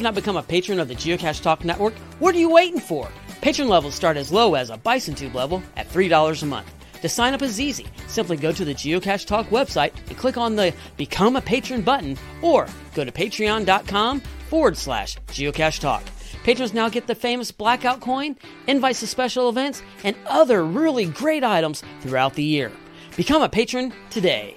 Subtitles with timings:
[0.00, 3.06] have not become a patron of the Geocache Talk Network, what are you waiting for?
[3.42, 6.72] Patron levels start as low as a Bison Tube level at $3 a month.
[7.02, 7.86] To sign up is easy.
[8.06, 12.16] Simply go to the Geocache Talk website and click on the Become a Patron button
[12.40, 16.02] or go to patreon.com forward slash geocache talk.
[16.44, 21.44] Patrons now get the famous blackout coin, invites to special events, and other really great
[21.44, 22.72] items throughout the year.
[23.16, 24.56] Become a patron today.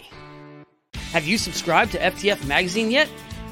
[1.12, 3.10] Have you subscribed to FTF Magazine yet?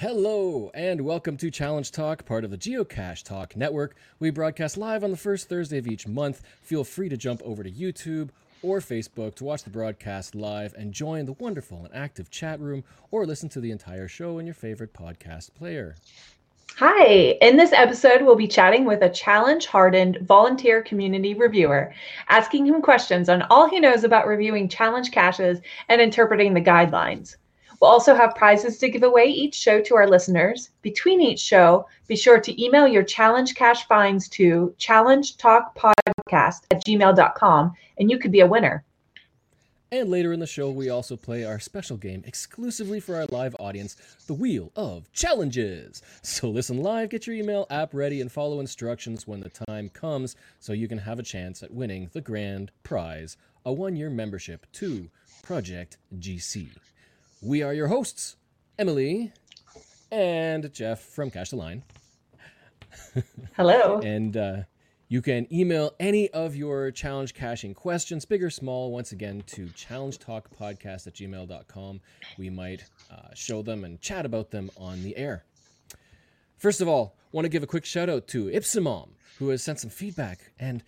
[0.00, 3.94] Hello, and welcome to Challenge Talk, part of the Geocache Talk Network.
[4.18, 6.40] We broadcast live on the first Thursday of each month.
[6.62, 8.30] Feel free to jump over to YouTube
[8.62, 12.82] or Facebook to watch the broadcast live and join the wonderful and active chat room
[13.10, 15.96] or listen to the entire show in your favorite podcast player.
[16.78, 21.92] Hi, in this episode, we'll be chatting with a challenge hardened volunteer community reviewer,
[22.30, 25.60] asking him questions on all he knows about reviewing challenge caches
[25.90, 27.36] and interpreting the guidelines.
[27.80, 30.68] We'll also have prizes to give away each show to our listeners.
[30.82, 37.72] Between each show, be sure to email your challenge cache finds to challengetalkpodcast at gmail.com
[37.98, 38.84] and you could be a winner.
[39.92, 43.56] And later in the show, we also play our special game exclusively for our live
[43.58, 43.96] audience,
[44.28, 46.00] the Wheel of Challenges.
[46.22, 50.36] So listen live, get your email app ready, and follow instructions when the time comes
[50.60, 54.66] so you can have a chance at winning the grand prize a one year membership
[54.74, 55.10] to
[55.42, 56.68] Project GC.
[57.42, 58.36] We are your hosts,
[58.78, 59.32] Emily
[60.12, 61.82] and Jeff from Cache the Line.
[63.56, 63.98] Hello.
[64.00, 64.56] and uh,
[65.08, 69.66] you can email any of your challenge caching questions, big or small, once again to
[69.68, 72.00] challengetalkpodcast at gmail.com.
[72.36, 75.46] We might uh, show them and chat about them on the air.
[76.58, 79.08] First of all, want to give a quick shout out to Ipsimom,
[79.38, 80.84] who has sent some feedback, and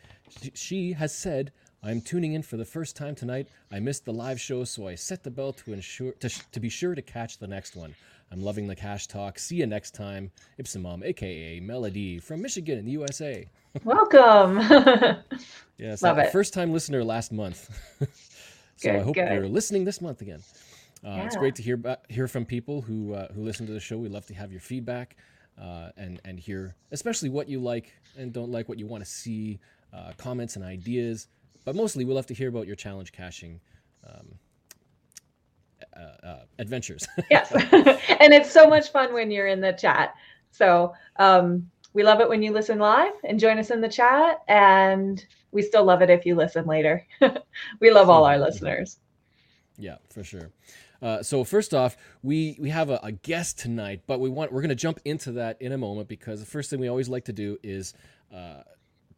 [0.52, 1.50] she has said,
[1.84, 3.48] I'm tuning in for the first time tonight.
[3.72, 6.68] I missed the live show, so I set the bell to ensure to, to be
[6.68, 7.94] sure to catch the next one.
[8.30, 9.38] I'm loving the cache talk.
[9.38, 10.30] See you next time.
[10.60, 13.48] Ipsimom, aka Melody from Michigan in the USA.
[13.82, 14.58] Welcome.
[15.76, 16.30] yes, Love it.
[16.30, 17.68] first time listener last month.
[18.76, 19.32] so I hope good.
[19.32, 20.42] you're listening this month again.
[21.04, 23.98] Uh, It's great to hear hear from people who uh, who listen to the show.
[23.98, 25.16] We love to have your feedback
[25.60, 29.10] uh, and and hear especially what you like and don't like, what you want to
[29.10, 29.58] see,
[29.92, 31.26] uh, comments and ideas.
[31.64, 33.60] But mostly, we'll have to hear about your challenge caching
[34.06, 34.34] um,
[35.96, 37.06] uh, uh, adventures.
[37.30, 37.52] yes.
[37.52, 40.14] and it's so much fun when you're in the chat.
[40.50, 44.40] So um, we love it when you listen live and join us in the chat.
[44.48, 47.06] And we still love it if you listen later.
[47.80, 48.98] we love all our listeners.
[49.78, 50.50] Yeah, for sure.
[51.00, 54.60] Uh, so first off, we we have a, a guest tonight, but we want we're
[54.60, 57.24] going to jump into that in a moment because the first thing we always like
[57.24, 57.92] to do is
[58.32, 58.62] uh,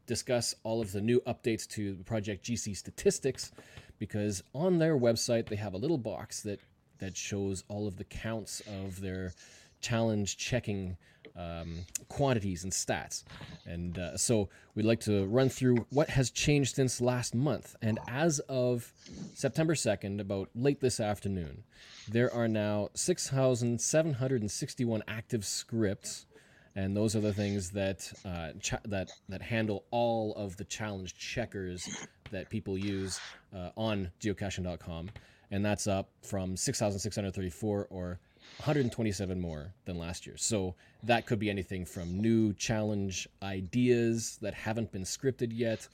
[0.06, 3.52] discuss all of the new updates to Project GC statistics,
[3.98, 6.60] because on their website they have a little box that
[6.98, 9.32] that shows all of the counts of their
[9.80, 10.96] challenge checking
[11.36, 13.22] um, quantities and stats.
[13.66, 17.74] And uh, so we'd like to run through what has changed since last month.
[17.82, 18.92] And as of
[19.34, 21.64] September 2nd, about late this afternoon,
[22.08, 26.26] there are now 6,761 active scripts.
[26.76, 28.50] And those are the things that uh,
[28.84, 31.88] that that handle all of the challenge checkers
[32.30, 33.20] that people use
[33.54, 35.10] uh, on geocaching.com,
[35.52, 38.18] and that's up from 6,634 or
[38.58, 40.36] 127 more than last year.
[40.36, 40.74] So
[41.04, 45.86] that could be anything from new challenge ideas that haven't been scripted yet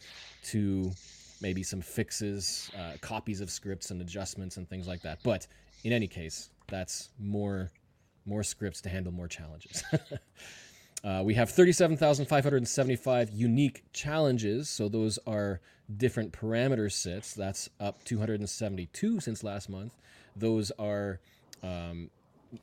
[0.44, 0.90] to
[1.40, 5.18] maybe some fixes, uh, copies of scripts and adjustments and things like that.
[5.22, 5.46] But
[5.84, 7.70] in any case, that's more
[8.26, 9.82] more scripts to handle more challenges.
[11.02, 14.68] Uh, we have 37,575 unique challenges.
[14.68, 15.60] So those are
[15.96, 17.34] different parameter sets.
[17.34, 19.94] That's up 272 since last month.
[20.36, 21.20] Those are
[21.62, 22.10] um,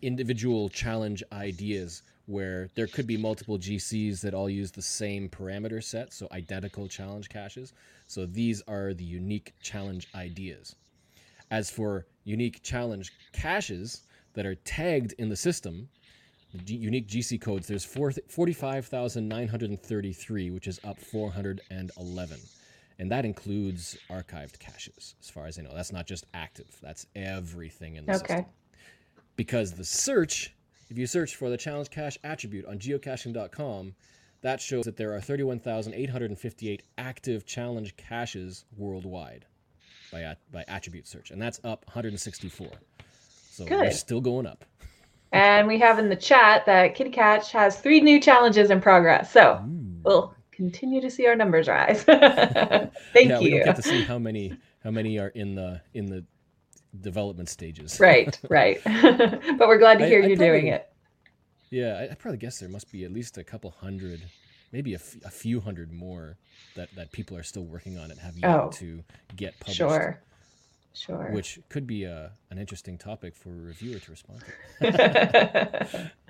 [0.01, 5.81] individual challenge ideas where there could be multiple GCs that all use the same parameter
[5.81, 7.73] set, so identical challenge caches.
[8.07, 10.75] So these are the unique challenge ideas.
[11.49, 14.01] As for unique challenge caches
[14.33, 15.87] that are tagged in the system,
[16.63, 22.39] G- unique GC codes, there's four 45,933, which is up 411.
[22.99, 25.71] And that includes archived caches, as far as I know.
[25.73, 28.27] That's not just active, that's everything in the Okay.
[28.27, 28.45] system.
[29.35, 30.53] Because the search
[30.89, 33.93] if you search for the challenge cache attribute on geocaching.com,
[34.41, 39.45] that shows that there are 31,858 active challenge caches worldwide
[40.11, 42.69] by at, by attribute search, and that's up 164.
[43.51, 44.63] So we're still going up.
[45.31, 49.31] And we have in the chat that Kitty Catch has three new challenges in progress.
[49.31, 49.61] So
[50.03, 52.03] we'll continue to see our numbers rise.
[52.03, 52.21] Thank
[53.29, 56.23] yeah, we don't get to see how many how many are in the in the
[57.01, 57.99] development stages.
[57.99, 58.79] right, right.
[58.85, 60.89] but we're glad to hear I you're doing probably- it.
[61.69, 64.21] Yeah, I, I probably guess there must be at least a couple hundred,
[64.71, 66.37] maybe a, f- a few hundred more
[66.77, 68.69] that, that people are still working on and have yet Oh.
[68.75, 69.03] to
[69.35, 69.77] get published.
[69.77, 70.21] Sure.
[70.97, 71.29] Sure.
[71.31, 74.43] Which could be a, an interesting topic for a reviewer to respond
[74.81, 76.11] to.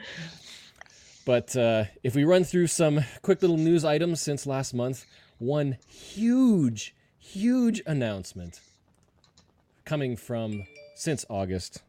[1.26, 5.06] But uh, if we run through some quick little news items since last month,
[5.40, 8.62] one huge, huge announcement
[9.84, 10.64] coming from
[10.96, 11.84] since August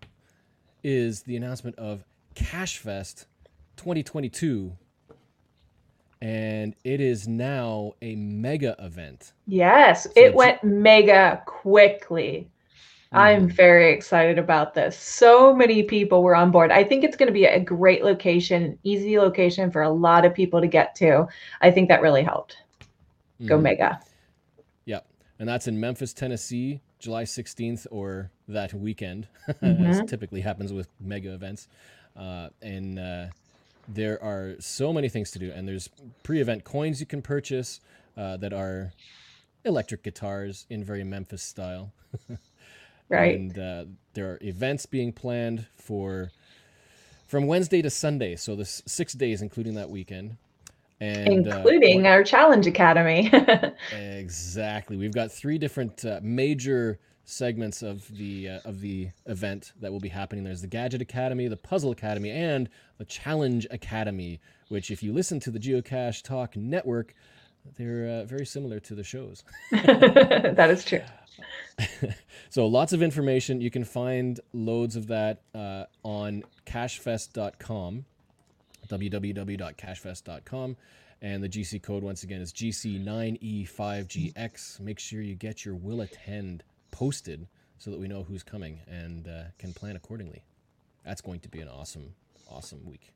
[0.82, 2.02] is the announcement of
[2.34, 3.26] CacheFest
[3.76, 4.72] 2022.
[6.20, 9.34] And it is now a mega event.
[9.46, 12.48] yes, So it went mega quickly.
[13.12, 13.50] I'm Mhm.
[13.50, 14.98] very excited about this.
[14.98, 16.70] So many people were on board.
[16.70, 20.34] I think it's going to be a great location, easy location for a lot of
[20.34, 21.26] people to get to.
[21.62, 22.58] I think that really helped.
[23.46, 23.62] Go Mhm.
[23.62, 24.00] mega.
[24.86, 25.06] Yep.
[25.38, 29.28] And that's in Memphis, Tennessee, July 16th or that weekend,
[29.62, 30.06] as Mhm.
[30.06, 31.68] typically happens with mega events.
[32.16, 33.26] Uh, and uh,
[33.86, 35.52] there are so many things to do.
[35.52, 35.88] And there's
[36.22, 37.80] pre event coins you can purchase
[38.16, 38.92] uh, that are
[39.64, 41.92] electric guitars in very Memphis style.
[43.08, 43.38] Right.
[43.38, 43.84] And uh,
[44.14, 46.30] there are events being planned for
[47.26, 48.36] from Wednesday to Sunday.
[48.36, 50.36] So this six days, including that weekend.
[51.00, 53.30] And, uh, Including our Challenge Academy.
[53.92, 54.96] Exactly.
[54.96, 60.00] We've got three different uh, major segments of the uh, of the event that will
[60.00, 60.44] be happening.
[60.44, 62.68] There's the Gadget Academy, the Puzzle Academy, and
[62.98, 64.40] the Challenge Academy.
[64.68, 67.14] Which, if you listen to the Geocache Talk Network,
[67.76, 69.44] they're uh, very similar to the shows.
[69.70, 71.02] that is true.
[72.50, 73.60] So lots of information.
[73.60, 78.04] You can find loads of that uh, on cachefest.com,
[78.88, 80.76] www.cachefest.com.
[81.20, 84.78] And the GC code, once again, is E GC9E5GX.
[84.80, 87.46] Make sure you get your will attend posted
[87.76, 90.44] so that we know who's coming and uh, can plan accordingly.
[91.04, 92.14] That's going to be an awesome,
[92.48, 93.12] awesome week.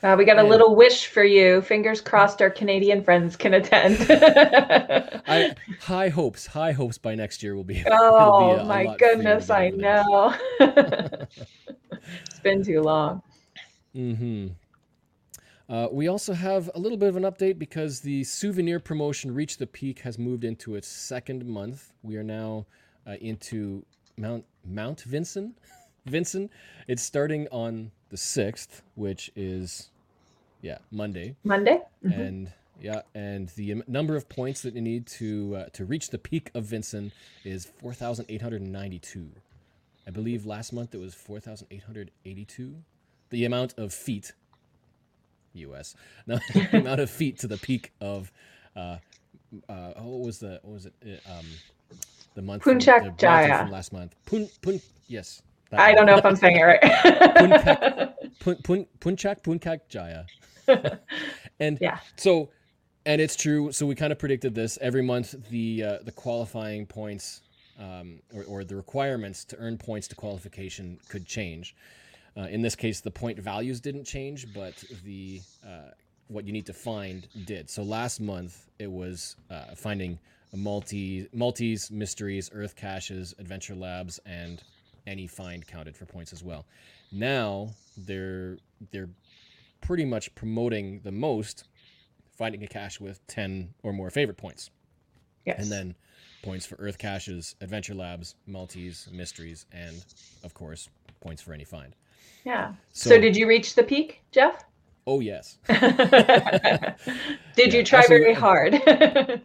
[0.00, 1.60] Uh, we got a little wish for you.
[1.60, 3.96] Fingers crossed our Canadian friends can attend.
[5.26, 7.80] I high hopes, high hopes by next year will be.
[7.80, 10.34] it'll be oh a- a my to goodness, I know.
[10.60, 13.22] it's been too long.
[13.96, 14.48] Mm-hmm.
[15.68, 19.58] Uh, we also have a little bit of an update because the souvenir promotion Reach
[19.58, 21.92] the Peak has moved into its second month.
[22.02, 22.66] We are now
[23.04, 23.84] uh, into
[24.16, 25.54] Mount Mount Vinson.
[26.08, 26.50] Vinson.
[26.86, 29.90] It's starting on the sixth, which is
[30.62, 31.80] yeah Monday, Monday?
[32.04, 32.18] Mhm.
[32.18, 36.18] and yeah, and the number of points that you need to uh, to reach the
[36.18, 37.12] peak of Vinson
[37.44, 39.30] is four thousand eight hundred ninety-two.
[40.06, 42.76] I believe last month it was four thousand eight hundred eighty-two.
[43.30, 44.32] The amount of feet,
[45.54, 45.94] U.S.
[46.26, 48.32] No, the amount of feet to the peak of,
[48.74, 48.98] uh,
[49.68, 50.94] uh, oh, what was the what was it?
[51.04, 51.44] Uh, um,
[52.34, 53.58] the month from- Punchak the Jaya.
[53.58, 54.14] from last month.
[54.24, 55.42] Pun pun yes.
[55.70, 58.14] That I don't know if I'm saying it right.
[58.40, 60.24] Pun, pun, Punchak Punkak Jaya.
[61.60, 61.98] and Yeah.
[62.16, 62.50] so,
[63.04, 63.72] and it's true.
[63.72, 64.78] So we kind of predicted this.
[64.80, 67.42] Every month, the uh, the qualifying points
[67.78, 71.74] um, or, or the requirements to earn points to qualification could change.
[72.36, 75.90] Uh, in this case, the point values didn't change, but the uh,
[76.28, 77.68] what you need to find did.
[77.70, 80.18] So last month, it was uh, finding
[80.52, 84.62] a multi multis, mysteries, earth caches, adventure labs, and
[85.08, 86.66] any find counted for points as well.
[87.10, 88.58] Now they're
[88.92, 89.08] they're
[89.80, 91.64] pretty much promoting the most
[92.36, 94.70] finding a cache with 10 or more favorite points
[95.44, 95.58] yes.
[95.60, 95.94] and then
[96.42, 100.04] points for earth caches adventure labs multis mysteries and
[100.44, 100.88] of course
[101.20, 101.94] points for any find
[102.44, 102.72] yeah.
[102.92, 104.64] so, So, did you reach the peak, Jeff?
[105.06, 105.58] oh yes
[107.56, 108.80] did you try very hard?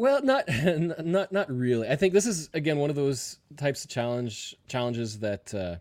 [0.00, 0.48] Well, not
[1.04, 1.86] not not really.
[1.86, 5.76] I think this is again one of those types of challenge challenges that uh,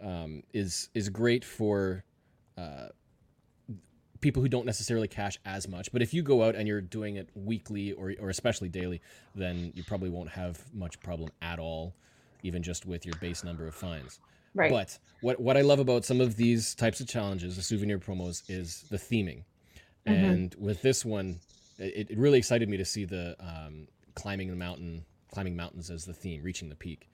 [0.00, 2.04] um, is is great for
[2.56, 2.90] uh,
[4.20, 5.90] people who don't necessarily cache as much.
[5.90, 9.00] But if you go out and you're doing it weekly or or especially daily,
[9.34, 11.96] then you probably won't have much problem at all,
[12.44, 14.20] even just with your base number of finds.
[14.54, 14.70] right.
[14.70, 18.44] But what what I love about some of these types of challenges, the souvenir promos,
[18.48, 19.42] is the theming.
[20.06, 20.32] Mhm.
[20.32, 21.40] And with this one,
[21.78, 26.04] it, it really excited me to see the um, climbing the mountain, climbing mountains as
[26.04, 27.08] the theme, reaching the peak.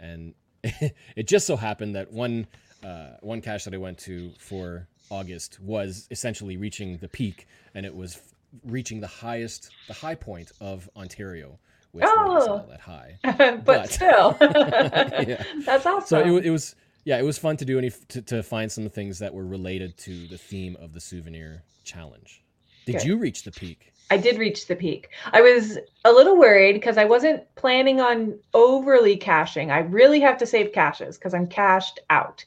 [0.00, 2.46] And it just so happened that one
[2.84, 7.84] uh, one cache that I went to for August was essentially reaching the peak, and
[7.84, 8.22] it was f-
[8.64, 11.58] reaching the highest, the high point of Ontario,
[11.92, 12.46] which oh.
[12.48, 13.18] all that high.
[13.22, 15.42] but, but, still, yeah.
[15.64, 16.06] that's awesome.
[16.06, 18.88] So it, it was yeah, it was fun to do any to, to find some
[18.90, 22.42] things that were related to the theme of the souvenir challenge.
[22.86, 23.04] Did Good.
[23.04, 23.92] you reach the peak?
[24.10, 25.10] I did reach the peak.
[25.32, 29.70] I was a little worried because I wasn't planning on overly caching.
[29.70, 32.44] I really have to save caches because I'm cached out.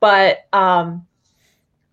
[0.00, 1.06] But um,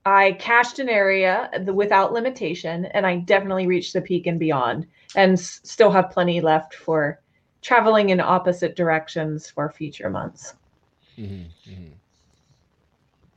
[0.06, 5.34] I cached an area without limitation, and I definitely reached the peak and beyond, and
[5.34, 7.20] s- still have plenty left for
[7.62, 10.56] traveling in opposite directions for future months.
[11.18, 11.92] Mm-hmm, mm-hmm.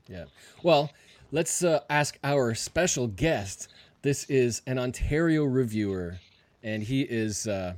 [0.08, 0.24] Yeah.
[0.62, 0.90] Well,
[1.32, 3.68] let's uh, ask our special guest
[4.04, 6.18] this is an Ontario reviewer,
[6.62, 7.72] and he is uh,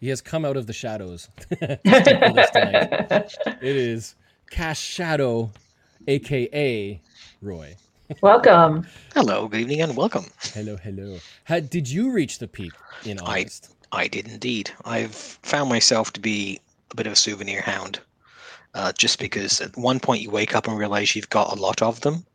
[0.00, 1.28] he has come out of the shadows.
[1.52, 1.80] it
[3.62, 4.16] is
[4.50, 5.52] Cache Shadow,
[6.08, 7.00] aka
[7.40, 7.76] Roy.
[8.20, 8.88] Welcome.
[9.14, 10.26] Hello, good evening, and welcome.
[10.52, 11.18] Hello, hello.
[11.44, 12.72] Had, did you reach the peak
[13.04, 13.76] in August?
[13.92, 14.72] I, I did indeed.
[14.84, 18.00] I've found myself to be a bit of a souvenir hound.
[18.74, 21.82] Uh, just because at one point you wake up and realize you've got a lot
[21.82, 22.26] of them,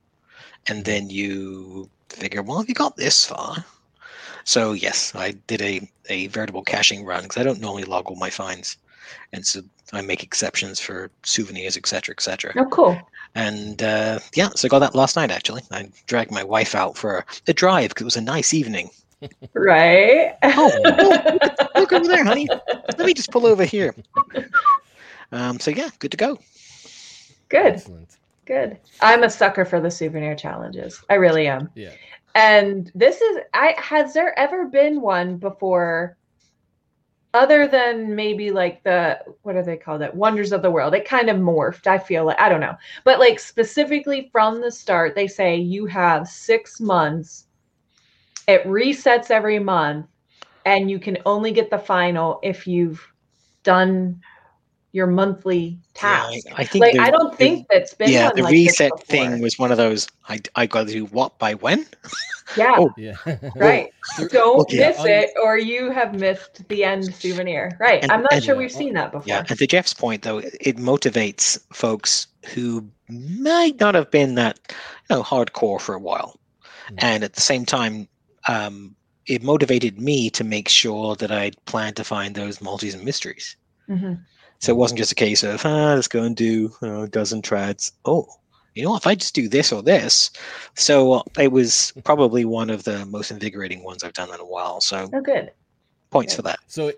[0.68, 3.66] and then you figure, well, have you got this far?
[4.46, 8.16] So yes, I did a, a veritable caching run because I don't normally log all
[8.16, 8.78] my finds,
[9.32, 9.62] and so
[9.94, 12.54] I make exceptions for souvenirs, etc., etc.
[12.58, 13.00] Oh, cool.
[13.36, 15.32] And uh, yeah, so I got that last night.
[15.32, 18.90] Actually, I dragged my wife out for a drive because it was a nice evening.
[19.54, 20.36] Right.
[20.44, 22.48] oh, look, look over there, honey.
[22.98, 23.96] Let me just pull over here.
[25.34, 26.38] Um, so yeah, good to go.
[27.50, 27.74] Good.
[27.74, 28.18] Excellent.
[28.46, 28.78] Good.
[29.02, 31.04] I'm a sucker for the souvenir challenges.
[31.10, 31.70] I really am.
[31.76, 31.92] Yeah.
[32.36, 36.18] And this is I has there ever been one before
[37.34, 41.08] other than maybe like the what are they called it wonders of the world it
[41.08, 45.16] kind of morphed i feel like i don't know but like specifically from the start
[45.16, 47.48] they say you have six months
[48.48, 50.06] it resets every month
[50.66, 53.06] and you can only get the final if you've
[53.64, 54.22] done
[54.94, 56.38] your monthly task.
[56.46, 58.32] Yeah, I, I, think like I don't think that's been yeah.
[58.34, 60.08] The like reset thing was one of those.
[60.30, 61.86] I I got to do what by when?
[62.56, 62.76] Yeah.
[62.78, 62.94] oh.
[62.96, 63.16] Yeah.
[63.56, 63.92] right.
[64.30, 64.78] Don't okay.
[64.78, 67.76] miss it, or you have missed the end souvenir.
[67.80, 68.04] Right.
[68.04, 69.28] And, I'm not and, sure we've seen that before.
[69.28, 69.44] Yeah.
[69.50, 74.60] And to Jeff's point, though, it motivates folks who might not have been that
[75.10, 76.40] you know hardcore for a while,
[76.86, 76.96] mm-hmm.
[77.00, 78.08] and at the same time.
[78.48, 78.96] Um,
[79.26, 83.56] it motivated me to make sure that I plan to find those multis and mysteries.
[83.88, 84.16] Mm-hmm.
[84.64, 87.92] So it wasn't just a case of, ah, let's go and do a dozen trads.
[88.06, 88.30] Oh,
[88.76, 90.32] you know, if I just do this or this.
[90.76, 94.46] So uh, it was probably one of the most invigorating ones I've done in a
[94.46, 94.80] while.
[94.80, 95.52] So oh, good.
[96.12, 96.38] Points good.
[96.38, 96.60] for that.
[96.68, 96.94] So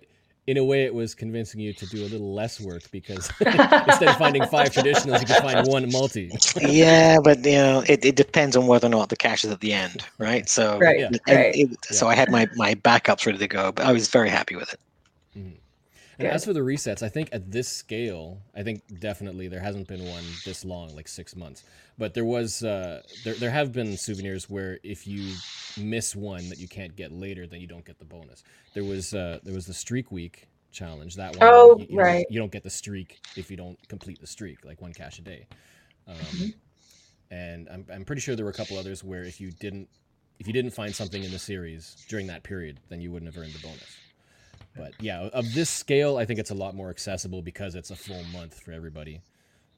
[0.46, 4.10] in a way, it was convincing you to do a little less work because instead
[4.10, 6.32] of finding five traditionals, you could find one multi.
[6.62, 9.62] yeah, but you know, it, it depends on whether or not the cache is at
[9.62, 10.48] the end, right?
[10.48, 11.10] So, right, yeah.
[11.28, 11.56] right.
[11.56, 14.56] It, so I had my my backups ready to go, but I was very happy
[14.56, 14.80] with it.
[15.36, 15.56] Mm-hmm.
[16.18, 19.88] And as for the resets, I think at this scale, I think definitely there hasn't
[19.88, 21.64] been one this long, like six months.
[21.98, 25.34] But there was, uh, there there have been souvenirs where if you
[25.78, 28.44] miss one that you can't get later, then you don't get the bonus.
[28.74, 31.16] There was uh, there was the streak week challenge.
[31.16, 33.78] That one, oh you, you right, know, you don't get the streak if you don't
[33.88, 35.48] complete the streak, like one cache a day.
[36.08, 36.48] Um, mm-hmm.
[37.32, 39.90] And I'm I'm pretty sure there were a couple others where if you didn't
[40.40, 43.42] if you didn't find something in the series during that period, then you wouldn't have
[43.42, 43.98] earned the bonus.
[44.76, 47.96] But yeah, of this scale, I think it's a lot more accessible because it's a
[47.96, 49.22] full month for everybody.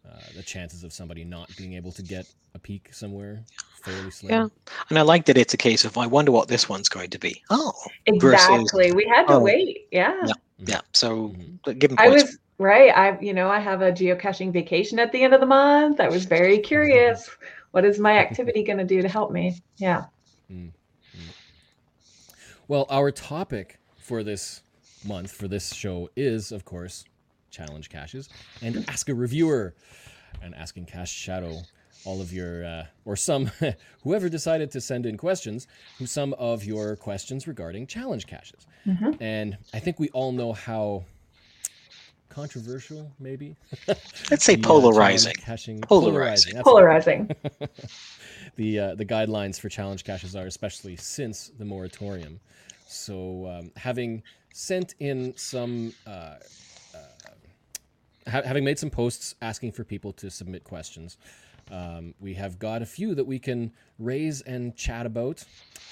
[0.07, 2.25] Uh, the chances of somebody not being able to get
[2.55, 3.43] a peak somewhere
[3.87, 4.31] fairly slim.
[4.31, 4.47] Yeah,
[4.89, 7.19] and I like that it's a case of I wonder what this one's going to
[7.19, 7.41] be.
[7.49, 7.73] Oh,
[8.05, 8.89] exactly.
[8.89, 9.87] Versus, we had to oh, wait.
[9.91, 10.15] Yeah.
[10.25, 10.33] Yeah.
[10.33, 10.69] Mm-hmm.
[10.69, 10.81] Yeah.
[10.93, 11.77] So mm-hmm.
[11.77, 12.95] give them I was right.
[12.95, 15.99] I you know I have a geocaching vacation at the end of the month.
[15.99, 17.29] I was very curious.
[17.71, 19.61] what is my activity going to do to help me?
[19.77, 20.05] Yeah.
[20.51, 20.69] Mm-hmm.
[22.67, 24.61] Well, our topic for this
[25.07, 27.05] month for this show is, of course,
[27.49, 28.29] challenge caches.
[28.61, 29.73] And ask a reviewer.
[30.41, 31.61] And asking Cache Shadow.
[32.05, 33.51] All of your uh, or some
[34.03, 38.65] whoever decided to send in questions who some of your questions regarding challenge caches.
[38.85, 39.21] Mm-hmm.
[39.21, 41.03] and i think we all know how
[42.37, 43.55] controversial maybe?
[44.29, 45.33] Let's say the, polarizing.
[45.39, 46.61] Uh, caching polarizing.
[46.61, 47.35] Polarizing, polarizing.
[48.55, 52.39] the uh, the guidelines for challenge caches are especially since the moratorium.
[52.87, 54.21] So um, having
[54.57, 56.97] sent in some, uh, uh,
[58.27, 61.17] ha- having made some posts asking for people to submit questions.
[61.69, 65.43] Um, we have got a few that we can raise and chat about.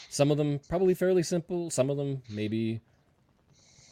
[0.10, 1.70] Some of them probably fairly simple.
[1.70, 2.80] Some of them maybe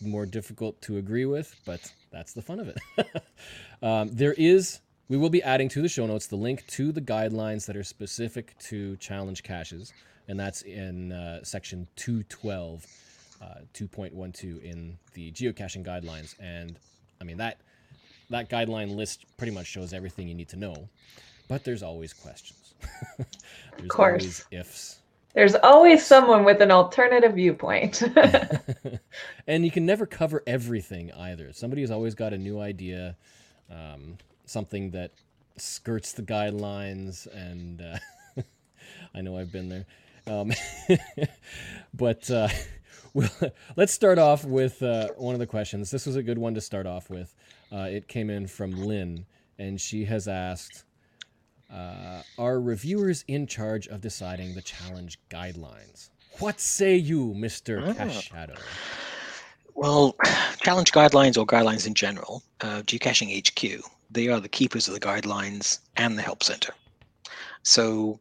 [0.01, 3.23] more difficult to agree with, but that's the fun of it.
[3.83, 7.01] um, there is we will be adding to the show notes the link to the
[7.01, 9.93] guidelines that are specific to challenge caches,
[10.27, 12.87] and that's in uh, section 212, uh,
[13.73, 16.35] 2.12 in the geocaching guidelines.
[16.39, 16.77] And
[17.21, 17.59] I mean that
[18.29, 20.89] that guideline list pretty much shows everything you need to know,
[21.47, 22.73] but there's always questions.
[23.77, 24.21] there's course.
[24.21, 24.99] always ifs.
[25.33, 28.03] There's always someone with an alternative viewpoint.
[29.47, 31.51] and you can never cover everything either.
[31.53, 33.15] Somebody's always got a new idea,
[33.71, 35.11] um, something that
[35.57, 38.41] skirts the guidelines, and uh,
[39.15, 39.85] I know I've been there.
[40.27, 40.51] Um,
[41.95, 42.49] but uh,
[43.13, 43.29] well,
[43.75, 45.91] let's start off with uh, one of the questions.
[45.91, 47.35] This was a good one to start off with.
[47.71, 49.25] Uh, it came in from Lynn,
[49.57, 50.83] and she has asked
[51.71, 56.09] uh, Are reviewers in charge of deciding the challenge guidelines?
[56.39, 57.89] What say you, Mr.
[57.89, 57.93] Ah.
[57.93, 58.55] Cache Shadow?
[59.75, 60.15] Well,
[60.61, 64.99] challenge guidelines or guidelines in general, uh, geocaching HQ, they are the keepers of the
[64.99, 66.73] guidelines and the help center.
[67.63, 68.19] So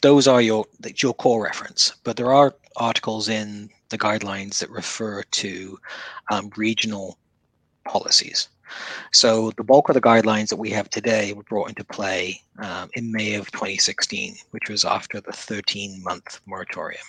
[0.00, 0.64] those are your
[0.96, 1.94] your core reference.
[2.04, 5.78] But there are articles in the guidelines that refer to
[6.30, 7.18] um, regional
[7.86, 8.48] policies.
[9.12, 12.88] So the bulk of the guidelines that we have today were brought into play um,
[12.94, 17.02] in May of 2016, which was after the 13-month moratorium.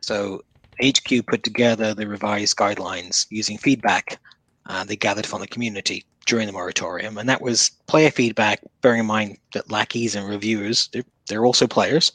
[0.00, 0.42] So
[0.84, 4.20] HQ put together the revised guidelines using feedback
[4.68, 8.60] uh, they gathered from the community during the moratorium, and that was player feedback.
[8.82, 12.12] Bearing in mind that lackeys and reviewers they're, they're also players,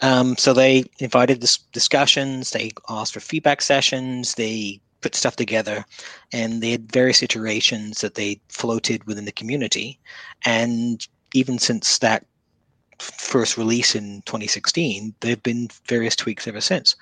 [0.00, 2.52] um, so they invited dis- discussions.
[2.52, 4.34] They asked for feedback sessions.
[4.34, 5.84] They put stuff together,
[6.32, 9.98] and they had various iterations that they floated within the community.
[10.46, 12.24] And even since that
[13.00, 16.94] first release in 2016, there have been various tweaks ever since.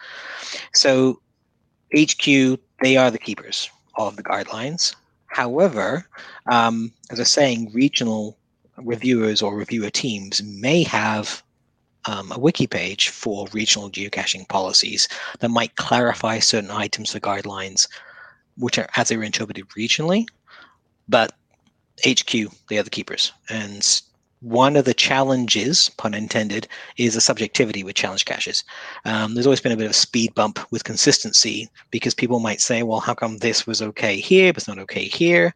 [0.72, 1.20] So
[1.94, 2.24] HQ,
[2.80, 4.94] they are the keepers of the guidelines.
[5.30, 6.06] However,
[6.50, 8.36] um, as I was saying, regional
[8.76, 11.42] reviewers or reviewer teams may have
[12.06, 17.86] um, a wiki page for regional geocaching policies that might clarify certain items for guidelines,
[18.56, 20.26] which are as they're interpreted regionally.
[21.08, 21.32] But
[22.04, 22.32] HQ,
[22.68, 23.32] they are the keepers.
[23.48, 24.02] And
[24.40, 28.64] one of the challenges, pun intended, is the subjectivity with challenge caches.
[29.04, 32.60] Um, there's always been a bit of a speed bump with consistency because people might
[32.60, 35.54] say, well, how come this was okay here, but it's not okay here?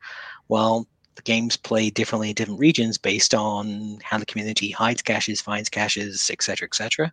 [0.49, 5.41] Well, the games play differently in different regions based on how the community hides caches,
[5.41, 7.13] finds caches, etc., etc.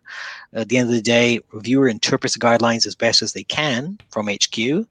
[0.52, 3.98] At the end of the day, reviewer interprets the guidelines as best as they can
[4.10, 4.86] from HQ,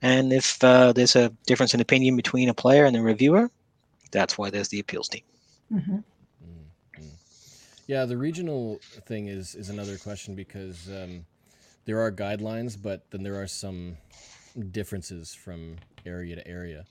[0.00, 3.50] and if uh, there's a difference in opinion between a player and the reviewer,
[4.10, 5.22] that's why there's the appeals team.
[5.72, 6.04] Mhm.
[7.92, 11.26] Yeah, the regional thing is is another question because um,
[11.84, 13.98] there are guidelines, but then there are some
[14.70, 15.76] differences from
[16.06, 16.86] area to area.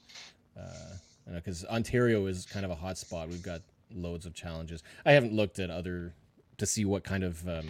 [1.34, 3.30] Because Ontario is kind of a hot spot.
[3.30, 3.64] We've got
[3.96, 4.84] loads of challenges.
[5.04, 6.14] I haven't looked at other
[6.60, 7.70] to see what kind of um,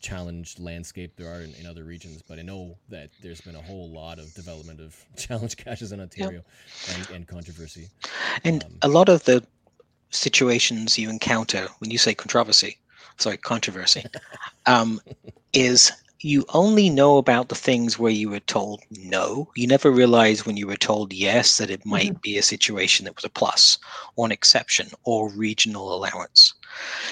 [0.00, 3.62] challenge landscape there are in, in other regions, but I know that there's been a
[3.62, 6.42] whole lot of development of challenge caches in Ontario
[6.92, 7.88] and, and controversy.
[8.42, 9.44] And Um, a lot of the
[10.10, 12.78] situations you encounter when you say controversy,
[13.18, 14.04] sorry, controversy,
[14.66, 15.00] um,
[15.52, 19.48] is you only know about the things where you were told no.
[19.54, 23.14] You never realize when you were told yes that it might be a situation that
[23.14, 23.78] was a plus
[24.16, 26.54] or an exception or regional allowance.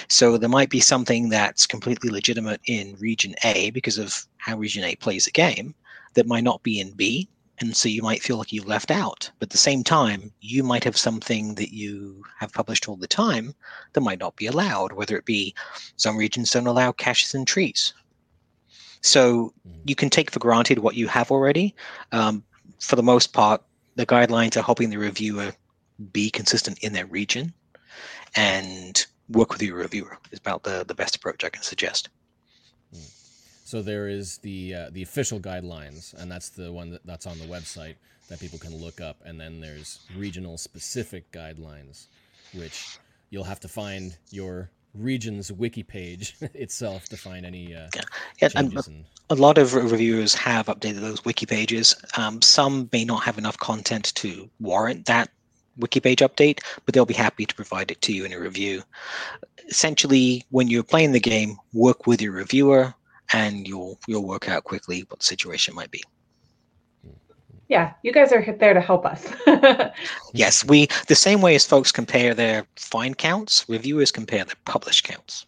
[0.09, 4.83] So there might be something that's completely legitimate in region A because of how region
[4.83, 5.73] A plays the game
[6.15, 9.31] that might not be in B and so you might feel like you left out.
[9.39, 13.07] But at the same time, you might have something that you have published all the
[13.07, 13.53] time
[13.93, 15.55] that might not be allowed, whether it be
[15.95, 17.93] some regions don't allow caches and trees.
[19.01, 19.89] So Mhm.
[19.89, 21.75] you can take for granted what you have already.
[22.11, 22.43] Um,
[22.79, 23.63] for the most part,
[23.95, 25.53] the guidelines are helping the reviewer
[26.11, 27.53] be consistent in their region
[28.35, 32.09] and work with your reviewer is about the, the best approach I can suggest.
[33.67, 37.37] So there is the uh, the official guidelines, and that's the one that, that's on
[37.37, 37.95] the website
[38.29, 39.17] that people can look up.
[39.25, 42.05] And then there's regional specific guidelines,
[42.53, 42.97] which
[43.29, 47.89] you'll have to find your region's wiki page itself to find any uh,
[48.41, 48.87] Yeah, changes.
[48.87, 51.93] And, a lot of reviewers have updated those wiki pages.
[52.15, 55.29] Um, some may not have enough content to warrant that
[55.75, 58.81] wiki page update, but they'll be happy to provide it to you in a review.
[59.67, 62.93] Essentially, when you're playing the game, work with your reviewer,
[63.33, 66.03] and you'll you'll work out quickly what the situation might be.
[67.69, 69.27] Yeah, you guys are there to help us.
[70.33, 75.03] Yes, we the same way as folks compare their find counts, reviewers compare their published
[75.03, 75.45] counts.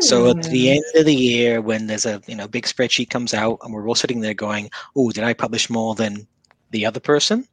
[0.00, 0.76] So at the Mm.
[0.76, 3.88] end of the year, when there's a you know big spreadsheet comes out, and we're
[3.88, 6.26] all sitting there going, "Oh, did I publish more than
[6.70, 7.46] the other person.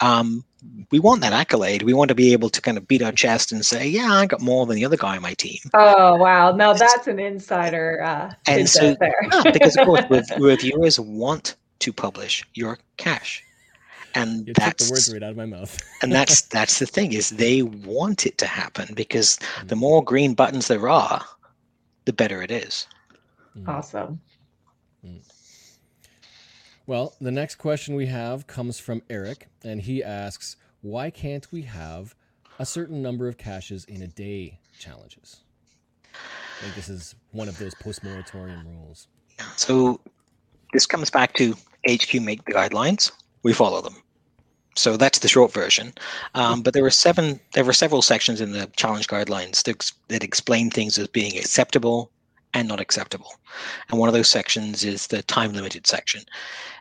[0.00, 0.44] Um,
[0.90, 1.82] we want that accolade.
[1.82, 4.26] We want to be able to kind of beat our chest and say, "Yeah, I
[4.26, 6.52] got more than the other guy on my team." Oh wow!
[6.54, 9.20] Now that's an insider uh, And so- there.
[9.32, 10.04] Yeah, because of course,
[10.38, 13.42] reviewers want to publish your cache,
[14.14, 15.78] and You took the words that's right out of my mouth.
[16.02, 19.80] and that's that's the thing is they want it to happen because the Mm.
[19.80, 21.22] more green buttons there are,
[22.06, 22.86] the better it is.
[23.56, 23.68] Mm.
[23.68, 24.20] Awesome.
[26.86, 31.62] Well, the next question we have comes from Eric, and he asks, "Why can't we
[31.62, 32.14] have
[32.60, 35.38] a certain number of caches in a day challenges?"
[36.14, 39.08] I think this is one of those post-moratorium rules.
[39.56, 40.00] So
[40.72, 41.56] this comes back to
[41.88, 43.10] HQ make the guidelines.
[43.42, 43.96] We follow them.
[44.76, 45.92] So that's the short version.
[46.34, 47.40] Um, but there were seven.
[47.54, 52.12] There were several sections in the challenge guidelines that, that explain things as being acceptable
[52.56, 53.34] and not acceptable.
[53.90, 56.22] And one of those sections is the time limited section.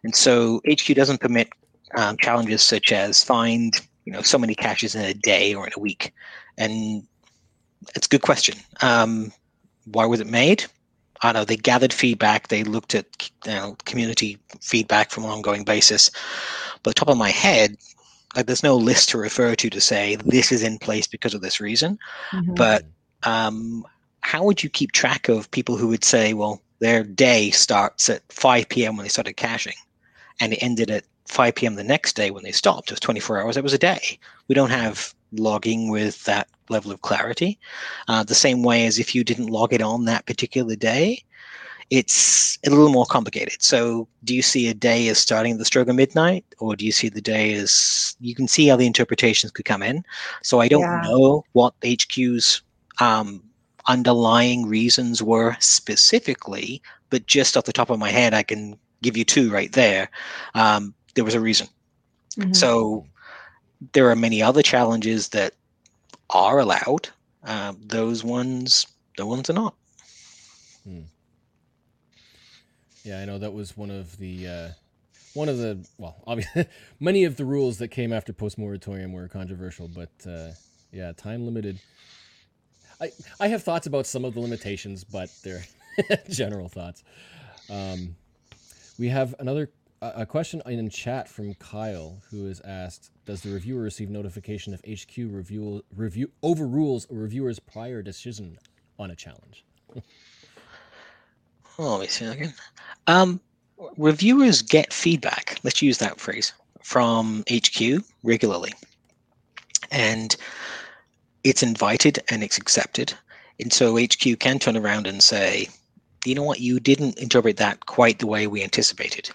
[0.03, 1.49] And so HQ doesn't permit
[1.97, 3.73] um, challenges such as find
[4.05, 6.13] you know so many caches in a day or in a week.
[6.57, 7.03] And
[7.95, 8.55] it's a good question.
[8.81, 9.33] Um,
[9.85, 10.65] why was it made?
[11.21, 12.47] I don't know they gathered feedback.
[12.47, 13.05] They looked at
[13.45, 16.09] you know, community feedback from an ongoing basis.
[16.83, 17.75] But the top of my head,
[18.35, 21.41] like there's no list to refer to to say this is in place because of
[21.41, 21.99] this reason.
[22.31, 22.55] Mhm.
[22.55, 22.85] But
[23.23, 23.85] um,
[24.25, 28.23] how would you keep track of people who would say, well, their day starts at
[28.31, 28.97] 5 p.m.
[28.97, 29.75] when they started caching,
[30.41, 31.75] and it ended at 5 p.m.
[31.75, 32.89] the next day when they stopped?
[32.89, 33.55] It was 24 hours.
[33.55, 34.17] It was a day.
[34.47, 37.59] We don't have logging with that level of clarity.
[38.07, 41.23] Uh, the same way as if you didn't log it on that particular day,
[41.91, 43.61] it's a little more complicated.
[43.61, 46.83] So, do you see a day as starting at the stroke of midnight, or do
[46.83, 50.03] you see the day as you can see how the interpretations could come in?
[50.41, 51.01] So, I don't Yeah.
[51.03, 52.63] know what HQ's
[52.99, 53.43] um,
[53.87, 59.15] underlying reasons were specifically, but just off the top of my head, I can give
[59.17, 60.09] you two right there.
[60.53, 61.67] Um, there was a reason.
[62.37, 62.55] Mhm.
[62.55, 63.05] So,
[63.93, 65.53] there are many other challenges that
[66.29, 67.09] are allowed.
[67.43, 69.75] Um, those ones, the ones are not.
[73.05, 74.69] Yeah, I know that was one of the uh,
[75.35, 76.65] one of the well, obviously
[76.99, 80.49] many of the rules that came after post moratorium were controversial, but uh,
[80.91, 81.79] yeah, time limited.
[83.01, 85.63] I I have thoughts about some of the limitations, but they're
[86.29, 87.03] general thoughts.
[87.69, 88.15] Um,
[88.97, 93.81] we have another a question in chat from Kyle who has asked, "Does the reviewer
[93.81, 98.57] receive notification if HQ review review overrules a reviewer's prior decision
[98.99, 99.65] on a challenge?"
[101.77, 102.53] Oh, let me see again.
[103.07, 103.41] Um,
[103.97, 105.59] reviewers get feedback.
[105.63, 108.71] Let's use that phrase from HQ regularly,
[109.91, 110.37] and
[111.45, 113.13] it's invited and it's accepted.
[113.59, 115.69] And so HQ can turn around and say,
[116.25, 116.59] "You know what?
[116.59, 119.29] You didn't interpret that quite the way we anticipated."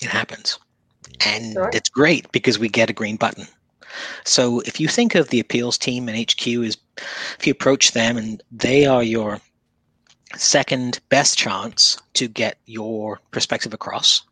[0.00, 0.58] It happens,
[1.20, 1.70] and Sure.
[1.72, 3.46] it's great because we get a green button.
[4.24, 6.76] So if you think of the appeals team and HQ as
[7.38, 9.40] if you approach them and they are your
[10.36, 14.22] second best chance to get your perspective across.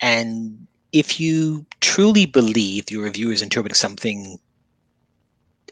[0.00, 4.38] And if you truly believe your reviewer is interpreting something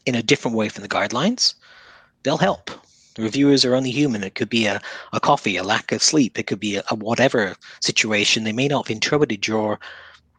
[0.06, 1.54] in a different way from the guidelines,
[2.22, 2.70] they'll help.
[3.14, 4.24] The reviewers are only human.
[4.24, 4.80] It could be a,
[5.12, 8.44] a coffee, a lack of sleep, it could be a, a whatever situation.
[8.44, 9.78] They may not have interpreted your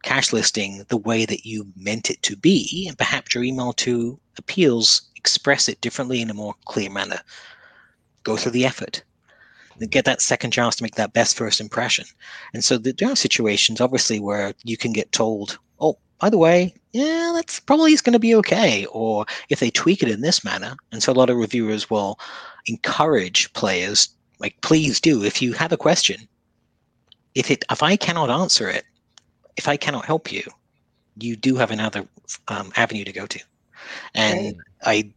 [0.02, 4.18] cache listing the way that you meant it to be, and perhaps your email to
[4.36, 7.20] appeals express it differently in a more clear manner.
[8.24, 9.02] Go through the effort
[9.90, 12.04] get that second chance to make that best first impression.
[12.52, 16.74] And so there are situations, obviously, where you can get told, "Oh, by the way,
[16.94, 20.44] yeah, that's probably is going to be okay," or if they tweak it in this
[20.44, 20.76] manner.
[20.92, 22.18] And so a lot of reviewers will
[22.66, 25.24] encourage players, like, "Please do.
[25.24, 26.28] If you have a question,
[27.34, 28.84] if it if I cannot answer it,
[29.56, 30.44] if I cannot help you,
[31.18, 32.06] you do have another
[32.46, 33.40] um, avenue to go to."
[34.14, 35.12] And I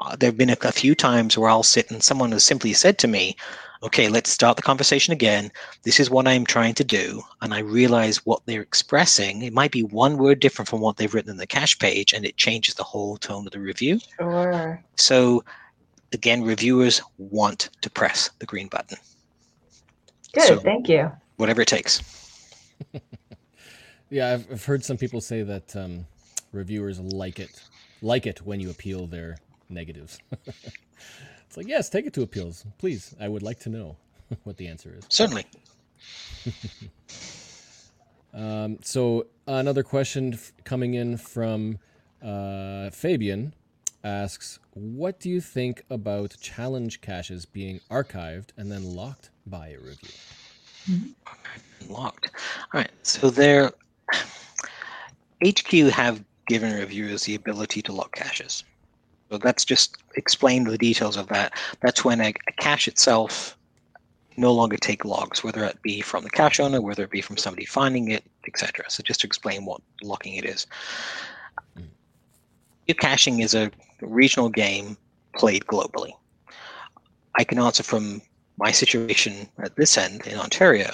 [0.00, 2.72] uh, there have been a, a few times where I'll sit and someone has simply
[2.72, 3.36] said to me,
[3.84, 5.52] okay, let's start the conversation again.
[5.82, 7.22] This is what I'm trying to do.
[7.42, 9.42] And I realize what they're expressing.
[9.42, 12.24] It might be one word different from what they've written in the cache page, and
[12.24, 14.00] it changes the whole tone of the review.
[14.18, 14.82] Sure.
[14.96, 15.44] So,
[16.12, 18.96] again, reviewers want to press the green button,
[20.32, 20.44] Good.
[20.44, 21.12] So- thank you.
[21.36, 22.02] whatever it takes.
[24.10, 26.06] Yeah, I've, I've heard some people say that um,
[26.52, 27.60] reviewers like it,
[28.00, 30.18] like it when you appeal their negatives.
[31.54, 33.14] it's like, yes, take it to appeals, please.
[33.20, 33.96] I would like to know
[34.42, 35.04] what the answer is.
[35.08, 35.46] Certainly.
[38.36, 41.78] Um, so another question f- coming in from
[42.20, 43.54] uh, Fabian
[44.02, 49.78] asks, "What do you think about challenge caches being archived and then locked by a
[49.78, 51.14] review?"
[51.88, 52.32] Locked.
[52.72, 52.90] All right.
[53.04, 53.70] So there
[55.46, 58.64] HQ have given reviewers the ability to lock caches.
[59.34, 61.58] So let's just explain the details of that.
[61.80, 63.58] That's when a, a cache itself
[64.36, 67.36] no longer take logs, whether it be from the cache owner, whether it be from
[67.36, 68.84] somebody finding it, etc.
[68.88, 70.68] So just to explain what locking it is.
[71.76, 71.82] Hmm.
[72.88, 74.96] Geocaching is a regional game
[75.34, 76.12] played globally.
[77.34, 78.22] I can answer from
[78.56, 80.92] my situation at this end in Ontario.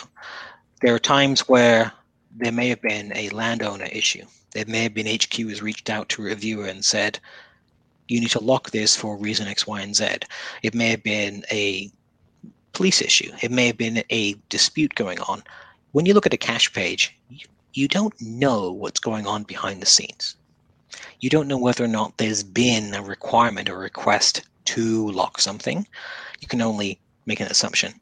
[0.81, 1.93] There are times where
[2.35, 4.25] there may have been a landowner issue.
[4.53, 7.21] There may have been HQ has reached out to a reviewer and said,
[8.11, 10.09] you need to lock this for reason X, Y, and Z.
[10.63, 11.91] It may have been a
[12.73, 13.31] police issue.
[13.41, 15.43] It may have been a dispute going on.
[15.93, 19.81] When you look at a cache page, you, you don't know what's going on behind
[19.81, 20.35] the scenes.
[21.21, 25.87] You don't know whether or not there's been a requirement or request to lock something.
[26.41, 27.95] You can only make an assumption.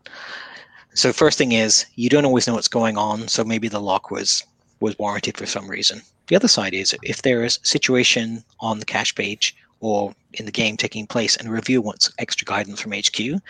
[0.94, 3.28] So first thing is you don't always know what's going on.
[3.28, 4.42] So maybe the lock was
[4.80, 6.00] was warranted for some reason.
[6.28, 10.46] The other side is if there is a situation on the cache page or in
[10.46, 13.40] the game taking place and a reviewer wants extra guidance from HQ,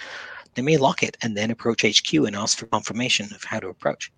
[0.54, 3.68] they may lock it and then approach HQ and ask for confirmation of how to
[3.68, 4.12] approach.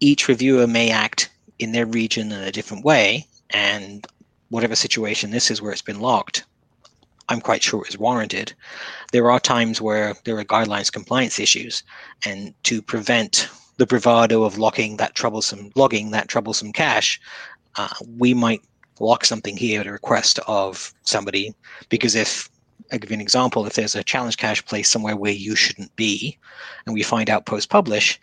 [0.00, 4.06] Each reviewer may act in their region in a different way, and
[4.50, 6.44] whatever situation this is where it's been locked,
[7.28, 8.54] I'm quite sure is warranted.
[9.12, 11.82] There are times where there are guidelines compliance issues,
[12.24, 17.20] and to prevent the bravado of locking that troublesome logging that troublesome cache,
[17.76, 18.62] uh, we might
[19.00, 21.54] lock something here at a request of somebody
[21.88, 22.48] because if
[22.90, 23.66] I'll give you an example.
[23.66, 26.38] If there's a challenge cache placed somewhere where you shouldn't be,
[26.86, 28.18] and we find out post publish,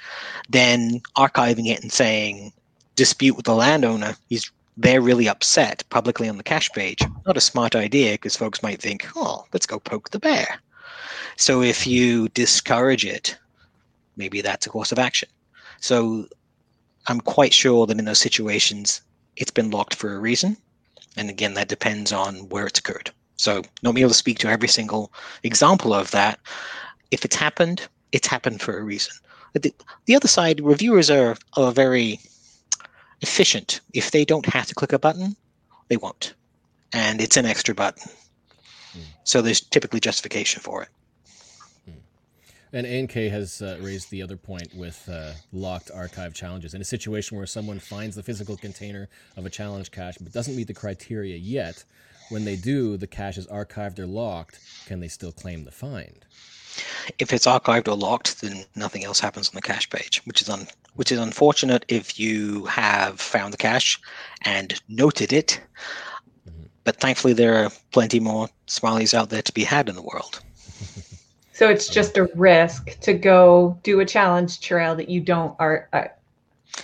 [0.50, 2.52] then archiving it and saying
[2.96, 7.00] dispute with the landowner, he's they're really upset publicly on the cache page.
[7.26, 10.60] Not a smart idea because folks might think, oh, let's go poke the bear.
[11.38, 13.38] So if you discourage it,
[14.18, 15.30] maybe that's a course of action.
[15.80, 16.28] So
[17.08, 19.02] I'm quite sure that in those situations,
[19.38, 20.58] it's been locked for a reason.
[21.18, 23.12] And again, that depends on where it's occurred.
[23.38, 25.12] So not being able to speak to every single
[25.44, 26.40] example of that.
[27.12, 29.14] If it's happened, it's happened for a reason.
[29.54, 29.74] The,
[30.06, 32.20] the other side, reviewers are, are very
[33.22, 33.82] efficient.
[33.94, 35.36] If they don't have to click a button,
[35.88, 36.34] they won't.
[36.94, 38.10] And it's an extra button.
[38.98, 39.04] Mm.
[39.24, 40.90] So there's typically justification for it.
[42.76, 46.74] And ANK has uh, raised the other point with uh, locked archive challenges.
[46.74, 49.08] In a situation where someone finds the physical container
[49.38, 51.86] of a challenge cache but doesn't meet the criteria yet,
[52.28, 54.60] when they do, the cache is archived or locked.
[54.88, 56.26] Can they still claim the find?
[57.18, 60.50] If it's archived or locked, then nothing else happens on the cache page, which is
[60.50, 64.02] un- which is unfortunate if you have found the cache
[64.42, 65.62] and noted it.
[66.46, 66.66] Mm-hmm.
[66.84, 70.42] But thankfully, there are plenty more smileys out there to be had in the world.
[71.56, 75.88] So it's just a risk to go do a challenge trail that you don't are
[75.94, 76.04] uh,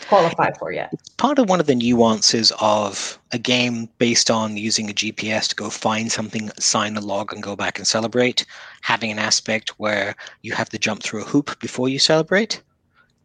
[0.07, 0.91] qualify for yet.
[0.93, 5.49] It's part of one of the nuances of a game based on using a GPS
[5.49, 8.45] to go find something, sign a log, and go back and celebrate.
[8.79, 12.63] Having an aspect where you have to jump through a hoop before you celebrate.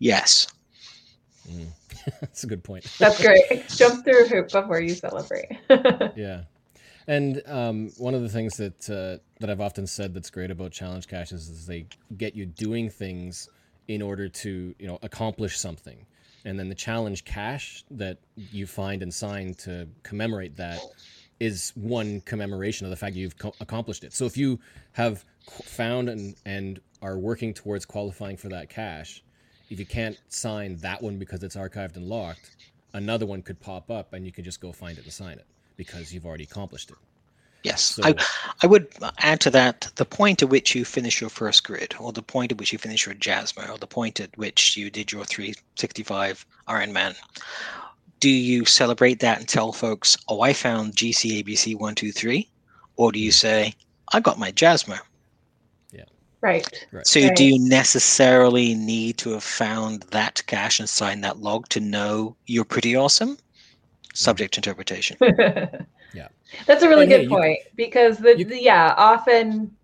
[0.00, 0.48] Yes.
[1.48, 1.68] Mm.
[2.20, 2.86] That's a good point.
[2.98, 3.68] That's great.
[3.68, 5.58] Jump through a hoop before you celebrate.
[6.16, 6.42] yeah.
[7.08, 10.72] And um, one of the things that uh, that I've often said that's great about
[10.72, 13.48] challenge caches is they get you doing things
[13.86, 16.04] in order to you know accomplish something,
[16.44, 20.80] and then the challenge cache that you find and sign to commemorate that
[21.38, 24.12] is one commemoration of the fact that you've co- accomplished it.
[24.12, 24.58] So if you
[24.92, 25.24] have
[25.62, 29.22] found and and are working towards qualifying for that cache,
[29.70, 32.56] if you can't sign that one because it's archived and locked,
[32.94, 35.46] another one could pop up and you can just go find it and sign it
[35.76, 36.96] because you've already accomplished it.
[37.66, 38.14] Yes, so, I,
[38.62, 38.86] I would
[39.18, 42.52] add to that the point at which you finish your first grid, or the point
[42.52, 46.46] at which you finish your Jasmer, or the point at which you did your 365
[46.68, 47.16] Ironman.
[48.20, 52.46] Do you celebrate that and tell folks, oh, I found GCABC123?
[52.94, 53.34] Or do you mm-hmm.
[53.34, 53.74] say,
[54.12, 55.00] I got my Jasmer?
[55.90, 56.04] Yeah.
[56.40, 56.86] Right.
[56.92, 57.06] right.
[57.06, 57.34] So, right.
[57.34, 62.36] do you necessarily need to have found that cache and signed that log to know
[62.46, 63.38] you're pretty awesome?
[64.16, 65.16] Subject to interpretation.
[66.14, 66.28] yeah.
[66.66, 69.76] That's a really and good yeah, point you, because the, you, the, yeah, often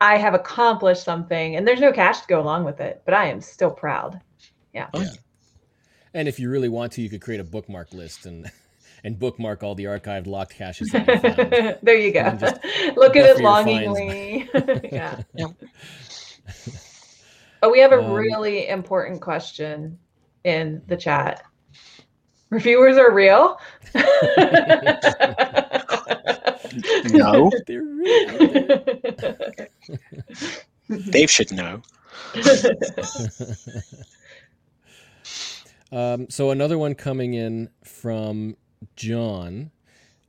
[0.00, 3.26] I have accomplished something and there's no cache to go along with it, but I
[3.26, 4.20] am still proud.
[4.72, 4.88] Yeah.
[4.94, 5.10] Oh, yeah.
[6.14, 8.50] And if you really want to, you could create a bookmark list and
[9.04, 10.90] and bookmark all the archived locked caches.
[10.92, 12.36] there you go.
[12.96, 14.48] Look at it longingly.
[14.92, 15.22] yeah.
[15.34, 15.46] yeah.
[17.62, 19.98] Oh, we have a um, really important question
[20.44, 21.42] in the chat.
[22.50, 23.58] Reviewers are real?
[27.12, 27.50] no.
[27.66, 28.68] They're real.
[31.10, 31.82] Dave should know.
[35.92, 38.56] Um, so another one coming in from
[38.96, 39.70] John.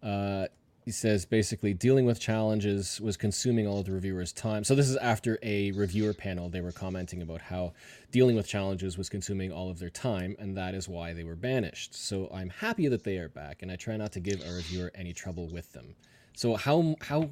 [0.02, 0.48] Uh,
[0.84, 4.64] he says basically dealing with challenges was consuming all of the reviewers' time.
[4.64, 6.50] So this is after a reviewer panel.
[6.50, 7.74] They were commenting about how
[8.12, 11.36] dealing with challenges was consuming all of their time, and that is why they were
[11.36, 11.94] banished.
[11.94, 14.92] So I'm happy that they are back, and I try not to give a reviewer
[14.96, 15.96] any trouble with them.
[16.36, 17.30] So how how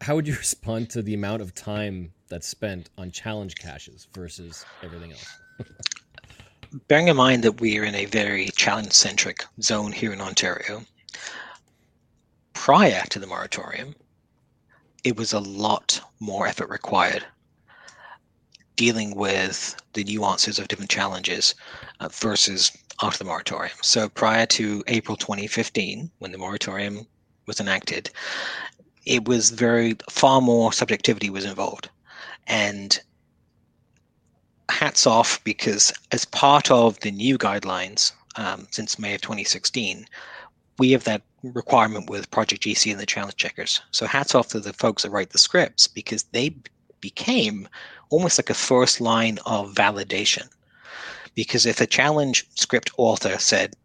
[0.00, 4.64] how would you respond to the amount of time that's spent on challenge caches versus
[4.82, 5.38] everything else?
[6.88, 10.82] Bearing in mind that we are in a very challenge centric zone here in Ontario,
[12.52, 13.94] prior to the moratorium,
[15.04, 17.24] it was a lot more effort required
[18.76, 21.54] dealing with the nuances of different challenges
[22.00, 23.76] uh, versus after the moratorium.
[23.82, 27.06] So prior to April 2015, when the moratorium
[27.46, 28.10] was enacted,
[29.04, 31.90] it was very far more subjectivity was involved,
[32.46, 32.98] and
[34.68, 40.06] hats off because as part of the new guidelines um, since May of 2016,
[40.82, 43.80] we have that requirement with Project GC and the challenge checkers.
[43.92, 46.56] So hats off to the folks that write the scripts because they
[47.00, 47.68] became
[48.10, 50.48] almost like a first line of validation.
[51.36, 53.76] Because if a challenge script author said,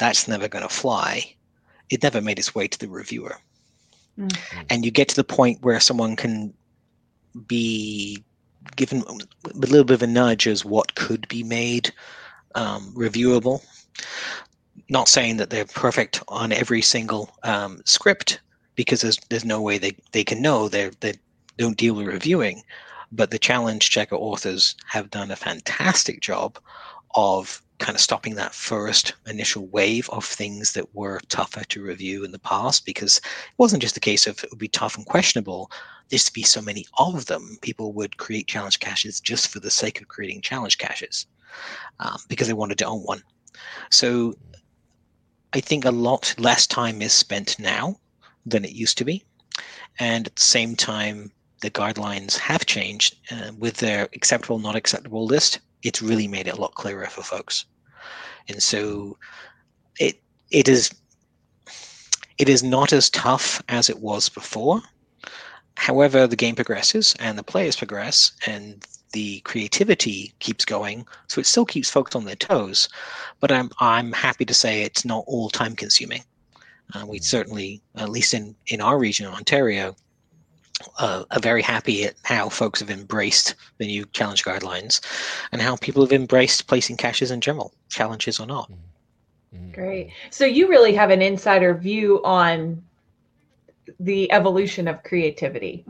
[0.00, 1.36] that's never going to fly,
[1.88, 3.36] it never made its way to the reviewer.
[4.18, 4.36] Mm.
[4.70, 6.52] And you get to the point where someone can
[7.46, 8.24] be
[8.74, 11.92] given a little bit of a nudge as what could be made
[12.56, 13.64] um, reviewable.
[14.90, 18.40] Not saying that they're perfect on every single um, script,
[18.74, 21.14] because there's there's no way they, they can know they they
[21.56, 22.62] don't deal with reviewing.
[23.12, 26.58] But the challenge checker authors have done a fantastic job
[27.14, 32.24] of kind of stopping that first initial wave of things that were tougher to review
[32.24, 35.06] in the past because it wasn't just a case of it would be tough and
[35.06, 35.70] questionable.
[36.08, 37.58] There's to be so many of them.
[37.62, 41.26] People would create challenge caches just for the sake of creating challenge caches
[42.00, 43.22] um, because they wanted to own one.
[43.90, 44.34] So
[45.52, 47.96] I think a lot less time is spent now
[48.46, 49.24] than it used to be.
[49.98, 55.26] And at the same time, the guidelines have changed uh, with their acceptable, not acceptable
[55.26, 55.60] list.
[55.82, 57.64] It's really made it a lot clearer for folks,
[58.48, 59.18] and so
[59.98, 60.90] it it is
[62.38, 64.82] it is not as tough as it was before.
[65.76, 71.46] However, the game progresses and the players progress, and the creativity keeps going, so it
[71.46, 72.88] still keeps folks on their toes.
[73.40, 76.22] But I'm I'm happy to say it's not all time consuming.
[76.94, 79.94] Uh, we certainly, at least in in our region, Ontario,
[80.98, 85.00] uh, are very happy at how folks have embraced the new challenge guidelines
[85.52, 88.70] and how people have embraced placing caches in general, challenges or not.
[89.54, 89.72] Mm-hmm.
[89.72, 90.10] Great.
[90.30, 92.82] So you really have an insider view on
[93.98, 95.84] the evolution of creativity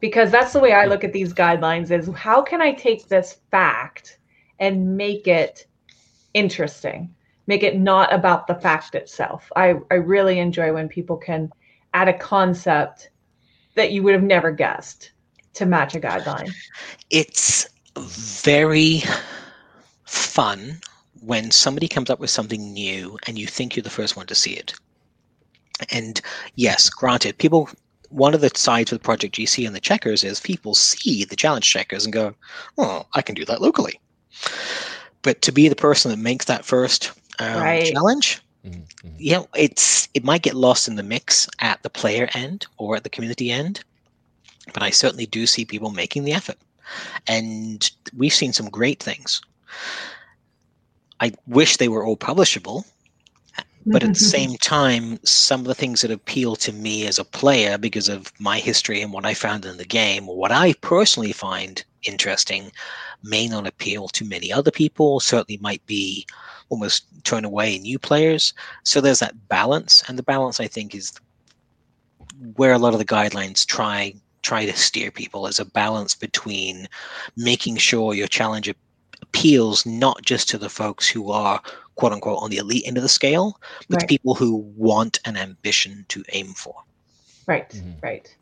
[0.00, 3.38] because that's the way I look at these guidelines is how can I take this
[3.50, 4.18] fact
[4.58, 5.66] and make it
[6.34, 7.14] interesting?
[7.46, 9.50] Make it not about the fact itself.
[9.56, 11.50] I, I really enjoy when people can
[11.94, 13.10] add a concept
[13.74, 15.12] that you would have never guessed
[15.54, 16.52] to match a guideline?
[17.10, 19.02] It's very
[20.04, 20.80] fun
[21.20, 24.34] when somebody comes up with something new and you think you're the first one to
[24.34, 24.74] see it.
[25.90, 26.20] And
[26.54, 27.68] yes, granted, people
[28.10, 31.70] one of the sides with Project GC and the checkers is people see the challenge
[31.70, 32.34] checkers and go,
[32.78, 34.00] "Oh, I can do that locally."
[35.22, 37.92] But to be the person that makes that first um, right.
[37.92, 39.08] challenge, Mm-hmm.
[39.18, 42.96] You know, it's it might get lost in the mix at the player end or
[42.96, 43.84] at the community end,
[44.72, 46.58] but I certainly do see people making the effort,
[47.28, 49.40] and we've seen some great things.
[51.20, 52.84] I wish they were all publishable,
[53.86, 54.24] but at the mm-hmm.
[54.24, 58.32] same time, some of the things that appeal to me as a player because of
[58.40, 62.72] my history and what I found in the game, or what I personally find interesting,
[63.22, 65.20] may not appeal to many other people.
[65.20, 66.26] Certainly might be
[66.68, 68.52] almost turn away new players.
[68.82, 71.12] So there's that balance, and the balance I think is
[72.56, 76.88] where a lot of the guidelines try try to steer people as a balance between
[77.36, 78.72] making sure your challenge
[79.22, 81.60] appeals not just to the folks who are
[81.96, 84.00] quote unquote on the elite end of the scale, but right.
[84.00, 86.74] to people who want an ambition to aim for.
[87.46, 87.92] Right, mm-hmm.
[88.02, 88.34] right.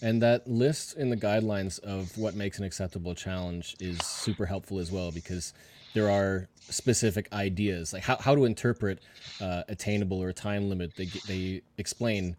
[0.00, 4.80] And that list in the guidelines of what makes an acceptable challenge is super helpful
[4.80, 5.52] as well because
[5.94, 9.00] there are specific ideas like how, how to interpret
[9.40, 12.36] uh, attainable or time limit they, they explain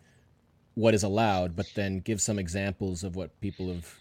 [0.76, 3.96] what is allowed but then give some examples of what people have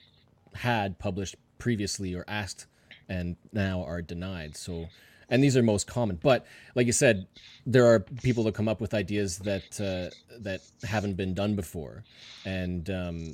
[0.54, 2.66] had published previously or asked
[3.08, 4.88] and now are denied so
[5.32, 7.26] and these are most common but like you said
[7.66, 12.04] there are people that come up with ideas that uh, that haven't been done before
[12.44, 13.32] and um,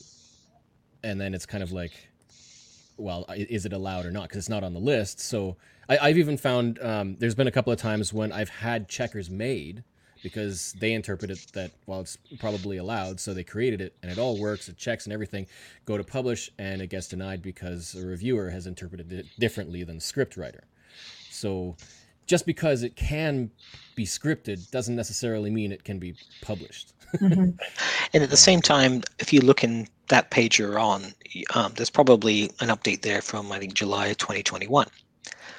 [1.05, 2.09] and then it's kind of like
[2.99, 4.25] well, is it allowed or not?
[4.25, 5.21] Because it's not on the list.
[5.21, 5.57] So
[5.89, 9.31] I, I've even found um, there's been a couple of times when I've had checkers
[9.31, 9.85] made
[10.23, 14.19] because they interpret it that well, it's probably allowed, so they created it and it
[14.19, 15.47] all works, it checks and everything.
[15.87, 19.97] Go to publish and it gets denied because a reviewer has interpreted it differently than
[19.97, 20.65] the script writer.
[21.39, 21.77] So
[22.27, 23.51] just because it can
[23.95, 26.93] be scripted doesn't necessarily mean it can be published.
[27.15, 27.59] Mhm.
[28.15, 31.15] And at the same time, if you look in that page you're on,
[31.55, 34.87] um, there's probably an update there from I think July 2021.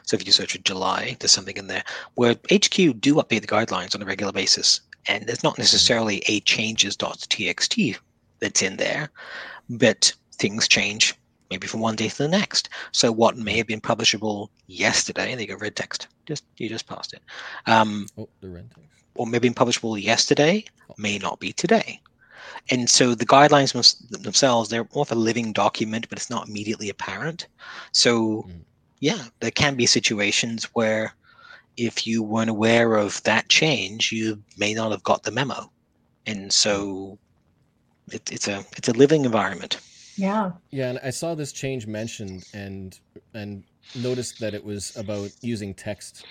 [0.03, 1.83] So if you search for July, there's something in there
[2.15, 6.39] where HQ do update the guidelines on a regular basis, and there's not necessarily a
[6.41, 7.97] changes.txt
[8.39, 9.11] that's in there,
[9.69, 11.13] but things change
[11.49, 12.69] maybe from one day to the next.
[12.91, 16.87] So what may have been publishable yesterday, there you go, red text, just you just
[16.87, 17.21] passed it.
[17.65, 18.89] Um, Oh, the red text.
[19.15, 20.65] or maybe publishable yesterday
[20.97, 22.01] may not be today.
[22.71, 26.47] And so the guidelines them- themselves, they're more of a living document, but it's not
[26.47, 27.47] immediately apparent.
[27.91, 28.61] So, Mm.
[28.99, 31.15] yeah, there can be situations where
[31.77, 35.71] if you weren't aware of that change, you may not have got the memo.
[36.25, 37.17] And so
[38.11, 39.79] it, it's a it's a living environment.
[40.19, 40.51] Yeah.
[40.69, 42.99] Yeah, and I saw this change mentioned and
[43.33, 43.63] and
[43.95, 46.25] noticed that it was about using text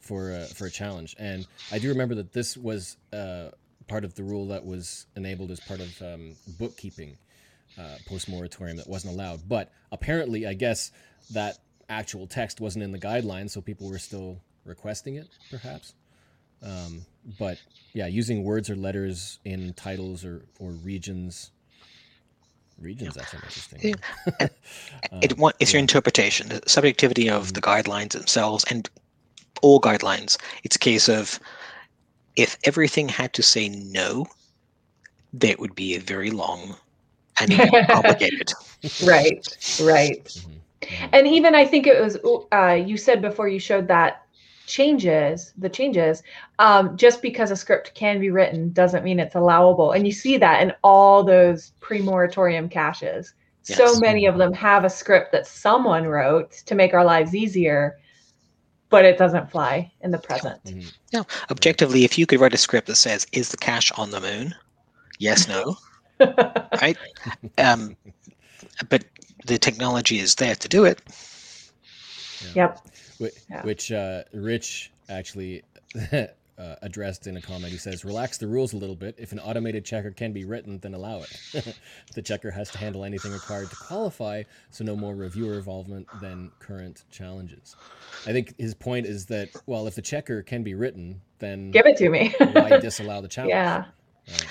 [0.00, 1.14] for a, for a challenge.
[1.18, 3.50] And I do remember that this was uh,
[3.86, 7.16] part of the rule that was enabled as part of um, bookkeeping
[7.78, 9.48] uh, post moratorium that wasn't allowed.
[9.48, 10.90] But apparently, I guess
[11.32, 15.94] that actual text wasn't in the guidelines, so people were still requesting it, perhaps.
[16.62, 17.04] Um,
[17.38, 17.58] but
[17.92, 21.50] yeah, using words or letters in titles or, or regions.
[22.80, 23.94] Regions, that's interesting.
[24.40, 24.48] Yeah.
[25.12, 28.88] Um, it want it's your interpretation, the subjectivity of the guidelines themselves, and
[29.62, 30.36] all guidelines.
[30.64, 31.38] It's a case of
[32.36, 34.26] if everything had to say no,
[35.34, 36.76] that would be a very long
[37.40, 38.52] and even complicated.
[39.04, 39.46] Right.
[39.80, 40.24] Right.
[40.24, 41.08] Mhm, mhm.
[41.12, 42.18] And even I think it was
[42.52, 44.23] uh, you said before you showed that
[44.66, 46.22] changes the changes
[46.58, 50.38] um, just because a script can be written doesn't mean it's allowable and you see
[50.38, 56.06] that in all those pre-moratorium caches so many of them have a script that someone
[56.06, 57.96] wrote to make our lives easier
[58.90, 60.92] but it doesn't fly in the present Mhm.
[61.50, 64.54] Objectively, if you could write a script that says, "Is the cache on the moon?"
[65.18, 65.76] Yes, no,
[66.20, 66.96] right?
[67.56, 67.96] Um,
[68.88, 69.04] but
[69.46, 71.00] the technology is there to do it.
[72.54, 72.80] yep
[73.18, 73.62] Whi- Yeah.
[73.62, 75.62] Which uh, Rich actually
[76.12, 76.26] uh,
[76.82, 77.72] addressed in a comment.
[77.72, 79.14] He says, "Relax the rules a little bit.
[79.18, 81.76] If an automated checker can be written, then allow it.
[82.14, 86.50] the checker has to handle anything required to qualify, so no more reviewer involvement than
[86.60, 87.76] current challenges."
[88.26, 91.86] I think his point is that well, if the checker can be written, then give
[91.86, 93.50] it to me why disallow the challenge?
[93.50, 93.84] yeah
[94.26, 94.46] Right.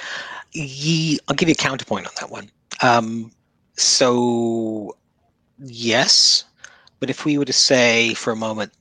[0.52, 2.52] Ye, I'll give you a counterpoint on that one.
[2.84, 3.32] Um,
[3.76, 4.96] so,
[5.58, 6.44] yes,
[7.04, 8.72] but if we were to say for a moment,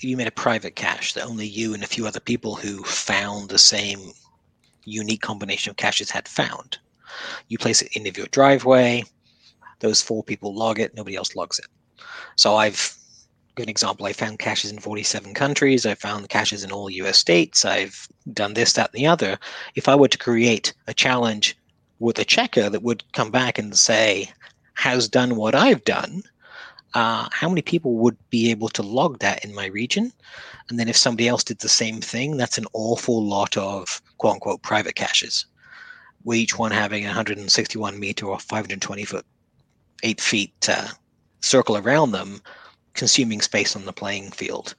[0.00, 3.48] you made a private cache that only you and a few other people who found
[3.48, 4.10] the same
[4.84, 6.78] unique combination of caches had found,
[7.46, 9.04] you place it in your driveway.
[9.78, 10.96] Those four people log it.
[10.96, 11.68] Nobody else logs it.
[12.34, 12.92] So I've
[13.56, 14.04] an example.
[14.04, 15.86] I found caches in 47 countries.
[15.86, 17.18] I found caches in all U.S.
[17.18, 17.64] states.
[17.64, 19.38] I've done this, that, and the other
[19.76, 21.56] if I were to create a challenge
[22.00, 24.28] with a checker that would come back and say,
[24.74, 26.24] has done what I've done,
[26.94, 30.12] uh, how many people would be able to log that in my region?
[30.68, 34.34] And then if somebody else did the same thing, that's an awful lot of quote
[34.34, 35.46] unquote private caches,
[36.24, 39.26] with each one having a 161 meter or 520 foot,
[40.02, 40.88] eight feet uh,
[41.40, 42.40] circle around them,
[42.94, 44.74] consuming space on the playing field.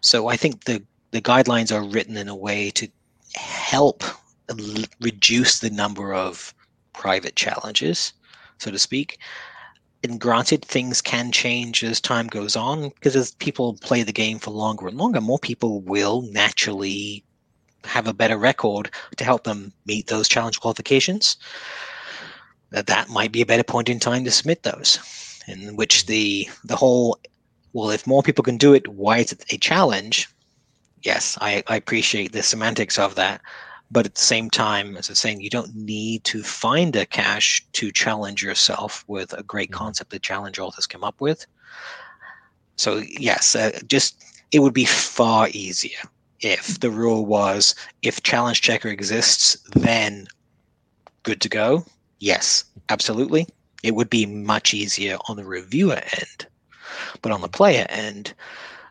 [0.00, 2.86] So I think the the guidelines are written in a way to
[3.34, 4.04] help
[5.00, 6.54] reduce the number of
[6.92, 8.12] private challenges,
[8.58, 9.18] so to speak.
[10.04, 14.38] And granted, things can change as time goes on because as people play the game
[14.38, 17.24] for longer and longer, more people will naturally
[17.84, 21.36] have a better record to help them meet those challenge qualifications.
[22.70, 24.98] That that might be a better point in time to submit those,
[25.48, 27.18] in which the the whole
[27.72, 30.28] well, if more people can do it, why is it a challenge?
[31.02, 33.40] Yes, I, I appreciate the semantics of that.
[33.90, 37.06] But at the same time, as I was saying, you don't need to find a
[37.06, 39.74] cache to challenge yourself with a great Mhm.
[39.74, 41.46] concept that challenge authors come up with.
[42.76, 44.22] So yes, uh, just
[44.52, 45.98] it would be far easier
[46.40, 50.26] if the rule was if challenge checker exists, then
[51.24, 51.84] good to go.
[52.20, 53.46] Yes, absolutely.
[53.82, 56.46] It would be much easier on the reviewer end,
[57.22, 58.34] but on the player end,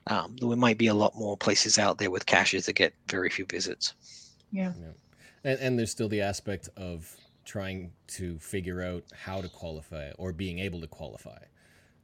[0.08, 3.30] um, there might be a lot more places out there with caches that get very
[3.30, 3.94] few visits.
[4.52, 4.74] Yeah
[5.44, 10.34] And, and there's still the aspect of trying to figure out how to qualify or
[10.34, 11.40] being able to qualify.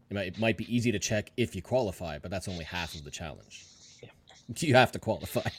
[0.09, 2.95] It might, it might be easy to check if you qualify, but that's only half
[2.95, 3.65] of the challenge.
[4.57, 5.49] You have to qualify.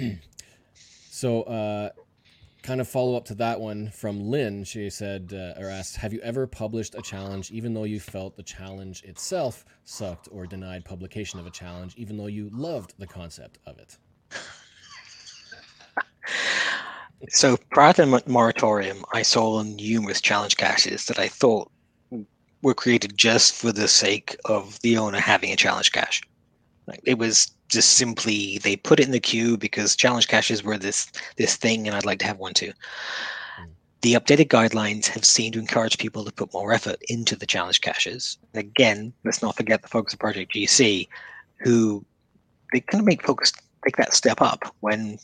[1.08, 1.90] so, uh,
[2.62, 4.64] kind of follow up to that one from Lynn.
[4.64, 8.36] She said uh, or asked, "Have you ever published a challenge even though you felt
[8.36, 13.06] the challenge itself sucked, or denied publication of a challenge even though you loved the
[13.06, 13.96] concept of it?"
[17.30, 21.70] So prior to the moratorium, I saw numerous challenge caches that I thought
[22.62, 26.22] were created just for the sake of the owner having a challenge cache.
[26.86, 30.78] Like it was just simply they put it in the queue because challenge caches were
[30.78, 32.72] this this thing, and I'd like to have one too.
[34.02, 37.80] The updated guidelines have seemed to encourage people to put more effort into the challenge
[37.80, 38.36] caches.
[38.52, 41.08] again, let's not forget the folks at Project GC,
[41.60, 42.04] who
[42.72, 43.50] they kind of make folks
[43.82, 45.18] take that step up when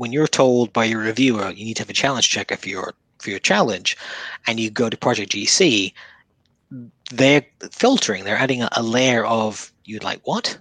[0.00, 2.94] when you're told by your reviewer you need to have a challenge checker for your
[3.18, 3.98] for your challenge,
[4.46, 5.92] and you go to Project GC,
[7.12, 8.24] they're filtering.
[8.24, 10.56] They're adding a, a layer of you'd like what,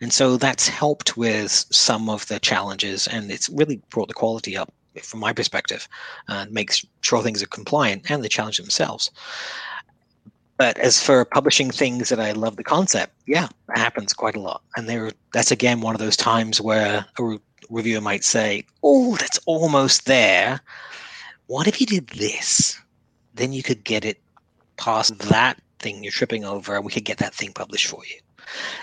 [0.00, 4.56] and so that's helped with some of the challenges, and it's really brought the quality
[4.56, 4.72] up
[5.04, 5.86] from my perspective,
[6.26, 9.12] and makes sure things are compliant and the challenge themselves.
[10.56, 14.40] But as for publishing things that I love the concept, yeah, that happens quite a
[14.40, 14.62] lot.
[14.76, 17.38] And there, that's again one of those times where a
[17.70, 20.60] reviewer might say, "Oh, that's almost there.
[21.46, 22.78] What if you did this?
[23.34, 24.20] Then you could get it
[24.76, 28.20] past that thing you're tripping over, and we could get that thing published for you."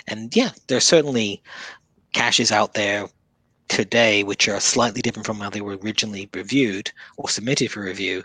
[0.07, 1.41] And yeah, there's certainly
[2.13, 3.07] caches out there
[3.67, 8.23] today which are slightly different from how they were originally reviewed or submitted for review,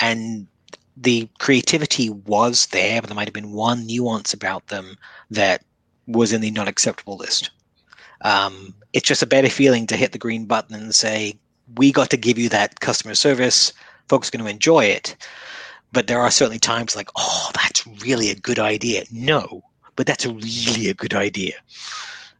[0.00, 0.46] and
[0.96, 4.96] the creativity was there, but there might have been one nuance about them
[5.30, 5.64] that
[6.06, 7.50] was in the not acceptable list.
[8.22, 11.38] Um, it's just a better feeling to hit the green button and say,
[11.76, 13.72] we got to give you that customer service.
[14.08, 15.16] Folks are going to enjoy it.
[15.92, 19.04] But there are certainly times like, oh, that's really a good idea.
[19.10, 19.62] No,
[19.96, 21.54] but that's a really a good idea.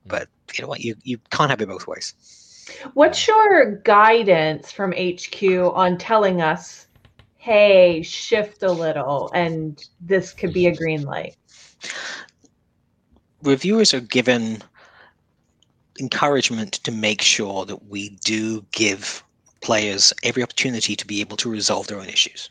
[0.07, 0.81] But you know what?
[0.81, 2.14] You, you can't have it both ways.
[2.95, 5.43] What's your guidance from HQ
[5.74, 6.87] on telling us,
[7.37, 11.37] hey, shift a little and this could be a green light?
[13.43, 14.62] Reviewers are given
[16.01, 19.22] encouragement to make sure that we do give
[19.61, 22.51] players every opportunity to be able to resolve their own issues.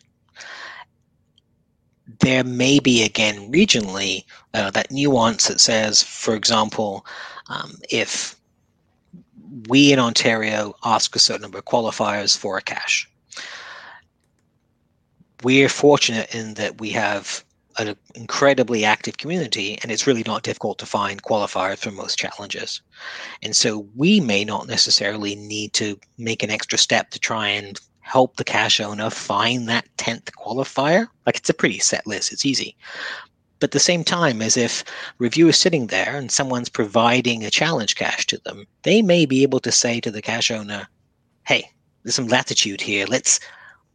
[2.20, 7.06] There may be, again, regionally, uh, that nuance that says, for example,
[7.47, 8.36] um, if
[9.68, 13.10] we in Ontario ask a certain number of qualifiers for a cache,
[15.43, 17.43] we're fortunate in that we have
[17.80, 22.82] an incredibly active community and it's really not difficult to find qualifiers for most challenges.
[23.42, 27.80] And so we may not necessarily need to make an extra step to try and
[28.02, 31.08] help the cache owner find that 10th qualifier.
[31.26, 32.32] Like it's a pretty set list.
[32.32, 32.76] It's easy.
[33.60, 34.84] But at the same time as if
[35.18, 39.44] review is sitting there and someone's providing a challenge cache to them they may be
[39.44, 40.88] able to say to the cache owner
[41.46, 41.70] hey
[42.04, 43.06] there's some latitude here.
[43.08, 43.40] Let's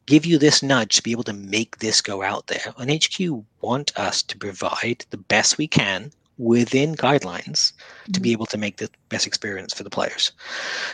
[0.06, 2.74] give you this nudge to be able to make this go out there.
[2.78, 8.12] And HQ want us to provide the best we can within guidelines mm-hmm.
[8.12, 8.34] to be mm-hmm.
[8.34, 10.32] able to make the best experience for the players.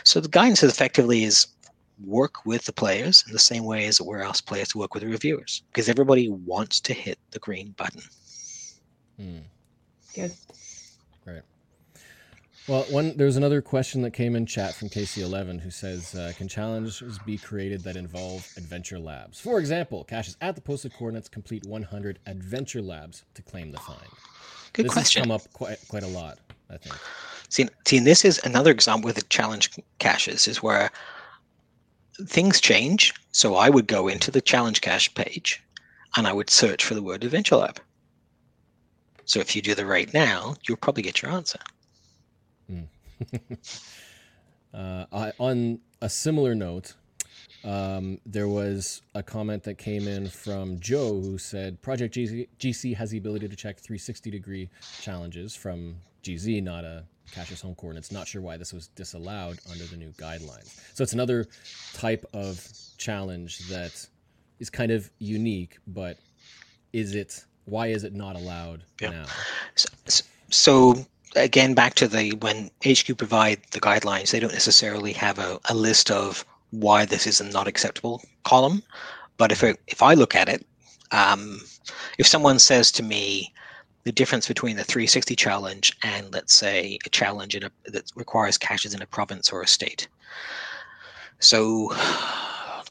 [0.03, 1.47] So the guidance effectively is
[2.05, 5.03] work with the players in the same way as we're asked players to work with
[5.03, 8.01] the reviewers because everybody wants to hit the green button.
[9.17, 9.39] Hmm.
[10.15, 10.33] Good.
[12.71, 16.47] Well, one there's another question that came in chat from KC11 who says, uh, "Can
[16.47, 19.41] challenges be created that involve adventure labs?
[19.41, 24.07] For example, caches at the posted coordinates complete 100 adventure labs to claim the find."
[24.71, 25.19] Good this question.
[25.19, 26.95] Has come up quite quite a lot, I think.
[27.49, 30.91] See, see, and this is another example with the challenge caches is where
[32.25, 33.13] things change.
[33.33, 35.61] So I would go into the challenge cache page,
[36.15, 37.81] and I would search for the word adventure lab.
[39.25, 41.59] So if you do the right now, you'll probably get your answer.
[44.73, 46.93] uh, I, on a similar note,
[47.63, 52.95] um, there was a comment that came in from Joe who said Project GC, GC
[52.95, 54.69] has the ability to check 360 degree
[55.01, 58.11] challenges from GZ, not a cache's home coordinates.
[58.11, 60.79] Not sure why this was disallowed under the new guidelines.
[60.93, 61.47] So it's another
[61.93, 62.67] type of
[62.97, 64.07] challenge that
[64.59, 66.17] is kind of unique, but
[66.93, 67.45] is it?
[67.65, 69.09] Why is it not allowed yeah.
[69.11, 69.25] now?
[69.75, 71.05] So, so
[71.35, 75.75] again, back to the when HQ provide the guidelines, they don't necessarily have a, a
[75.75, 78.83] list of why this is a not acceptable column.
[79.37, 80.65] But if it, if I look at it,
[81.11, 81.61] um,
[82.17, 83.53] if someone says to me
[84.03, 88.93] the difference between the 360 challenge and let's say a challenge a, that requires caches
[88.93, 90.07] in a province or a state.
[91.39, 91.89] So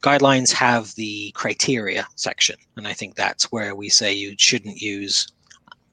[0.03, 5.29] guidelines have the criteria section, and I think that's where we say you shouldn't use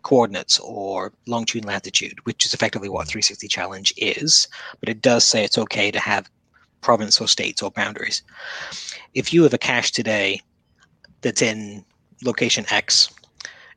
[0.07, 4.47] coordinates or longitude and latitude, which is effectively what 360 challenge is.
[4.79, 6.29] But it does say it's okay to have
[6.79, 8.23] province or states or boundaries.
[9.15, 10.39] If you have a cache today
[11.19, 11.83] that's in
[12.23, 13.09] location X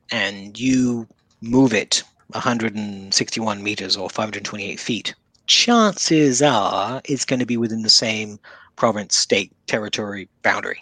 [0.09, 1.05] and you
[1.41, 5.13] move it 161 meters or 528 feet,
[5.47, 8.39] chances are it's going to be within the same
[8.77, 10.79] province, state, territory boundary.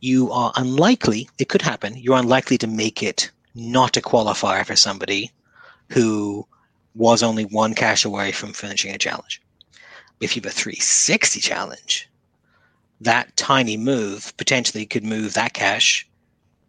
[0.00, 4.76] You are unlikely, it could happen, you're unlikely to make it not a qualifier for
[4.76, 5.30] somebody
[5.90, 6.46] who
[6.94, 9.40] was only one cache away from finishing a challenge.
[10.20, 12.08] If you have a 360 challenge,
[13.00, 16.08] that tiny move potentially could move that cache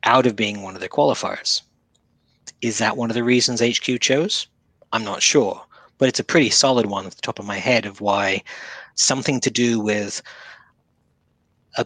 [0.03, 1.61] out of being one of the qualifiers.
[2.61, 4.47] Is that one of the reasons HQ chose?
[4.91, 5.63] I'm not sure,
[5.97, 8.43] but it's a pretty solid one at the top of my head of why
[8.95, 10.21] something to do with
[11.77, 11.83] uh,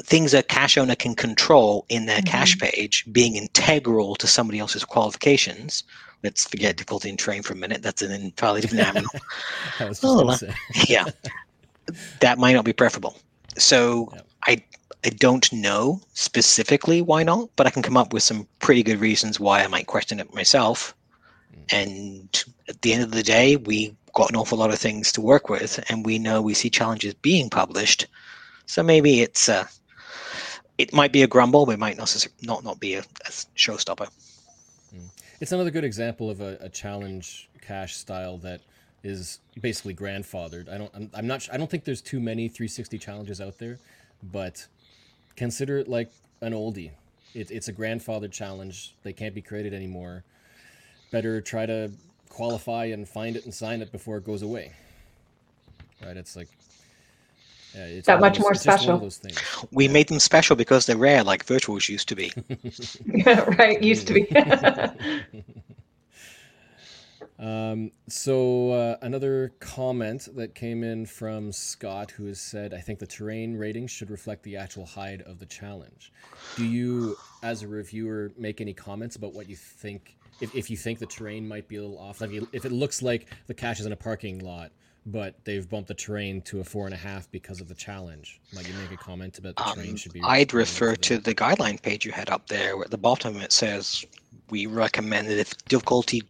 [0.00, 2.30] things a cache owner can control in their mm-hmm.
[2.30, 5.84] cache page being integral to somebody else's qualifications.
[6.22, 7.82] Let's forget difficulty in terrain for a minute.
[7.82, 9.10] That's an entirely different animal.
[10.02, 10.36] oh,
[10.88, 11.04] yeah,
[12.20, 13.16] that might not be preferable.
[13.56, 14.26] So yep.
[14.46, 14.62] I
[15.04, 18.98] I don't know specifically why not, but I can come up with some pretty good
[18.98, 20.94] reasons why I might question it myself.
[21.52, 21.72] Mm.
[21.72, 25.20] And at the end of the day, we got an awful lot of things to
[25.20, 28.08] work with, and we know we see challenges being published.
[28.66, 29.66] So maybe it's uh,
[30.78, 34.08] it might be a grumble, but it might not not not be a, a showstopper.
[34.94, 35.08] Mm.
[35.40, 38.60] It's another good example of a, a, challenge cache style that
[39.02, 40.72] is basically grandfathered.
[40.72, 43.78] I don't I'm, I'm not I don't think there's too many 360 challenges out there,
[44.22, 44.66] but
[45.36, 46.10] consider it like
[46.40, 46.92] an oldie.
[47.34, 48.94] It, it's a grandfathered challenge.
[49.02, 50.24] They can't be created anymore.
[51.10, 51.90] Better try to
[52.28, 54.72] qualify and find it and sign it before it goes away.
[56.04, 56.16] Right?
[56.16, 56.48] It's like
[57.74, 59.10] yeah, it's that much those, more special.
[59.70, 59.92] We yeah.
[59.92, 62.32] made them special because they're rare, like virtuals used to be.
[63.04, 63.82] yeah, right.
[63.82, 64.28] Used to be.
[67.38, 72.98] um, so uh, another comment that came in from Scott, who has said, "I think
[72.98, 76.12] the terrain rating should reflect the actual height of the challenge."
[76.56, 80.16] Do you, as a reviewer, make any comments about what you think?
[80.40, 83.02] If, if you think the terrain might be a little off, like if it looks
[83.02, 84.70] like the cache is in a parking lot,
[85.10, 88.40] but they've bumped the terrain to a four and a half because of the challenge.
[88.54, 90.20] Might you make a comment about the um, terrain should be?
[90.22, 92.76] I'd refer to the guideline page you had up there.
[92.76, 94.04] Where at the bottom it says
[94.50, 96.22] we recommend that if difficulty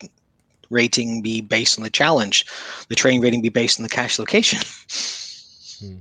[0.70, 2.46] rating be based on the challenge,
[2.88, 4.60] the terrain rating be based on the cache location.
[5.80, 5.98] Hmm.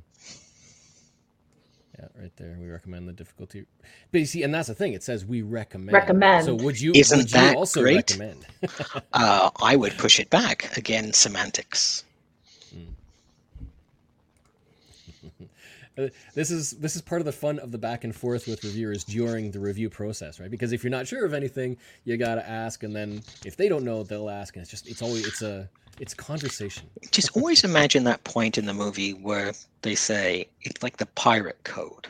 [1.99, 2.57] Yeah, right there.
[2.59, 3.67] We recommend the difficulty.
[4.11, 4.93] But you see, and that's the thing.
[4.93, 5.93] It says we recommend.
[5.93, 6.45] Recommend.
[6.45, 6.93] So would you?
[6.95, 8.09] Isn't would that you also great?
[8.09, 8.47] recommend?
[9.13, 11.13] uh, I would push it back again.
[11.13, 12.03] Semantics.
[15.23, 15.37] Uh,
[16.33, 19.03] this is this is part of the fun of the back and forth with reviewers
[19.03, 20.51] during the review process, right?
[20.51, 23.83] Because if you're not sure of anything, you gotta ask, and then if they don't
[23.83, 25.69] know, they'll ask, and it's just it's always it's a
[25.99, 26.87] it's conversation.
[27.11, 31.63] Just always imagine that point in the movie where they say it's like the pirate
[31.63, 32.07] code.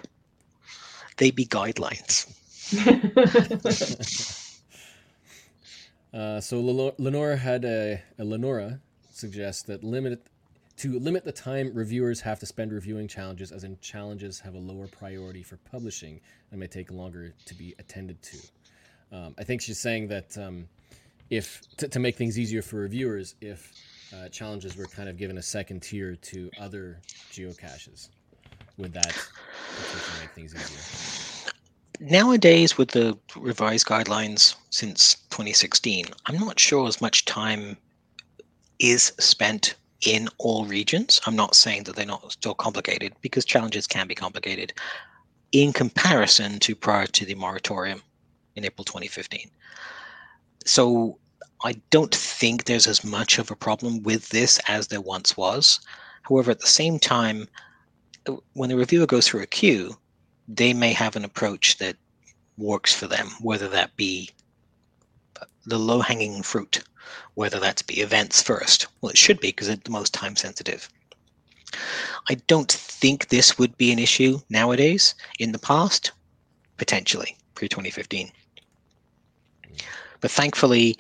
[1.16, 2.28] They be guidelines.
[6.14, 8.80] uh, so Lenora had a, a Lenora
[9.12, 10.28] suggests that limit
[10.78, 14.60] to limit the time reviewers have to spend reviewing challenges, as in challenges have a
[14.60, 16.22] lower priority for publishing
[16.52, 18.38] and may take longer to be attended to.
[19.12, 20.68] Um, I think she's saying that um,
[21.30, 23.74] if to, to, make things easier for reviewers, if
[24.14, 27.00] uh, challenges were kind of given a second tier to other
[27.32, 28.10] geocaches,
[28.78, 29.16] would that
[30.20, 31.52] make things easier?
[32.00, 37.78] Nowadays, with the revised guidelines since 2016, I'm not sure as much time
[38.78, 41.20] is spent in all regions.
[41.26, 44.74] I'm not saying that they're not still complicated because challenges can be complicated
[45.52, 48.02] in comparison to prior to the moratorium
[48.56, 49.50] in April 2015.
[50.66, 51.18] So
[51.64, 55.80] I don't think there's as much of a problem with this as there once was.
[56.24, 57.48] However, at the same time,
[58.54, 59.96] when the reviewer goes through a queue,
[60.48, 61.96] they may have an approach that
[62.58, 64.30] works for them, whether that be
[65.66, 66.84] the low hanging fruit
[67.36, 68.88] whether that's be events first.
[69.02, 70.90] Well, it should be because it's the most time sensitive.
[72.30, 75.16] I don't think this would be an issue nowadays.
[75.40, 76.12] In the past,
[76.78, 78.32] potentially, pre 2015.
[80.20, 80.98] But thankfully,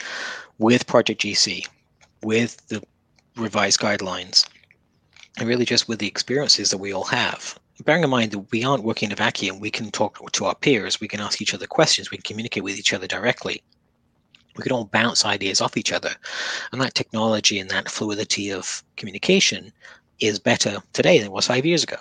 [0.60, 1.68] with Project GC,
[2.24, 2.84] with the
[3.36, 4.48] revised guidelines,
[5.38, 8.64] and really just with the experiences that we all have, bearing in mind that we
[8.64, 11.54] aren't working in a vacuum, we can talk to our peers, we can ask each
[11.54, 13.62] other questions, we can communicate with each other directly
[14.58, 16.12] we could all bounce ideas off each other.
[16.72, 19.72] And that technology and that fluidity of communication
[20.20, 21.98] is better today than it was five years ago.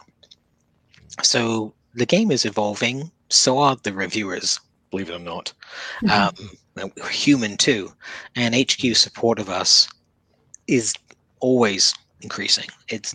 [1.22, 3.11] So the game is evolving.
[3.28, 5.52] So are the reviewers, believe it or not.
[6.11, 6.32] Um,
[6.76, 7.92] we're human too,
[8.34, 9.88] and HQ support of us
[10.66, 10.94] is
[11.40, 12.66] always increasing.
[12.88, 13.14] It's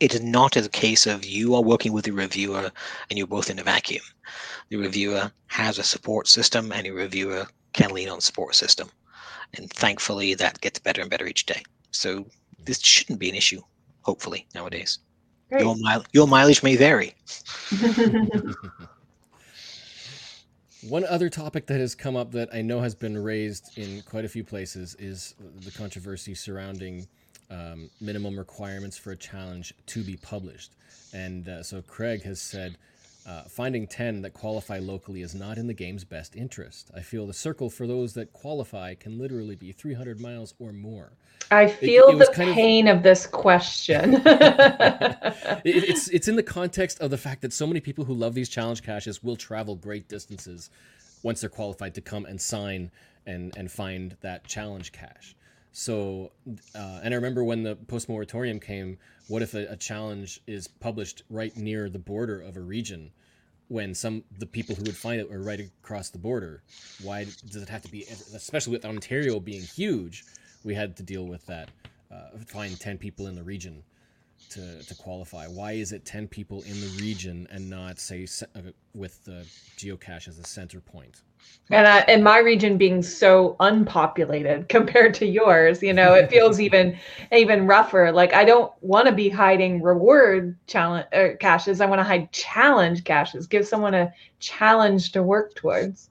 [0.00, 2.70] it is not a case of you are working with the reviewer
[3.10, 4.04] and you're both in a vacuum.
[4.68, 8.90] The reviewer has a support system, and the reviewer can lean on support system,
[9.54, 11.62] and thankfully that gets better and better each day.
[11.90, 12.26] So
[12.64, 13.60] this shouldn't be an issue.
[14.02, 14.98] Hopefully nowadays,
[15.50, 15.62] Great.
[15.62, 17.14] your mile your mileage may vary.
[20.88, 24.24] One other topic that has come up that I know has been raised in quite
[24.24, 27.08] a few places is the controversy surrounding
[27.50, 30.72] um, minimum requirements for a challenge to be published.
[31.12, 32.76] And uh, so Craig has said,
[33.28, 36.90] uh, finding 10 that qualify locally is not in the game's best interest.
[36.96, 41.12] I feel the circle for those that qualify can literally be 300 miles or more.
[41.50, 44.22] I feel it was the kind of- pain of this question.
[45.64, 48.34] It, it's it's in the context of the fact that so many people who love
[48.34, 50.70] these challenge caches will travel great distances
[51.22, 52.90] once they're qualified to come and sign
[53.26, 55.34] and and find that challenge cache.
[55.72, 56.32] So,
[56.74, 58.98] uh, and I remember when the post moratorium came,
[59.28, 63.10] what if a, a challenge is published right near the border of a region?
[63.68, 66.62] When some the people who would find it are right across the border,
[67.02, 68.04] why does it have to be?
[68.34, 70.24] Especially with Ontario being huge,
[70.64, 71.68] we had to deal with that.
[72.10, 73.82] Uh, find ten people in the region
[74.50, 75.46] to, to qualify?
[75.46, 78.60] Why is it 10 people in the region and not, say, uh,
[78.94, 79.46] with the
[79.76, 81.22] geocache as a center point?
[81.70, 86.60] And I, and my region being so unpopulated compared to yours, you know, it feels
[86.60, 86.98] even
[87.32, 88.10] even rougher.
[88.12, 91.80] Like I don't want to be hiding reward challenge or caches.
[91.80, 93.46] I want to hide challenge caches.
[93.46, 96.08] Give someone a challenge to work towards.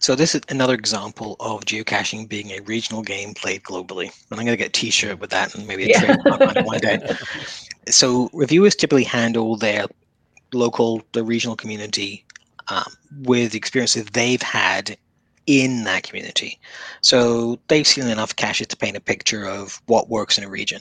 [0.00, 4.06] So this is another example of geocaching being a regional game played globally.
[4.30, 6.00] And I'm going to get a T-shirt with that and maybe a Yeah.
[6.00, 6.98] trademark one day.
[7.88, 9.86] So reviewers typically handle their
[10.52, 12.24] local, the regional community
[12.72, 12.92] um,
[13.22, 14.96] with the experiences they've had
[15.46, 16.58] in that community.
[17.02, 20.80] So they've seen enough caches to paint a picture of what works in a region.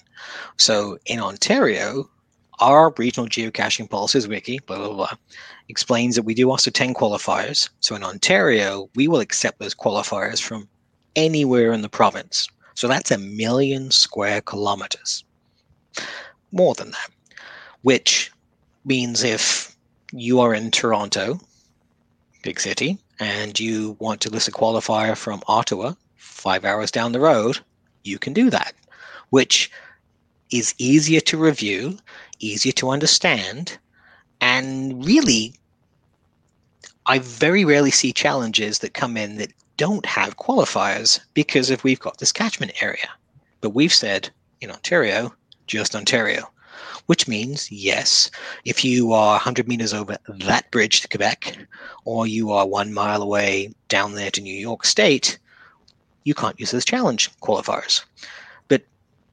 [0.57, 2.09] So in Ontario,
[2.59, 5.15] our regional geocaching policies wiki, blah blah blah,
[5.67, 7.69] explains that we do also 10 qualifiers.
[7.81, 10.69] So in Ontario, we will accept those qualifiers from
[11.15, 12.47] anywhere in the province.
[12.75, 15.25] So that's a million square kilometers.
[16.51, 17.09] More than that.
[17.81, 18.31] Which
[18.85, 19.75] means if
[20.13, 21.39] you are in Toronto,
[22.41, 27.19] big city, and you want to list a qualifier from Ottawa, five hours down the
[27.19, 27.59] road,
[28.03, 28.73] you can do that,
[29.29, 29.71] which
[30.51, 31.97] is easier to review,
[32.39, 33.77] easier to understand,
[34.41, 35.53] and really,
[37.05, 41.99] I very rarely see challenges that come in that don't have qualifiers because if we've
[41.99, 43.09] got this catchment area.
[43.61, 44.29] But we've said
[44.59, 45.33] in Ontario,
[45.67, 46.51] just Ontario,
[47.11, 48.31] which means yes,
[48.63, 51.57] if you are 100 meters over that bridge to Quebec,
[52.05, 55.37] or you are one mile away down there to New York State,
[56.23, 58.05] you can't use those challenge qualifiers.
[58.69, 58.83] But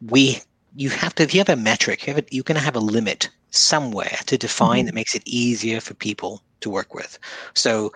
[0.09, 0.41] we,
[0.75, 2.75] you have to, if you have a metric, you have a, you're going to have
[2.75, 4.87] a limit somewhere to define Mhm.
[4.87, 7.17] that makes it easier for people to work with.
[7.55, 7.93] So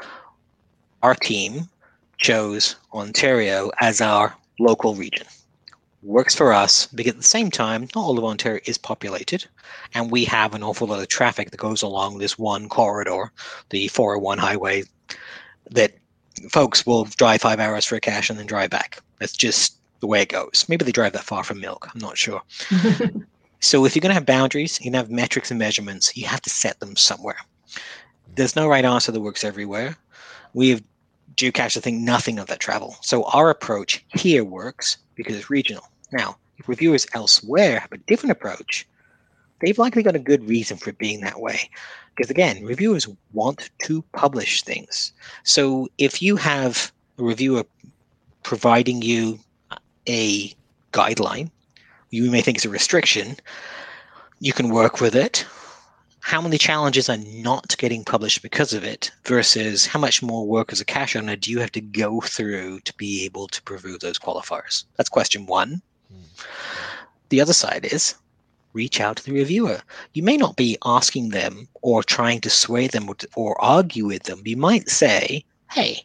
[1.03, 1.69] our team
[2.19, 5.27] chose Ontario as our local region.
[6.03, 9.47] Works for us because at the same time, not all of Ontario is populated,
[9.95, 13.31] and we have an awful lot of traffic that goes along this one corridor,
[13.71, 14.83] the 401 highway,
[15.71, 15.93] that
[16.51, 19.01] folks will drive five hours for a cache and then drive back.
[19.21, 20.65] That's just the way it goes.
[20.69, 21.89] Maybe they drive that far from milk.
[21.95, 22.43] I'm not sure.
[23.63, 26.27] So if you're going to have boundaries, you're going to have metrics and measurements, you
[26.27, 27.39] have to set them somewhere.
[28.35, 29.97] There's no right answer that works everywhere.
[30.53, 30.83] We have
[31.37, 32.97] geocached, I think, nothing of that travel.
[33.03, 35.85] So our approach here works because it's regional.
[36.13, 38.87] Now, if reviewers elsewhere have a different approach,
[39.61, 41.71] they've likely got a good reason for being that way.
[42.15, 45.13] Because again, reviewers want to publish things.
[45.45, 47.65] So if you have a reviewer
[48.43, 49.39] providing you
[50.09, 50.55] a
[50.93, 51.51] guideline,
[52.11, 53.37] you may think it's a restriction,
[54.41, 55.47] you can work with it.
[56.21, 60.71] How many challenges are not getting published because of it versus how much more work
[60.73, 63.83] as a cache owner do you have to go through to be able to prove
[64.01, 64.85] those qualifiers?
[64.97, 65.83] That's question one.
[67.29, 68.15] The other side is
[68.73, 69.81] reach out to the reviewer.
[70.15, 74.25] You may not be asking them or trying to sway them or, or argue with
[74.25, 74.43] them.
[74.45, 76.05] You might say, hey,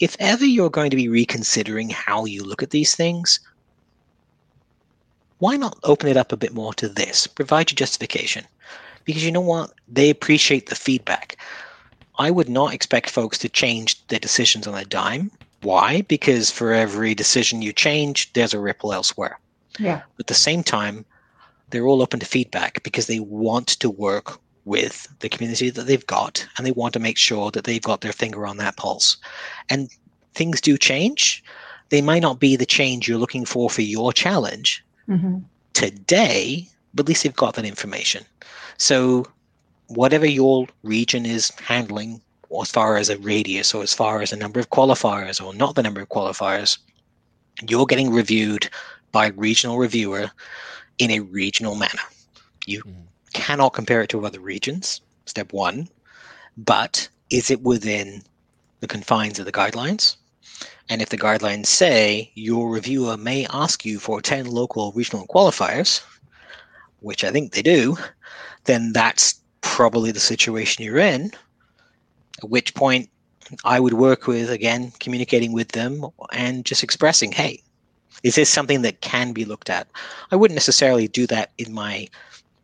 [0.00, 3.40] if ever you're going to be reconsidering how you look at these things,
[5.38, 7.26] why not open it up a bit more to this?
[7.26, 8.44] Provide your justification.
[9.04, 9.72] Because you know what?
[9.88, 11.36] They appreciate the feedback.
[12.18, 15.30] I would not expect folks to change their decisions on a dime.
[15.62, 16.02] Why?
[16.02, 19.38] Because for every decision you change, there's a ripple elsewhere.
[19.78, 20.02] yeah.
[20.18, 21.04] At the same time,
[21.70, 26.06] they're all open to feedback because they want to work with the community that they've
[26.06, 29.16] got and they want to make sure that they've got their finger on that pulse.
[29.70, 29.90] And
[30.34, 31.42] things do change.
[31.88, 35.38] They might not be the change you're looking for for your challenge Mm-hmm.
[35.72, 38.24] today, but at least they've got that information.
[38.78, 39.26] So,
[39.88, 42.20] whatever your region is handling,
[42.60, 45.74] as far as a radius or as far as a number of qualifiers or not
[45.74, 46.76] the number of qualifiers,
[47.66, 48.68] you're getting reviewed
[49.12, 50.30] by a regional reviewer
[50.98, 52.02] in a regional manner.
[52.66, 53.06] You Mhm.
[53.32, 55.88] cannot compare it to other regions, step one,
[56.56, 58.22] but is it within
[58.80, 60.16] the confines of the guidelines?
[60.88, 66.02] And if the guidelines say your reviewer may ask you for 10 local regional qualifiers,
[67.00, 67.96] which I think they do,
[68.64, 71.32] then that's probably the situation you're in.
[72.42, 73.08] At which point,
[73.64, 77.62] I would work with, again, communicating with them and just expressing, hey,
[78.22, 79.88] is this something that can be looked at?
[80.30, 82.08] I wouldn't necessarily do that in my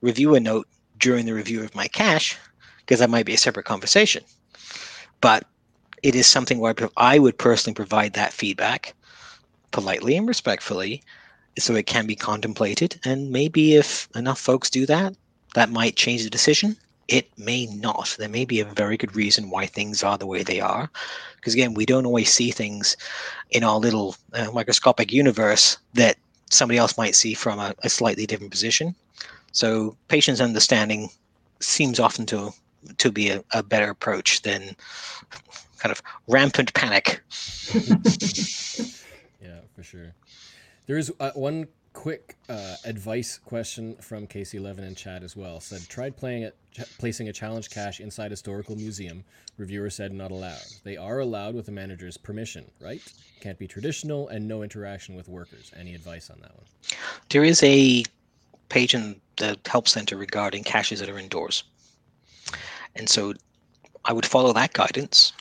[0.00, 0.68] reviewer note
[0.98, 2.36] during the review of my cache,
[2.78, 4.24] because that might be a separate conversation.
[5.20, 5.46] But
[6.02, 8.94] it is something where I I would personally provide that feedback
[9.70, 11.02] politely and respectfully
[11.58, 13.00] so it can be contemplated.
[13.04, 15.16] And maybe if enough folks do that,
[15.54, 16.76] that might change the decision.
[17.08, 18.14] It may not.
[18.18, 20.90] There may be a very good reason why things are the way they are.
[21.36, 22.96] Because again, we don't always see things
[23.50, 26.16] in our little uh, microscopic universe that
[26.50, 28.94] somebody else might see from a, a slightly different position.
[29.52, 31.08] So patience and understanding
[31.60, 32.52] seems often to
[32.98, 34.76] to be a, a better approach than
[35.78, 37.20] kind of rampant panic.
[39.40, 40.14] Yeah, for sure.
[40.86, 45.58] There is uh, one quick uh, advice question from KC11 in chat as well.
[45.58, 49.24] Said tried playing it, ch- placing a challenge cache inside historical museum.
[49.56, 50.62] Reviewer said not allowed.
[50.84, 53.00] They are allowed with the manager's permission, right?
[53.40, 55.72] Can't be traditional and no interaction with workers.
[55.76, 56.66] Any advice on that one?
[57.30, 58.04] There is a
[58.68, 61.64] page in the help center regarding caches that are indoors.
[62.94, 63.34] And so
[64.04, 65.32] I would follow that guidance.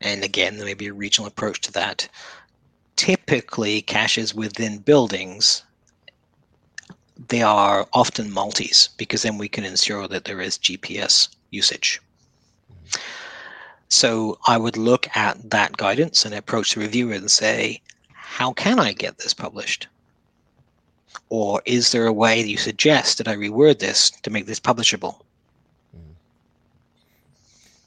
[0.00, 2.08] And again, there may be a regional approach to that.
[2.96, 5.62] Typically, caches within buildings,
[7.28, 12.00] they are often multis because then we can ensure that there is GPS usage.
[13.88, 18.78] So I would look at that guidance and approach the reviewer and say, how can
[18.78, 19.88] I get this published?
[21.28, 24.60] Or is there a way that you suggest that I reword this to make this
[24.60, 25.16] publishable?
[25.96, 26.12] Mm-hmm.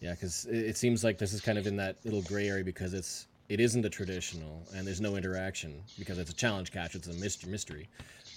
[0.02, 2.94] Yeah, because it, seems like this is kind of in that little gray area because
[2.94, 7.08] it's it isn't a traditional and there's no interaction because it's a challenge catch, It's
[7.08, 7.88] a mystery.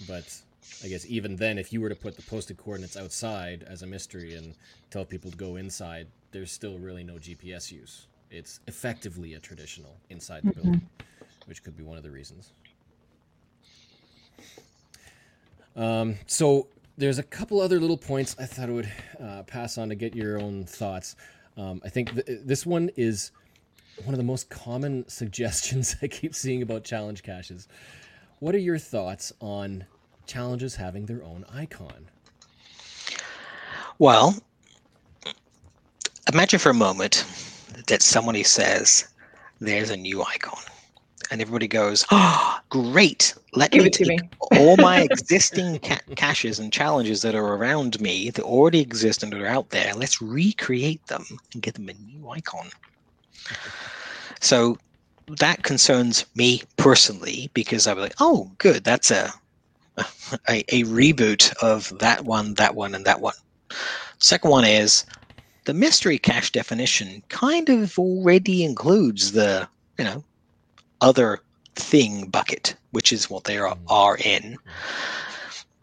[0.07, 0.41] But
[0.83, 3.87] I guess even then, if you were to put the posted coordinates outside as a
[3.87, 4.53] mystery and
[4.91, 8.07] tell people to go inside, there's still really no GPS use.
[8.29, 10.81] It's effectively a traditional inside the building,
[11.45, 12.51] which could be one of the reasons.
[15.75, 18.91] Um, so there's a couple other little points I thought I would
[19.21, 21.15] uh, pass on to get your own thoughts.
[21.55, 23.31] Um, I think th- this one is
[24.03, 27.67] one of the most common suggestions I keep seeing about challenge caches.
[28.39, 29.85] What are your thoughts on
[30.27, 32.09] challenges having their own icon?
[33.99, 34.35] Well,
[36.31, 37.25] imagine for a moment
[37.87, 39.07] that somebody says,
[39.59, 40.61] There's a new icon.
[41.31, 43.33] And everybody goes, Oh, great.
[43.53, 44.29] Let Give me it to take me.
[44.51, 49.31] all my existing ca- caches and challenges that are around me that already exist and
[49.33, 49.93] that are out there.
[49.93, 52.69] Let's recreate them and get them a new icon.
[54.41, 54.77] So
[55.37, 59.31] that concerns me personally because I'm like, oh, good, that's a,
[60.49, 63.35] a a reboot of that one, that one, and that one.
[64.19, 65.05] Second one is
[65.65, 69.67] the mystery cache definition kind of already includes the
[69.97, 70.23] you know
[71.01, 71.39] other
[71.75, 74.57] thing bucket, which is what they are, are in.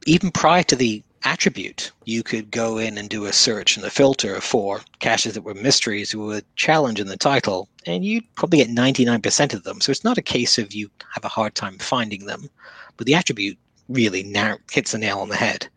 [0.07, 3.91] Even prior to the attribute, you could go in and do a search and a
[3.91, 8.59] filter for caches that were mysteries with a challenge in the title, and you'd probably
[8.59, 9.81] get 99% of them.
[9.81, 12.51] So it's not a case of you have a hard time finding them,
[12.97, 13.59] but the attribute
[13.89, 15.69] really nar- hits the nail on the head.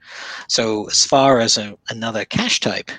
[0.47, 2.91] So as far as a, another cache type,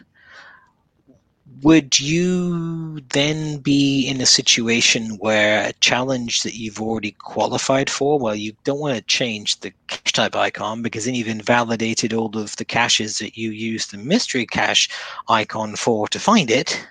[1.62, 8.18] would you then be in a situation where a challenge that you've already qualified for,
[8.18, 12.36] well, you don't want to change the cache type icon because then you've invalidated all
[12.38, 14.88] of the caches that you used the mystery cache
[15.28, 16.86] icon for to find it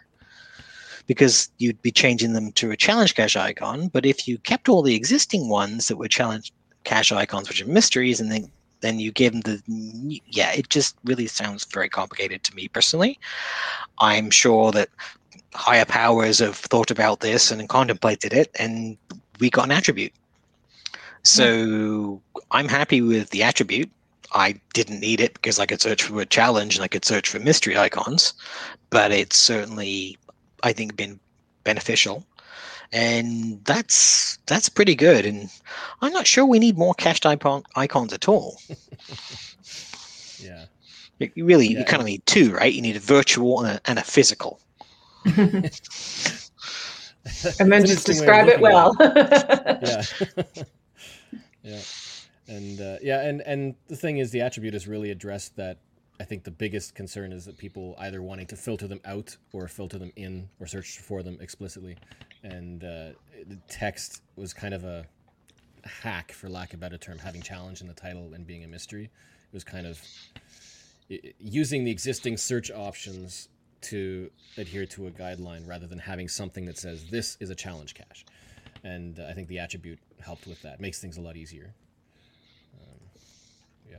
[1.06, 3.88] because you'd be changing them to a challenge cache icon.
[3.88, 6.52] But if you kept all the existing ones that were challenge
[6.88, 8.50] cache icons, which are mysteries, and then
[8.82, 9.62] then you give them the
[10.28, 13.20] yeah, it just really sounds very complicated to me personally.
[14.00, 14.90] I'm sure that
[15.54, 18.98] higher powers have thought about this and contemplated it, and
[19.40, 20.14] we got an attribute.
[21.24, 22.40] So hmm.
[22.52, 23.92] I'm happy with the attribute.
[24.34, 27.30] I didn't need it because I could search for a challenge and I could search
[27.30, 28.34] for mystery icons,
[28.90, 30.18] but it's certainly,
[30.64, 31.20] I think, been
[31.64, 32.26] beneficial.
[32.94, 35.26] And that's that's pretty good.
[35.26, 35.50] And
[36.02, 38.60] I'm not sure we need more cached icon, icons at all.
[40.40, 40.66] Yeah.
[41.20, 42.72] You you really, Yeah, you kind of need two, right?
[42.72, 44.60] You need a virtual and a, and a physical.
[47.60, 48.96] and then just interesting way of describe it well.
[49.00, 50.04] yeah
[51.64, 51.82] yeah
[52.48, 55.80] and uh, yeah and and the thing is the attribute has really addressed that
[56.20, 59.68] i think the biggest concern is that people either wanting to filter them out or
[59.68, 61.98] filter them in or search for them explicitly
[62.44, 63.10] and uh,
[63.48, 65.06] the text was kind of a
[65.84, 68.68] hack for lack of a better term having challenge in the title and being a
[68.68, 70.02] mystery it was kind of
[71.10, 73.48] i- i- using the existing search options
[73.80, 77.94] to adhere to a guideline rather than having something that says this is a challenge
[77.94, 78.26] cache
[78.84, 80.80] and uh, I think the attribute helped with that.
[80.80, 81.74] Makes things a lot easier.
[82.80, 83.98] Um,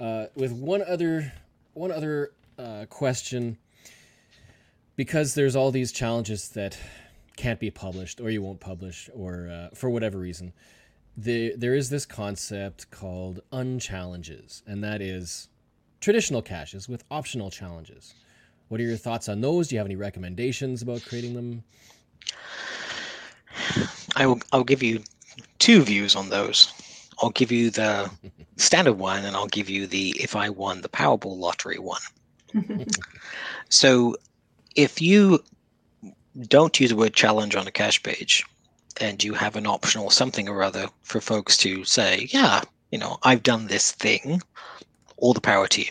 [0.00, 0.04] yeah.
[0.04, 1.32] Uh, with one other
[1.74, 3.56] one other uh, question,
[5.00, 6.76] because there's all these challenges that
[7.34, 10.52] can't be published, or you won't publish, or uh, for whatever reason,
[11.16, 15.48] the, there is this concept called unchallenges, and that is
[16.02, 18.14] traditional caches with optional challenges.
[18.68, 19.68] What are your thoughts on those?
[19.68, 21.64] Do you have any recommendations about creating them?
[24.16, 25.02] I will, I'll give you
[25.58, 26.74] two views on those.
[27.22, 28.10] I'll give you the
[28.58, 32.02] standard one, and I'll give you the if I won the Powerball lottery one.
[33.70, 34.16] So,
[34.74, 35.42] if you
[36.48, 38.44] don't use the word challenge on a cache page,
[39.00, 43.18] and you have an optional something or other for folks to say, yeah, you know,
[43.22, 44.42] I've done this thing,
[45.16, 45.90] all the power to you.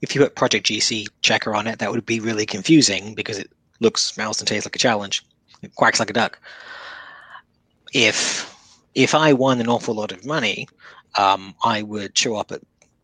[0.00, 3.50] If you put Project GC checker on it, that would be really confusing because it
[3.80, 5.24] looks, smells, and tastes like a challenge.
[5.62, 6.38] It quacks like a duck.
[7.92, 8.52] If
[8.94, 10.68] if I won an awful lot of money,
[11.16, 12.60] um, I would show up at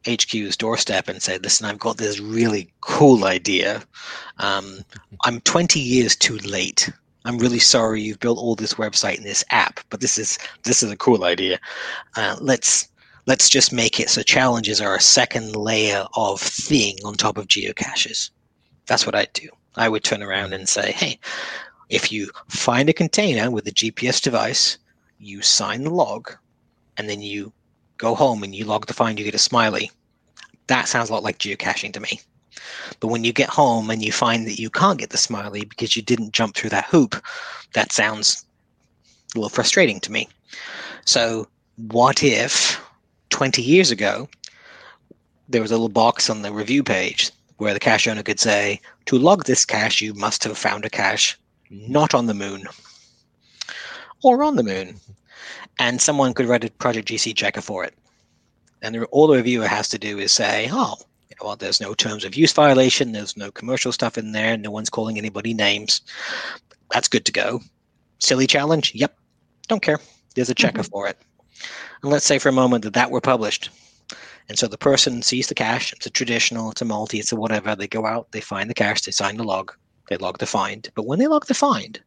[0.09, 3.83] HQ's doorstep and say, "Listen, I've got this really cool idea.
[4.39, 4.85] Um,
[5.25, 6.91] I'm 20 years too late.
[7.25, 10.83] I'm really sorry you've built all this website and this app, but this is this
[10.83, 11.59] is a cool idea.
[12.17, 12.89] Uh, let's
[13.27, 17.47] let's just make it so challenges are a second layer of thing on top of
[17.47, 18.31] geocaches.
[18.87, 19.49] That's what I'd do.
[19.77, 21.19] I would turn around and say, "Hey,
[21.91, 24.79] if you find a container with a GPS device,
[25.19, 26.33] you sign the log,
[26.97, 27.53] and then you
[27.99, 29.91] go home and you log the find, you get a smiley.
[30.69, 32.21] That sounds a lot like geocaching to me.
[33.01, 35.97] But when you get home and you find that you can't get the smiley because
[35.97, 37.23] you didn't jump through that hoop,
[37.75, 38.45] that sounds
[39.35, 40.29] a little frustrating to me.
[41.05, 42.81] So, what if
[43.31, 44.29] 20 years ago
[45.49, 48.81] there was a little box on the review page where the cache owner could say,
[49.07, 51.39] To log this cache, you must have found a cache
[51.71, 52.65] not on the moon
[54.23, 55.01] or on the moon.
[55.79, 57.95] And someone could write a Project GC checker for it.
[58.83, 60.95] And the, all the reviewer has to do is say, oh,
[61.29, 64.57] you know, well, there's no terms of use violation, there's no commercial stuff in there,
[64.57, 66.01] no one's calling anybody names.
[66.93, 67.61] That's good to go.
[68.19, 68.95] Silly challenge?
[68.95, 69.17] Yep.
[69.69, 69.99] Don't care.
[70.35, 70.91] There's a checker Mhm.
[70.91, 71.19] for it.
[72.03, 73.71] And let's say for a moment that that were published.
[74.49, 77.37] And so the person sees the cache, it's a traditional, it's a multi, it's a
[77.37, 77.77] whatever.
[77.77, 79.75] They go out, they find the cache, they sign the log,
[80.09, 80.89] they log the find.
[80.95, 82.01] But when they log the find,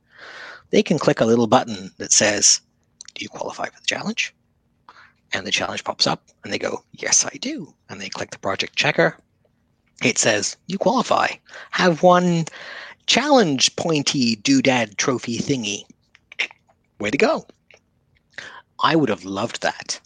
[0.71, 2.61] they can click a little button that says,
[3.13, 4.33] Do you qualify for the challenge?
[5.33, 7.73] And the challenge pops up and they go, Yes, I do.
[7.89, 9.17] And they click the project checker.
[10.03, 11.27] It says, You qualify.
[11.71, 12.45] Have one
[13.05, 15.85] challenge pointy doodad trophy thingy.
[16.99, 17.45] Way to go.
[18.83, 19.99] I would have loved that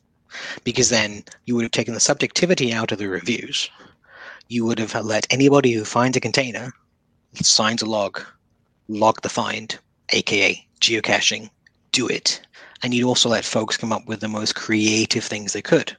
[0.63, 3.69] because then you would have taken the subjectivity out of the reviews.
[4.47, 6.73] You would have let anybody who finds a container,
[7.35, 8.21] signs a log,
[8.87, 9.77] log the find,
[10.09, 11.49] aka geocaching,
[11.91, 12.44] do it.
[12.85, 15.97] And you'd also let folks come up with the most creative things they could.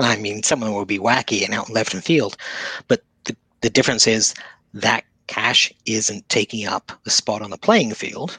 [0.00, 2.36] I mean, some of them would be wacky and out in left and field,
[2.88, 4.34] but the, the difference is
[4.72, 8.36] that cache isn't taking up the spot on the playing field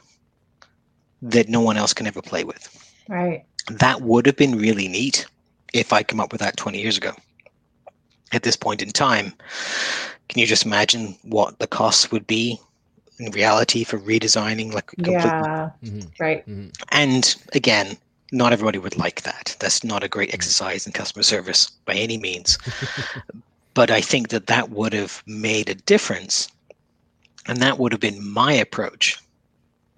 [1.22, 2.92] that no one else can ever play with.
[3.08, 3.46] right.
[3.70, 5.24] That would have been really neat
[5.72, 7.12] if I'd come up with that 20 years ago.
[8.32, 9.32] At this point in time,
[10.28, 12.60] can you just imagine what the costs would be
[13.18, 15.70] in reality for redesigning like a complete Yeah.
[15.84, 16.46] Mhm, Right.
[16.46, 16.72] mhm.
[16.90, 17.96] and again,
[18.32, 19.56] not everybody would like that.
[19.60, 22.58] That's not a great exercise in customer service by any means.
[23.74, 26.48] but I think that that would have made a difference.
[27.46, 29.18] And that would have been my approach.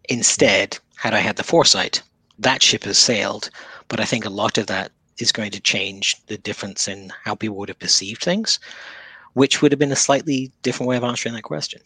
[0.09, 2.03] Instead, had I had the foresight,
[2.39, 3.51] that ship has sailed.
[3.89, 7.35] But I think a lot of that is going to change the difference in how
[7.35, 8.59] people would have perceived things,
[9.35, 11.81] which would have been a slightly different way of answering that question.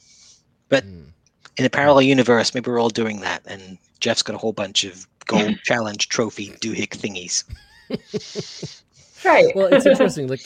[0.68, 1.11] But Mhm.
[1.58, 4.84] In a parallel universe, maybe we're all doing that, and Jeff's got a whole bunch
[4.84, 7.44] of gold challenge trophy doohick thingies.
[9.24, 9.54] Right.
[9.54, 10.26] well, it's interesting.
[10.26, 10.40] Like,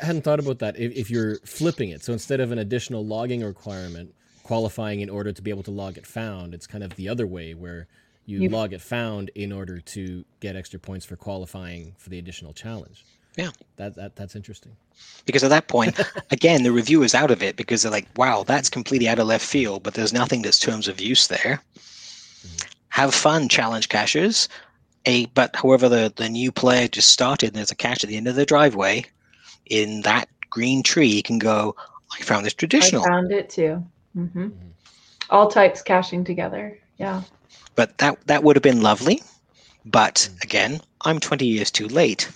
[0.00, 0.78] I hadn't thought about that.
[0.78, 5.32] If, if you're flipping it, so instead of an additional logging requirement, qualifying in order
[5.32, 7.88] to be able to log it found, it's kind of the other way where
[8.24, 12.18] you, You- log it found in order to get extra points for qualifying for the
[12.20, 13.04] additional challenge.
[13.36, 13.50] Yeah.
[13.76, 14.76] That, that that's interesting.
[15.24, 15.98] Because at that point,
[16.30, 19.26] again, the review is out of it because they're like, wow, that's completely out of
[19.26, 21.62] left field, but there's nothing that's terms of use there.
[22.90, 24.48] Have fun, challenge cachers.
[25.06, 28.16] A, but however, the, the new player just started and there's a cache at the
[28.16, 29.04] end of the driveway.
[29.66, 31.74] In that green tree, you can go,
[32.18, 33.02] I found this traditional.
[33.02, 33.84] I found it too.
[34.14, 34.52] hmm Mhm.
[35.30, 36.78] All types caching together.
[36.98, 37.22] Yeah.
[37.74, 39.22] but that that would have been lovely.
[39.86, 40.44] But Mm.
[40.44, 42.30] again, I'm 20 years too late.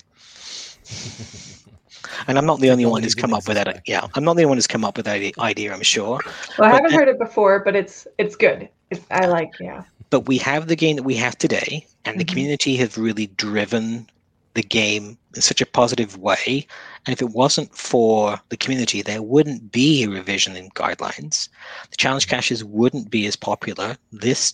[2.27, 3.81] And I'm not the only one who's come up with that.
[3.85, 4.07] Yeah.
[4.15, 5.73] I'm not the only one who's come up with that idea.
[5.73, 6.19] I'm sure.
[6.57, 8.69] Well, I haven't that- heard it before, but it's it's good.
[8.91, 9.51] It's, I like.
[9.59, 9.83] Yeah.
[10.09, 12.29] but we have the game that we have today and the Mhm.
[12.29, 14.07] community have really driven
[14.53, 16.65] the game in such a positive way
[17.05, 21.49] and if it wasn't for the community there wouldn't be a revision in guidelines
[21.91, 24.53] the challenge caches wouldn't be as popular this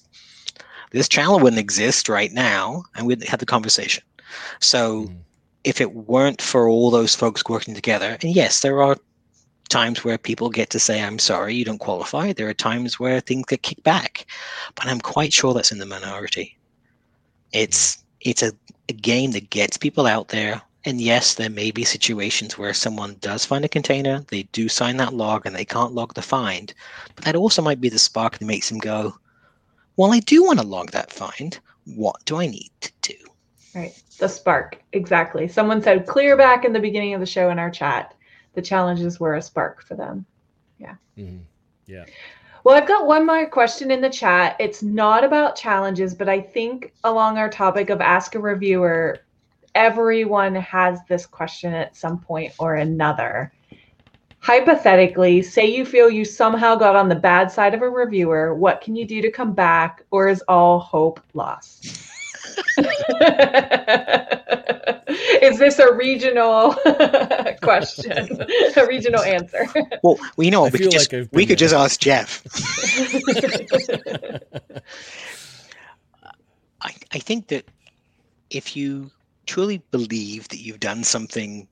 [0.92, 4.04] this channel wouldn't exist right now and we'd have the conversation
[4.60, 5.16] so Mhm.
[5.64, 8.97] If it weren't for all those folks working together and yes there are
[9.70, 12.32] times where people get to say i'm sorry you don't qualify.
[12.34, 14.26] There are times where things get kicked back
[14.76, 16.57] but i'm quite sure that's in the minority.
[17.51, 18.51] It's it's a,
[18.89, 23.16] a game that gets people out there and yes there may be situations where someone
[23.22, 26.74] does find a container they do sign that log and they can't log the find
[27.16, 29.16] but that also might be the spark that makes them go
[29.95, 31.59] well i do want to log that find.
[31.86, 33.16] What do i need to do
[33.76, 34.02] Right.
[34.20, 34.82] The spark.
[34.94, 35.48] Exactly.
[35.48, 38.14] Someone said clear back in the beginning of the show in our chat.
[38.54, 40.26] The challenges were a spark for them.
[41.18, 41.42] Mhm.
[41.86, 42.06] Yeah.
[42.64, 44.56] Well, I've got one more question in the chat.
[44.60, 49.20] It's not about challenges, but I think along our topic of ask a reviewer,
[49.76, 53.52] everyone has this question at some point or another.
[54.40, 58.82] Hypothetically, say you feel you somehow got on the bad side of a reviewer, what
[58.82, 62.12] can you do to come back, or is all hope lost?
[65.41, 66.74] is this a regional
[67.62, 68.39] question?
[68.76, 69.66] a regional answer?
[70.04, 71.70] well, we know I we could just like I've we could there.
[71.70, 72.41] just ask jeff
[76.82, 77.66] I, I think that
[78.49, 79.10] if you
[79.45, 81.68] truly believe that you've done something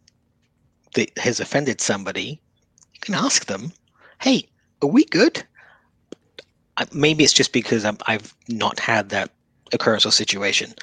[0.96, 2.42] that has offended somebody,
[2.94, 3.72] you can ask them,
[4.22, 4.48] "Hey,
[4.82, 5.44] are we good?"
[6.78, 9.32] Uh, Maybe it's just because I've not had that
[9.74, 10.74] occurrence or situation.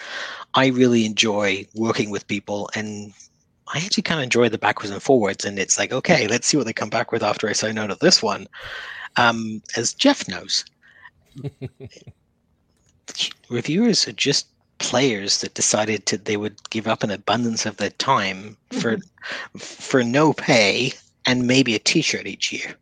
[0.55, 3.12] I really enjoy working with people, and
[3.74, 5.45] I actually kind of enjoy the backwards and forwards.
[5.45, 7.86] And it's like, okay, let's see what they come back with after I say no
[7.86, 8.47] to this one.
[9.16, 10.65] Um, as Jeff knows,
[13.48, 14.47] reviewers are just
[14.78, 18.98] players that decided to they would give up an abundance of their time for
[19.59, 20.93] for no pay
[21.27, 22.74] and maybe a t-shirt each year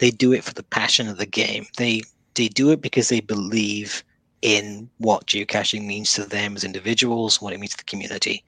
[0.00, 2.02] they do it for the passion of the game they
[2.34, 4.02] they do it because they believe
[4.42, 8.44] in what geocaching means to them as individuals what it means to the community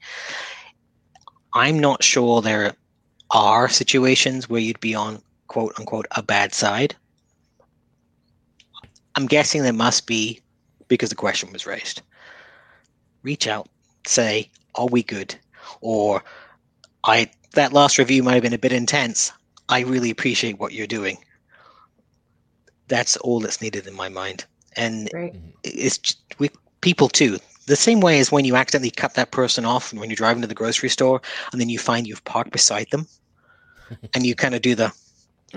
[1.53, 2.73] i'm not sure there
[3.31, 6.95] are situations where you'd be on quote unquote a bad side
[9.15, 10.41] i'm guessing there must be
[10.89, 12.01] because the question was raised.
[13.23, 13.69] Reach out,
[14.05, 15.39] say, "Are we good?"
[15.79, 16.23] Or,
[17.05, 19.31] "I that last review might have been a bit intense.
[19.69, 21.23] I really appreciate what you're doing."
[22.87, 24.45] That's all that's needed in my mind,
[24.75, 25.33] and Great.
[25.63, 26.49] it's just, we
[26.81, 27.37] people too.
[27.67, 30.47] The same way as when you accidentally cut that person off when you're driving to
[30.47, 31.21] the grocery store,
[31.51, 33.07] and then you find you've parked beside them,
[34.15, 34.91] and you kind of do the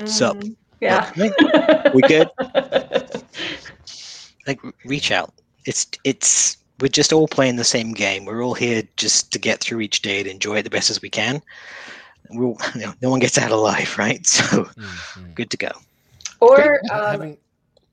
[0.06, 0.36] Sup?
[0.38, 1.10] Mm, Yeah.
[1.14, 1.32] "Hey,
[1.94, 2.28] we good?"
[4.46, 5.32] like reach out
[5.66, 9.60] it's it's we're just all playing the same game we're all here just to get
[9.60, 11.40] through each day and enjoy it the best as we can
[12.30, 15.34] we'll you know, no one gets out alive right so Mhm.
[15.34, 15.70] good to go
[16.40, 17.38] or um, having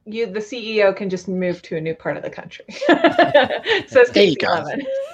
[0.06, 2.66] you, the CEO, can just move to a new part of the country.
[3.88, 4.66] Says There you go.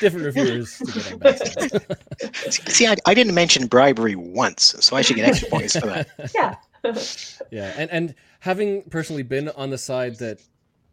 [0.00, 1.84] Different reviewers to get on bad sides.
[2.74, 6.08] see I, I didn't mention bribery once so i should get extra points for that
[6.34, 6.54] yeah.
[7.50, 10.40] yeah and and having personally been on the side that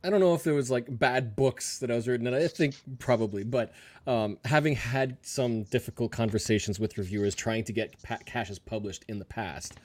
[0.04, 2.48] i don't know if there was like bad books that i was reading and i
[2.48, 3.74] think probably but
[4.08, 9.20] um, having had some difficult conversations with reviewers trying to get pa- caches published in
[9.20, 9.76] the past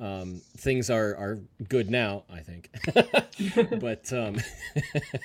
[0.00, 2.70] um, things are are good now i think.
[3.80, 4.36] But um,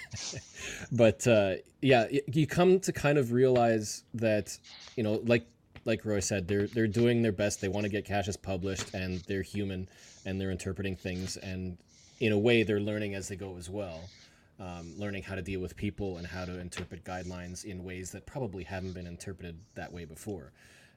[0.91, 4.57] but uh, yeah you come to kind of realize that
[4.95, 5.45] you know like
[5.85, 7.61] like roy said they're they're doing their best.
[7.61, 9.87] They want to get caches published and they're human
[10.25, 11.77] and they're interpreting things and
[12.19, 14.01] in a way they're learning as they go as well.
[14.59, 18.27] Um, learning how to deal with people and how to interpret guidelines in ways that
[18.27, 20.51] probably haven't been interpreted that way before.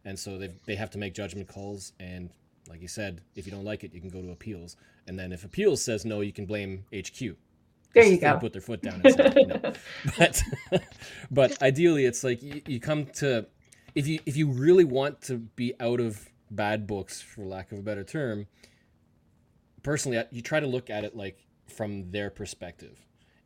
[0.04, 1.92] And so they they have to make judgment calls.
[1.98, 2.28] And
[2.68, 4.76] like you said, if you don't like it, you can go to appeals,
[5.06, 7.36] and then if appeals says no, you can blame HQ.
[7.94, 8.38] There you go.
[8.38, 9.00] Put their foot down.
[9.04, 9.72] And say, no.
[10.18, 10.42] But
[11.30, 13.46] but ideally, it's like you, you come to
[13.94, 17.78] if you if you really want to be out of bad books, for lack of
[17.78, 18.46] a better term.
[19.82, 23.00] Personally, you try to look at it like from their perspective.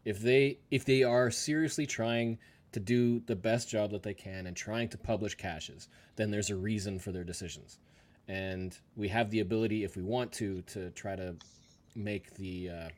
[0.04, 2.38] If they if they are seriously trying
[2.72, 6.50] to do the best job that they can and trying to publish caches, then there's
[6.50, 7.78] a reason for their decisions.
[8.28, 11.34] And we have the ability, if we want to, to try to
[11.96, 12.88] make the uh,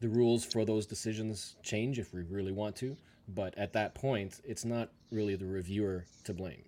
[0.00, 2.96] the rules for those decisions change if we really want to.
[3.28, 6.64] But at that point, it's not really the reviewer to blame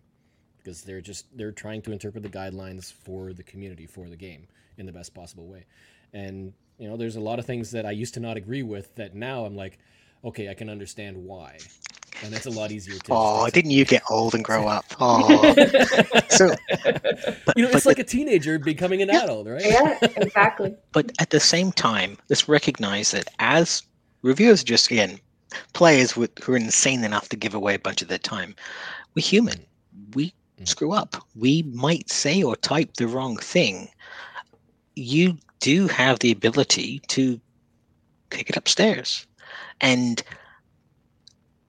[0.59, 4.47] because they're just they're trying to interpret the guidelines for the community for the game
[4.79, 5.67] in the best possible way.
[6.13, 8.95] And you know, there's a lot of things that I used to not agree with
[8.97, 9.79] that now I'm like,
[10.25, 11.59] okay, I can understand why,
[12.25, 13.13] and it's a lot easier to.
[13.13, 14.85] Oh, just didn't you get old and grow up?
[15.01, 15.55] Oh,
[16.29, 16.51] so
[17.47, 19.25] but, you know, but it's like a teenager becoming an Yeah.
[19.25, 19.65] adult, right?
[19.65, 20.75] yeah, exactly.
[20.93, 23.83] but at the same time, let's recognize that as
[24.23, 25.19] reviewers, just again,
[25.75, 28.55] players with, who are insane enough to give away a bunch of their time,
[29.15, 29.65] we're human.
[30.15, 30.69] We Mm.
[30.69, 31.17] screw up.
[31.35, 33.89] We might say or type the wrong thing.
[34.95, 37.41] You do have the ability to
[38.31, 39.27] kick it upstairs,
[39.81, 40.23] and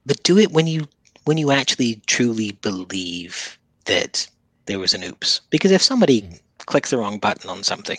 [0.06, 0.88] but do it when you
[1.24, 4.26] when you actually truly believe that
[4.66, 5.40] there was an oops.
[5.50, 6.40] Because if somebody Mhm.
[6.66, 7.98] clicks the wrong button on something,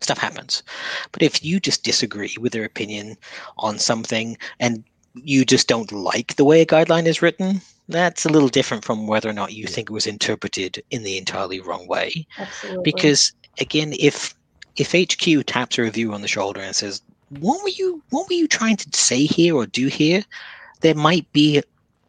[0.00, 0.62] stuff happens.
[1.12, 3.16] But if you just disagree with their opinion
[3.58, 4.84] on something and
[5.14, 9.06] you just don't like the way a guideline is written, that's a little different from
[9.06, 12.26] whether or not you think it was interpreted in the entirely wrong way.
[12.38, 12.82] Absolutely.
[12.82, 14.34] Because again, if
[14.76, 18.34] if HQ taps a reviewer on the shoulder and says, "What were you What were
[18.34, 20.24] you trying to say here or do here?"
[20.82, 21.62] There might be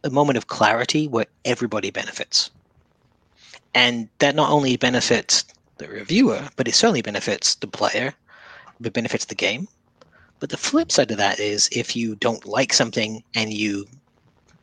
[0.03, 2.49] a moment of clarity where everybody benefits,
[3.73, 5.45] and that not only benefits
[5.77, 8.13] the reviewer, but it certainly benefits the player.
[8.83, 9.67] It benefits the game.
[10.39, 13.85] But the flip side of that is if you don't like something and you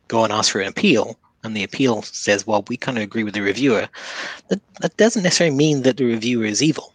[0.09, 3.23] go and ask for an appeal, and the appeal says, "Well, we kind of agree
[3.23, 3.87] with the reviewer,"
[4.49, 6.93] that, that doesn't necessarily mean that the reviewer is evil.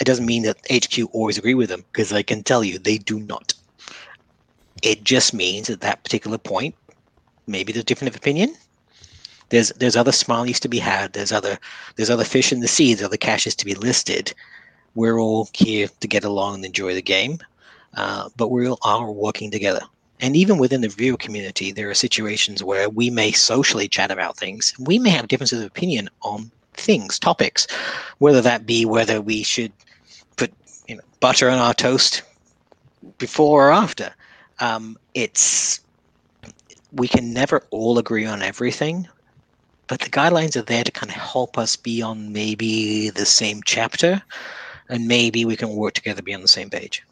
[0.00, 2.98] It doesn't mean that HQ always agree with them, because I can tell you they
[2.98, 3.54] do not.
[4.82, 6.74] It just means at that particular point,
[7.46, 8.54] maybe there's different opinion.
[9.48, 11.12] There's there's other smileys to be had.
[11.12, 11.58] There's other
[11.96, 12.94] there's other fish in the sea.
[12.94, 14.34] There's other caches to be listed.
[14.94, 17.38] We're all here to get along and enjoy the game,
[17.94, 19.82] uh, but we all are working together.
[20.20, 24.38] And even within the reviewer community, there are situations where we may socially chat about
[24.38, 24.74] things.
[24.78, 27.66] We may have differences of opinion on things, topics,
[28.18, 29.72] whether that be whether we should
[30.36, 30.52] put
[30.88, 32.22] you know butter on our toast
[33.18, 34.12] before or after.
[34.60, 35.80] Um, it's
[36.92, 39.06] we can never all agree on everything,
[39.88, 43.60] but the guidelines are there to kind of help us be on maybe the same
[43.64, 44.22] chapter,
[44.88, 47.02] and maybe we can work together be on the same page.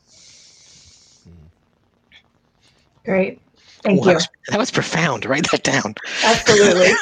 [3.04, 3.40] Great.
[3.82, 4.16] Thank Well, that, you.
[4.16, 5.26] was, that was profound.
[5.26, 5.94] Write that down.
[6.24, 6.92] Absolutely.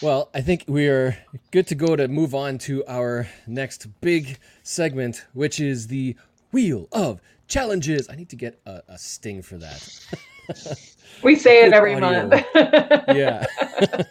[0.02, 1.16] Well, I think we are
[1.50, 6.16] good to go to move on to our next big segment, which is the
[6.52, 8.08] Wheel of Challenges.
[8.10, 9.88] I need to get a, a sting for that.
[11.22, 12.28] we say it every audio.
[12.28, 12.44] month.
[12.54, 13.46] yeah.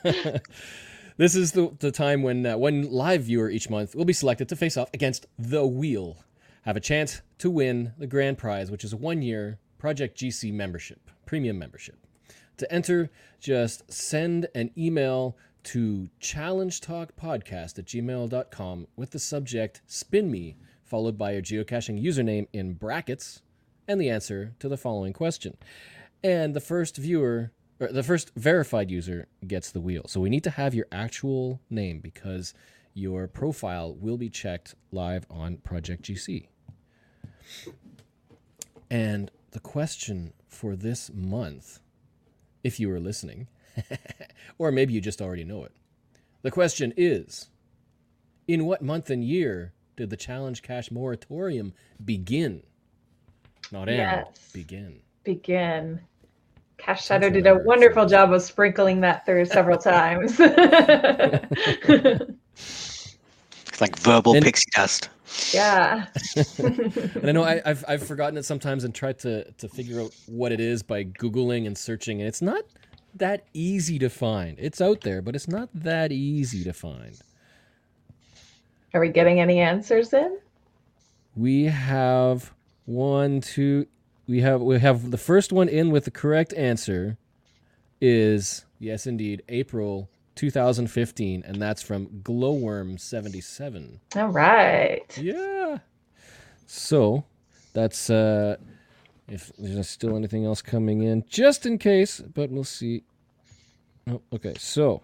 [1.18, 4.50] this is the, the time when uh, one live viewer each month will be selected
[4.50, 6.18] to face off against the wheel,
[6.64, 10.54] have a chance to win the grand prize, which is a one year Project GC
[10.54, 11.98] membership, premium membership.
[12.58, 20.58] To enter, just send an email to challengetalkpodcast at gmail.com with the subject spin me,
[20.84, 23.42] followed by your geocaching username in brackets
[23.88, 25.58] and the answer to the following question.
[26.24, 30.04] And the first viewer, or the first verified user gets the wheel.
[30.08, 32.54] So we need to have your actual name because
[32.94, 36.48] your profile will be checked live on Project GC.
[38.90, 41.80] And the question for this month,
[42.64, 43.48] if you are listening,
[44.58, 45.72] or maybe you just already know it,
[46.42, 47.48] the question is
[48.48, 51.74] In what month and year did the Challenge Cache moratorium
[52.04, 52.64] begin?
[53.72, 54.50] Not end, Yes.
[54.54, 55.00] begin.
[55.24, 56.00] Begin.
[56.78, 60.40] Cache Shadow did a wonderful job of sprinkling that through several times.
[63.68, 65.10] It's like verbal And- pixie dust.
[65.52, 66.06] yeah.
[66.60, 70.14] and I know I, I've I've forgotten it sometimes and tried to to figure out
[70.28, 72.64] what it is by googling and searching, and it's not
[73.16, 74.58] that easy to find.
[74.60, 77.18] It's out there, but it's not that easy to find.
[78.94, 80.38] Are we getting any answers in?
[81.36, 82.54] We have
[82.86, 83.88] one, two.
[84.28, 87.18] We have we have the first one in with the correct answer
[88.02, 89.44] is Yes, indeed.
[89.48, 94.00] April 2015, and that's from Glowworm77.
[94.18, 95.18] All right.
[95.18, 95.78] Yeah.
[96.68, 97.24] So
[97.74, 98.58] that's uh
[99.34, 103.04] if there's still anything else coming in, just in case, but we'll see.
[104.08, 105.02] Oh, okay, so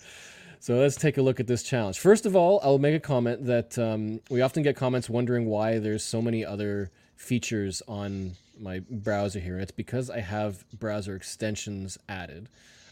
[0.61, 1.99] so let's take a look at this challenge.
[1.99, 5.79] First of all, I'll make a comment that um, we often get comments wondering why
[5.79, 9.57] there's so many other features on my browser here.
[9.57, 12.47] It's because I have browser extensions added.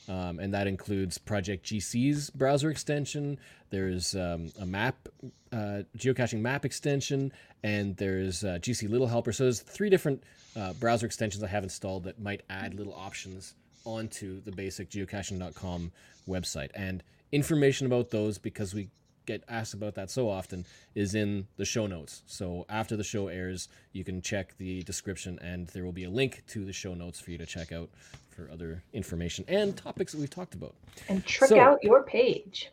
[0.07, 3.37] Um, and that includes Project GC's browser extension.
[3.69, 5.07] There's um, a map,
[5.53, 7.31] uh, geocaching map extension,
[7.61, 9.31] and there's uh, GC Little Helper.
[9.31, 10.23] So there's three different
[10.55, 13.53] uh, browser extensions I have installed that might add little options
[13.85, 15.91] onto the basic geocaching.com
[16.27, 16.71] website.
[16.73, 18.89] And information about those, because we
[19.25, 20.65] get asked about that so often,
[20.95, 22.23] is in the show notes.
[22.25, 26.09] So after the show airs, you can check the description, and there will be a
[26.09, 27.89] link to the show notes for you to check out
[28.29, 30.73] for other information and topics that we've talked about.
[31.09, 32.69] and trick So- out your page.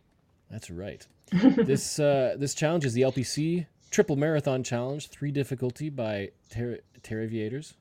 [0.51, 1.05] That's right.
[1.33, 7.75] this uh, this challenge is the LPC Triple Marathon Challenge, three difficulty by Ter- Terraviators.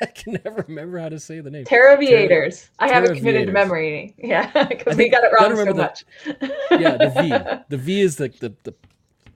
[0.02, 1.64] I can never remember how to say the name.
[1.64, 2.68] Terraviators.
[2.78, 4.14] I have it committed to memory.
[4.16, 6.04] Yeah, because we got it wrong so remember much.
[6.70, 7.64] yeah, the V.
[7.68, 8.74] The V is the the the,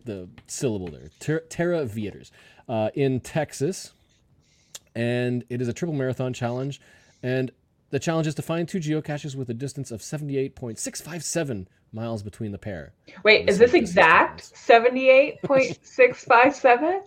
[0.05, 1.11] the syllable there.
[1.21, 2.31] Ter- Terra Viators
[2.69, 3.93] uh, in Texas,
[4.95, 6.81] and it is a triple marathon challenge.
[7.23, 7.51] And
[7.91, 11.23] the challenge is to find two geocaches with a distance of seventy-eight point six five
[11.23, 12.93] seven miles between the pair.
[13.23, 14.57] Wait, is this exact?
[14.57, 17.03] Seventy-eight point six five seven.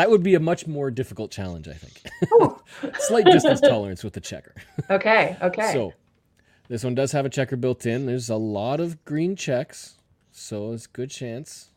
[0.00, 2.00] That would be a much more difficult challenge, I think.
[2.32, 2.58] Oh,
[3.00, 4.54] Slight distance tolerance with the checker.
[4.88, 5.74] okay, okay.
[5.74, 5.92] So,
[6.68, 8.06] this one does have a checker built in.
[8.06, 9.96] There's a lot of green checks,
[10.32, 11.68] so it's a good chance.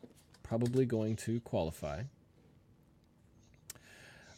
[0.42, 2.04] Probably going to qualify.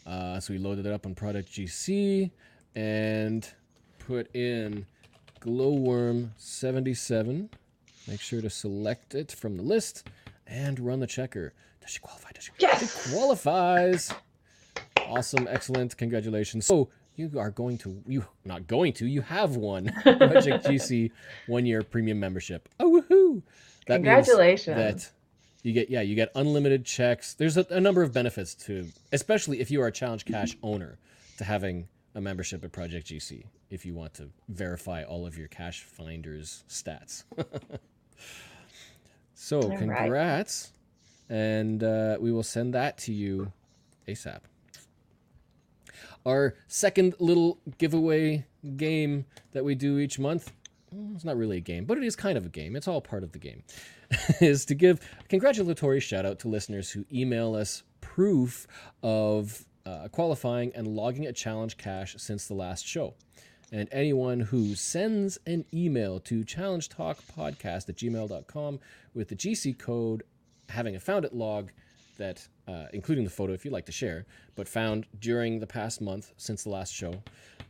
[0.04, 2.32] Uh, so we loaded it up on Project GC
[2.74, 3.48] and
[4.00, 4.84] put in
[5.38, 7.50] Glowworm 77.
[8.08, 10.08] Make sure to select it from the list
[10.44, 11.52] and run the checker.
[11.86, 12.30] Does she qualify?
[12.34, 12.50] Does she?
[12.58, 13.04] Yes!
[13.04, 14.12] She qualifies.
[15.06, 16.66] Awesome, excellent, congratulations.
[16.66, 21.12] So you are going to you not going to you have won Project GC
[21.46, 22.68] one year premium membership.
[22.80, 23.40] Oh woohoo!
[23.86, 24.76] That Congratulations.
[24.76, 25.10] that
[25.62, 27.34] you get yeah you get unlimited checks.
[27.34, 30.98] There's a, a number of benefits to especially if you are a Challenge Cache owner
[31.38, 31.86] to having
[32.16, 36.64] a membership at Project GC if you want to verify all of your cache finders
[36.68, 37.22] stats.
[39.34, 39.78] so right.
[39.78, 40.72] congrats,
[41.28, 43.52] and uh, we will send that to you
[44.08, 44.40] ASAP.
[46.24, 48.46] Our second little giveaway
[48.76, 50.52] game that we do each month.
[51.14, 52.74] It's not really a game, but it is kind of a game.
[52.74, 53.62] It's all part of the game.
[54.40, 58.66] is to give a congratulatory shout out to listeners who email us proof
[59.02, 63.14] of uh, qualifying and logging a challenge cache since the last show.
[63.72, 68.80] And anyone who sends an email to challengetalkpodcast at gmail.com
[69.12, 70.22] with the GC code
[70.68, 71.70] having a found it log
[72.18, 74.24] that, uh, including the photo if you'd like to share,
[74.54, 77.12] but found during the past month since the last show,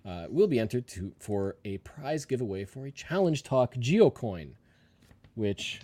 [0.05, 4.51] uh, will be entered to for a prize giveaway for a Challenge Talk Geocoin,
[5.35, 5.81] which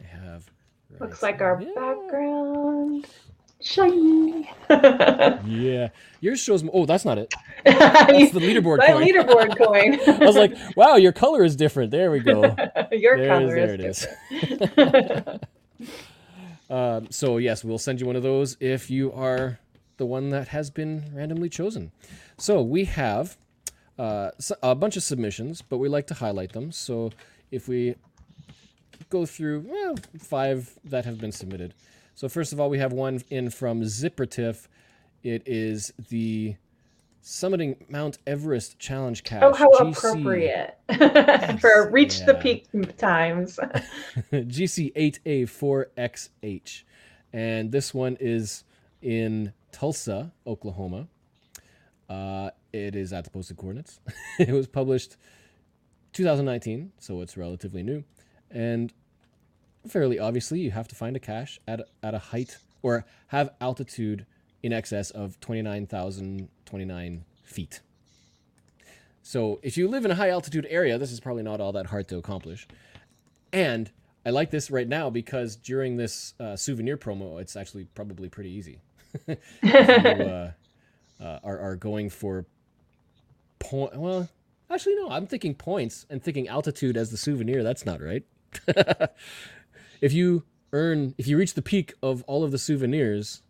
[0.00, 0.48] I have.
[0.90, 3.06] right Looks like our background.
[3.60, 4.48] Shiny.
[4.68, 5.88] Yeah,
[6.20, 6.62] yours shows.
[6.62, 7.32] me- Oh, that's not it.
[7.64, 9.02] That's the leaderboard My coin.
[9.08, 9.56] leaderboard
[10.06, 10.22] coin.
[10.22, 11.90] I was like, wow, your color is different.
[11.90, 12.54] There we go.
[12.92, 15.38] your There, color there it is is.
[16.68, 19.58] Um, so yes, we'll send you one of those if you are
[19.98, 21.92] the one that has been randomly chosen.
[22.38, 23.36] So we have
[23.98, 24.30] uh,
[24.62, 26.72] a bunch of submissions, but we like to highlight them.
[26.72, 27.12] So
[27.50, 27.94] if we
[29.08, 31.74] go through well, five that have been submitted.
[32.14, 34.68] So first of all, we have one in from Zippertiff.
[35.22, 36.56] It is the
[37.26, 39.42] Summiting Mount Everest Challenge Cache.
[39.42, 39.90] oh, how GC.
[39.90, 40.78] appropriate
[41.60, 43.58] for reach the peak times.
[44.32, 46.82] GC8A4XH.
[47.32, 48.62] And this one is
[49.02, 51.08] in Tulsa, Oklahoma.
[52.08, 53.98] Uh, it is at the posted coordinates.
[54.38, 55.16] it was published
[56.12, 58.04] 2019, so it's relatively new,
[58.52, 58.92] and
[59.88, 64.26] fairly obviously you have to find a cache at at a height or have altitude
[64.62, 67.80] in excess of 29,029 feet.
[69.22, 71.86] So if you live in a high altitude area, this is probably not all that
[71.86, 72.68] hard to accomplish.
[73.52, 73.90] And
[74.24, 78.50] I like this right now because during this uh, souvenir promo, it's actually probably pretty
[78.50, 78.78] easy.
[79.26, 79.36] you
[79.72, 80.52] uh,
[81.20, 82.46] uh, are, are going for
[83.58, 84.28] point, well,
[84.70, 87.62] actually no, I'm thinking points and thinking altitude as the souvenir.
[87.62, 88.24] That's not right.
[90.00, 93.42] if you earn, if you reach the peak of all of the souvenirs,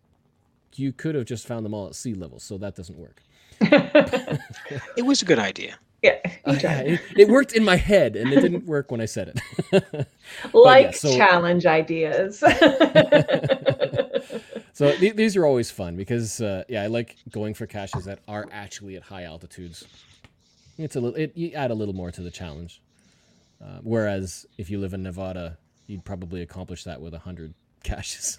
[0.75, 2.39] you could have just found them all at sea level.
[2.39, 3.21] So that doesn't work.
[4.97, 5.77] It was a good idea.
[6.03, 6.17] yeah.
[6.45, 9.39] Uh, yeah, it, it worked in my head and it didn't work when I said
[9.71, 10.07] it.
[10.53, 12.43] like yeah, so- challenge ideas.
[14.73, 18.19] So th- these are always fun because uh, yeah, I like going for caches that
[18.27, 19.83] are actually at high altitudes.
[20.77, 22.79] It's a little, it, you add a little more to the challenge.
[23.59, 25.57] Uh, whereas if you live in Nevada,
[25.87, 28.37] you'd probably accomplish that with hundred caches.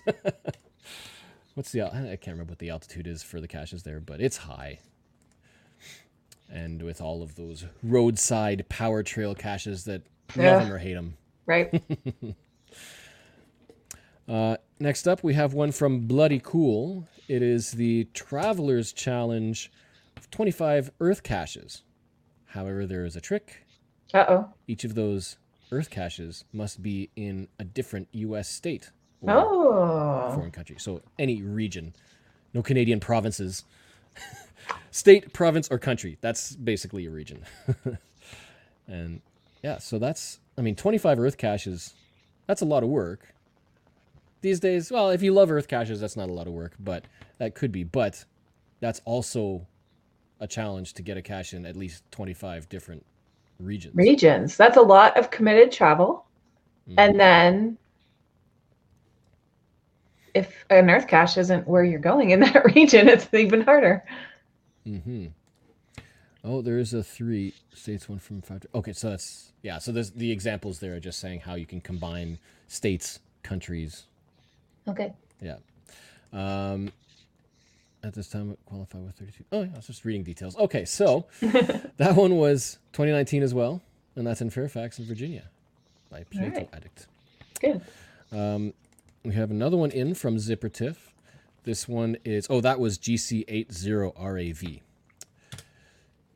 [1.58, 1.82] What's the?
[1.82, 4.78] I can't remember what the altitude is for the caches there, but it's high.
[6.48, 10.02] And with all of those roadside power trail caches that
[10.36, 10.52] Yeah.
[10.52, 11.16] love them or hate them,
[11.46, 11.82] right.
[14.28, 17.08] Uh, next up, we have one from Bloody Cool.
[17.28, 19.72] It is the Traveler's Challenge
[20.18, 21.82] of 25 Earth caches.
[22.44, 23.64] However, there is a trick.
[24.14, 24.48] Uh oh.
[24.68, 25.38] Each of those
[25.72, 28.48] Earth caches must be in a different U.S.
[28.48, 28.90] state
[29.26, 30.32] Oh.
[30.34, 30.76] foreign country.
[30.78, 31.94] So any region,
[32.54, 33.64] no Canadian provinces.
[34.90, 36.18] state, province, or country.
[36.20, 37.44] That's basically a region.
[38.88, 39.20] and
[39.62, 41.94] yeah, so that's, I mean, 25 Earth caches,
[42.46, 43.34] that's a lot of work.
[44.40, 47.04] These days, well, if you love Earth caches, that's not a lot of work, but
[47.38, 47.82] that could be.
[47.82, 48.24] But
[48.80, 49.66] that's also
[50.40, 53.04] a challenge to get a cache in at least 25 different
[53.58, 53.96] regions.
[53.96, 54.56] Regions.
[54.56, 56.24] That's a lot of committed travel.
[56.88, 56.94] Mhm.
[56.98, 57.78] And then
[60.34, 64.04] if an earth cache isn't where you're going in that region, it's even harder.
[64.86, 65.26] Mm-hmm.
[66.44, 68.64] Oh, there is a three states, one from five.
[68.74, 69.78] Okay, so that's yeah.
[69.78, 72.38] So there's the examples there are just saying how you can combine
[72.68, 74.04] states, countries.
[74.86, 75.12] Okay.
[75.40, 75.56] Yeah.
[76.32, 76.92] Um,
[78.02, 79.44] at this time, qualify with 32.
[79.50, 80.56] Oh, yeah, I was just reading details.
[80.56, 83.82] Okay, so that one was 2019 as well,
[84.14, 85.44] and that's in Fairfax, in Virginia,
[86.10, 86.68] by Pieto right.
[86.72, 87.06] Addict.
[87.60, 87.80] Good.
[88.32, 88.72] Um,
[89.24, 90.96] we have another one in from ZipperTiff.
[91.64, 94.80] This one is, oh, that was GC80RAV.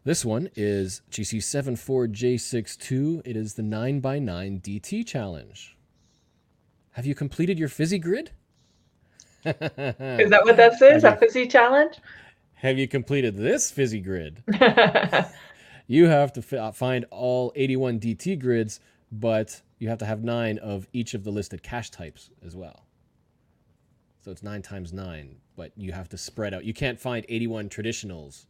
[0.05, 3.23] This one is GC74J62.
[3.25, 5.77] It is the 9x9 DT challenge.
[6.93, 8.33] Have you completed your fizzy grid?
[9.45, 11.05] Is that what that says?
[11.05, 11.99] A Have you- fizzy challenge?
[12.55, 14.43] Have you completed this fizzy grid?
[15.89, 18.79] You have to fi- uh, find all 81 DT grids,
[19.13, 22.87] but you have to have nine of each of the listed cache types as well.
[24.25, 26.65] So it's nine times nine, but you have to spread out.
[26.65, 28.47] You can't find 81 traditionals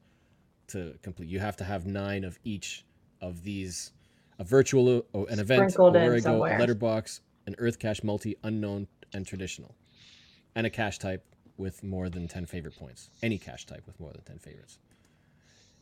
[0.69, 1.29] to complete.
[1.29, 2.85] You have to have nine of each
[3.21, 3.93] of these
[4.39, 8.37] a virtual, oh, an event, a Sprinkled in Wherigo, a letterbox, an earth cache multi,
[8.43, 9.75] unknown, and traditional.
[10.55, 11.25] And a cache type
[11.57, 13.11] with more than 10 favorite points.
[13.23, 14.79] Any cache type with more than 10 favorites.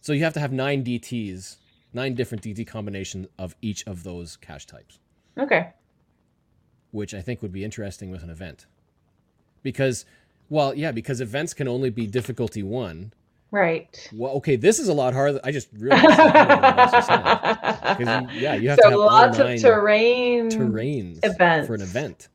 [0.00, 1.56] So you have to have nine DTs,
[1.92, 4.98] nine different DT combinations of each of those cache types,
[5.38, 5.70] okay.
[6.92, 8.66] which I think would be interesting with an event.
[9.62, 10.06] Because,
[10.48, 13.12] well, yeah, because events can only be difficulty one.
[13.52, 14.08] Right.
[14.14, 15.40] Well, okay, this is a lot harder.
[15.42, 16.04] I just realized.
[17.98, 18.06] you-
[18.40, 20.48] yeah, you have to so have lots of terrain.
[20.50, 21.66] terrains events.
[21.66, 22.28] for an event.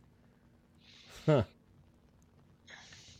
[1.25, 1.43] Huh.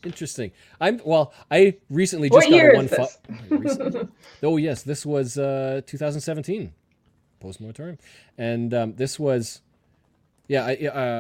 [0.06, 0.52] Interesting.
[0.80, 1.34] I'm well.
[1.50, 2.86] I recently just What got year a one.
[2.86, 3.18] is this?
[3.94, 4.08] fi-
[4.44, 6.72] oh yes, this was uh, 2017,
[7.40, 7.98] post moratorium,
[8.38, 9.62] and um, this was,
[10.48, 10.66] yeah.
[10.66, 10.76] I,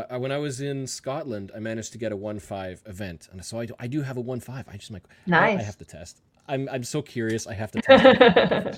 [0.10, 3.44] uh, when I was in Scotland, I managed to get a one five event, and
[3.44, 4.66] so I do, I do have a one five.
[4.70, 6.22] I just like I- I have to test.
[6.48, 7.48] I'm I'm so curious.
[7.48, 8.06] I have to test.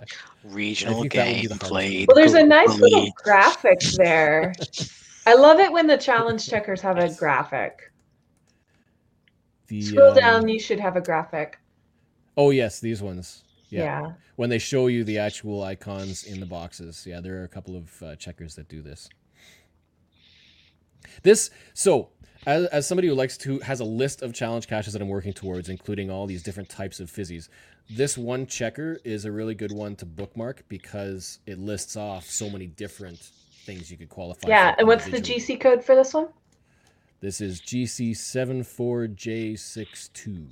[0.04, 0.12] it.
[0.46, 2.08] Regional think that would be game the played.
[2.08, 2.80] Well, there's a nice globally.
[2.82, 4.54] little graphic there.
[5.26, 7.92] I love it when the challenge checkers have a graphic.
[9.68, 11.60] The, Scroll um, down, you should have a graphic.
[12.35, 13.44] Oh yes, these ones.
[13.69, 13.84] Yeah.
[13.84, 14.11] yeah.
[14.38, 17.06] when they show you the actual icons in the boxes.
[17.06, 19.10] Yeah, there are a couple of uh, checkers that do this.
[21.22, 22.10] This so
[22.45, 25.34] as, as somebody who likes to has a list of challenge caches that I'm working
[25.34, 27.49] towards, including all these different types of fizzies.
[27.89, 32.49] This one checker is a really good one to bookmark because it lists off so
[32.49, 33.19] many different
[33.65, 34.49] things you could qualify.
[34.49, 34.76] Yeah.
[34.77, 35.18] And what's the.
[35.18, 36.27] GC code for this one?
[37.19, 40.45] This is GC74J62.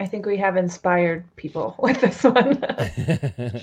[0.00, 2.64] I think we have inspired people with this one.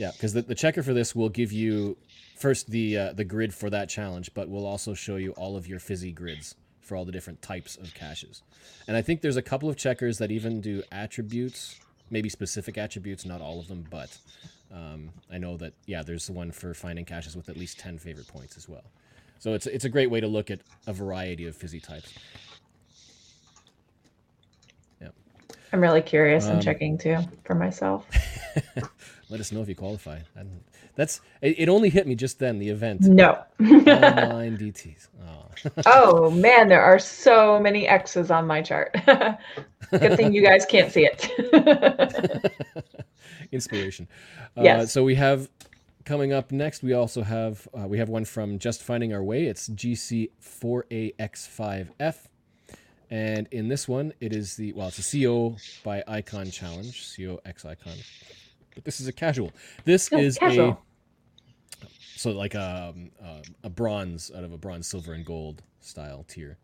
[0.00, 1.98] Yeah, because the, the checker for this will give you
[2.34, 5.68] first the uh, the grid for that challenge, but we'll also show you all of
[5.68, 8.42] your fizzy grids for all the different types of caches.
[8.88, 11.78] And I think there's a couple of checkers that even do attributes,
[12.08, 14.16] maybe specific attributes, not all of them, but
[14.72, 18.28] um, I know that yeah, there's one for finding caches with at least ten favorite
[18.28, 18.84] points as well.
[19.40, 22.12] So it's it's a great way to look at a variety of fizzy types.
[25.00, 25.08] Yeah.
[25.72, 26.46] I'm really curious.
[26.46, 28.06] I'm Um, checking too for myself.
[29.30, 30.18] Let us know if you qualify.
[30.36, 30.60] And
[30.94, 33.00] that's it, it only hit me just then, the event.
[33.02, 33.42] No.
[33.60, 35.08] Online DTs.
[35.26, 35.82] Oh.
[35.86, 38.94] oh man, there are so many X's on my chart.
[39.90, 42.52] Good thing you guys can't see it.
[43.52, 44.06] Inspiration.
[44.56, 44.92] Uh, Yes.
[44.92, 45.48] So we have
[46.10, 46.82] coming up next.
[46.82, 49.44] We also have uh, we have one from Just Finding Our Way.
[49.44, 52.16] It's GC4AX5F,
[53.08, 55.54] and in this one, it is the well, it's a CO
[55.84, 57.94] by Icon challenge, COX Icon.
[58.74, 59.52] But this is a casual.
[59.84, 60.76] This Oh, is a
[62.16, 62.92] so like a,
[63.22, 66.58] a a bronze out of a bronze, silver, and gold style tier,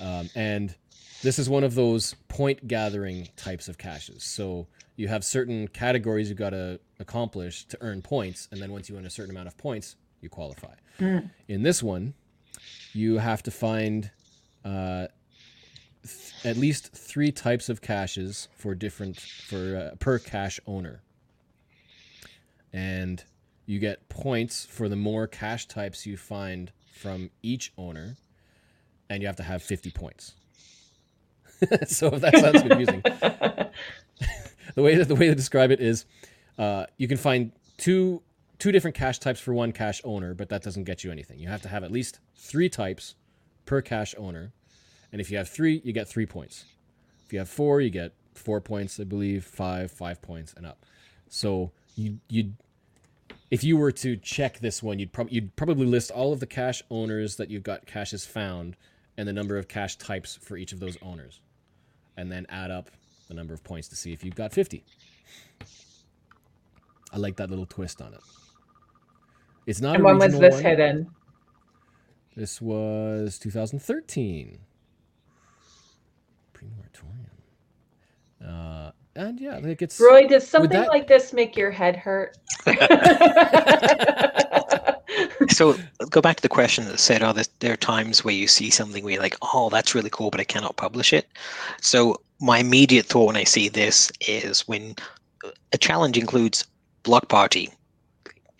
[0.00, 0.74] um, and
[1.22, 4.24] this is one of those point gathering types of caches.
[4.24, 4.66] So
[4.96, 8.96] you have certain categories you've got to accomplish to earn points, and then once you
[8.96, 10.74] earn a certain amount of points, you qualify.
[10.98, 11.30] Mm.
[11.46, 12.14] In this one,
[12.92, 14.10] you have to find
[14.64, 15.06] uh,
[16.02, 21.02] th- at least three types of caches for different for uh, per cache owner,
[22.72, 23.24] and
[23.66, 28.16] you get points for the more cache types you find from each owner,
[29.08, 30.34] and you have to have fifty points.
[31.86, 33.02] so if that sounds confusing,
[34.74, 36.04] the way that the way to describe it is,
[36.58, 38.22] uh, you can find two
[38.58, 41.38] two different cache types for one cache owner, but that doesn't get you anything.
[41.38, 43.14] You have to have at least three types
[43.66, 44.52] per cache owner,
[45.12, 46.64] and if you have three, you get three points.
[47.24, 49.44] If you have four, you get four points, I believe.
[49.44, 50.84] Five, five points, and up.
[51.28, 52.54] So you you
[53.50, 56.46] if you were to check this one, you'd probably you'd probably list all of the
[56.46, 58.76] cache owners that you've got caches found
[59.16, 61.40] and the number of cache types for each of those owners,
[62.16, 62.90] and then add up
[63.28, 64.84] the number of points to see if you've got fifty.
[67.12, 68.20] I like that little twist on it.
[69.66, 70.62] It's not and when was this one.
[70.62, 71.10] hidden?
[72.36, 74.58] This was 2013.
[76.52, 77.16] Pre-moratorium.
[78.44, 82.36] Uh, and yeah, like it's Roy, does something that- like this make your head hurt?
[85.50, 85.76] So
[86.10, 88.70] go back to the question that said, "Oh, there, there are times where you see
[88.70, 91.26] something where you're like, oh, that's really cool, but I cannot publish it."
[91.80, 94.94] So my immediate thought when I see this is when
[95.72, 96.66] a challenge includes
[97.08, 97.70] block party,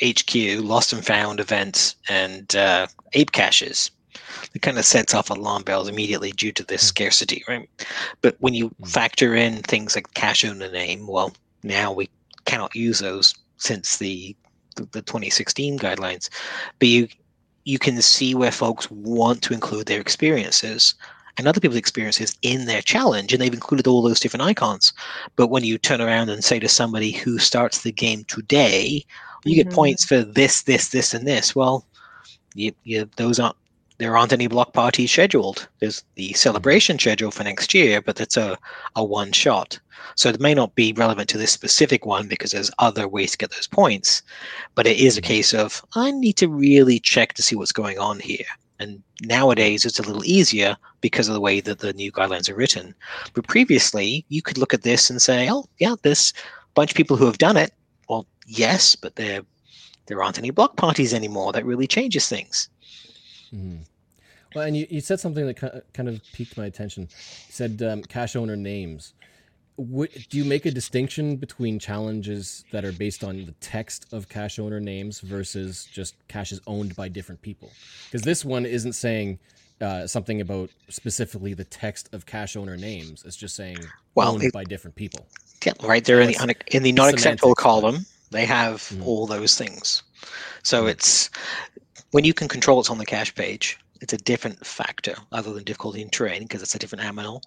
[0.03, 0.35] HQ,
[0.65, 3.91] lost and found events, and uh, ape caches.
[4.55, 6.89] It kind of sets off alarm bells immediately due to this Mm.
[6.89, 7.69] scarcity, right?
[8.23, 8.89] But when you Mm.
[8.89, 12.09] factor in things like cache owner name, well, now we
[12.47, 14.35] cannot use those since the
[14.77, 16.31] the, the 2016 guidelines.
[16.81, 17.09] But you
[17.67, 20.95] you can see where folks want to include their experiences
[21.39, 24.93] and other people's experiences in their challenge, and they've included all those different icons.
[25.37, 29.05] But when you turn around and say to somebody who starts the game today,
[29.45, 29.75] you get Mhm.
[29.75, 31.55] points for this, this, this, and this.
[31.57, 31.87] Well,
[32.55, 33.57] you, you those aren't
[33.99, 35.69] there aren't any block parties scheduled.
[35.81, 38.57] There's the celebration schedule for next year, but that's a,
[38.95, 39.81] a one shot.
[40.17, 43.39] So it may not be relevant to this specific one because there's other ways to
[43.39, 44.23] get those points.
[44.77, 47.99] But it is a case of I need to really check to see what's going
[47.99, 48.47] on here.
[48.81, 52.55] And nowadays it's a little easier because of the way that the new guidelines are
[52.55, 52.95] written.
[53.35, 56.33] But previously you could look at this and say, oh yeah, this
[56.75, 57.73] bunch of people who have done it.
[58.09, 59.43] Well, yes, but there
[60.07, 61.53] there aren't any block parties anymore.
[61.53, 62.69] That really changes things.
[63.53, 63.81] Mhm.
[64.55, 67.03] Well, and you, you said something that kind of piqued my attention.
[67.03, 69.13] You said um, cache owner names.
[69.79, 74.29] What, do you make a distinction between challenges that are based on the text of
[74.29, 77.71] cache owner names versus just caches owned by different people?
[78.07, 79.39] Because this one isn't saying
[79.81, 83.23] uh, something about specifically the text of cache owner names.
[83.25, 83.79] It's just saying
[84.17, 85.29] Well, owned it- by different people.
[85.65, 89.07] Yeah, right there in the un- in the not acceptable column, they have Mhm.
[89.07, 90.03] all those things.
[90.65, 90.91] So Mhm.
[90.91, 91.31] it's
[92.11, 95.63] when you can control it's on the cache page, it's a different factor other than
[95.63, 97.43] difficulty in terrain because it's a different aminal.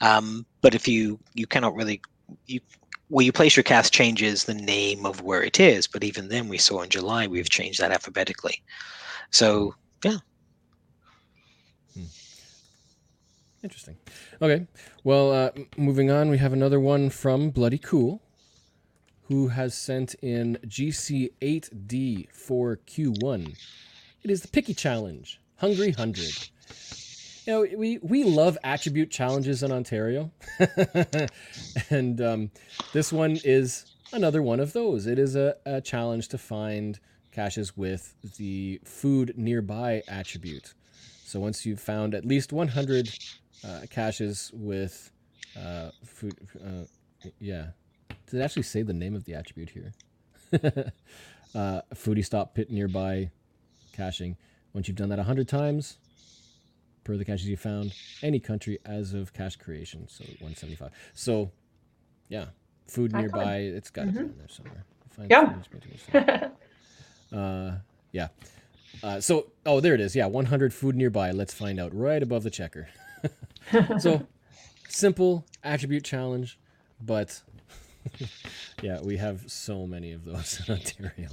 [0.00, 2.00] Um, but if you you cannot really
[2.46, 2.60] you
[3.08, 6.48] where you place your cast changes the name of where it is, but even then
[6.48, 8.62] we saw in July we've changed that alphabetically.
[9.30, 9.74] So
[10.04, 10.18] yeah.
[11.94, 12.04] Hmm.
[13.62, 13.96] Interesting.
[14.42, 14.66] Okay.
[15.04, 18.20] Well, uh, moving on, we have another one from Bloody Cool,
[19.28, 23.56] who has sent in GC8D4Q1.
[24.22, 26.50] It is the Picky Challenge, Hungry 100.
[27.46, 30.32] You know, we, we love attribute challenges in Ontario.
[31.90, 32.50] and um,
[32.92, 35.06] this one is another one of those.
[35.06, 36.98] It is a, a challenge to find
[37.30, 40.74] caches with the food nearby attribute.
[41.24, 43.16] So once you've found at least 100
[43.64, 45.12] uh, caches with
[45.56, 46.86] uh, food, uh,
[47.38, 47.66] yeah.
[48.28, 49.92] Did it actually say the name of the attribute here?
[51.54, 53.30] uh, foodie stop pit nearby
[53.92, 54.36] caching.
[54.72, 55.98] Once you've done that 100 times,
[57.06, 60.08] per the caches you found, any country as of cache creation.
[60.08, 60.90] So 175.
[61.14, 61.52] So,
[62.28, 62.46] yeah,
[62.88, 63.34] food Excellent.
[63.36, 63.56] nearby.
[63.58, 64.30] It's got to be Mhm.
[64.32, 64.84] in there somewhere.
[65.10, 65.52] Find Yeah.
[65.52, 66.50] food is going to
[67.30, 67.78] be- uh,
[68.12, 68.28] yeah.
[69.02, 70.16] Uh, so, oh, there it is.
[70.16, 71.30] Yeah, 100 food nearby.
[71.30, 72.88] Let's find out right above the checker.
[74.00, 74.26] so,
[74.88, 76.58] simple attribute challenge,
[77.00, 77.40] but
[78.82, 81.28] yeah, we have so many of those in Ontario.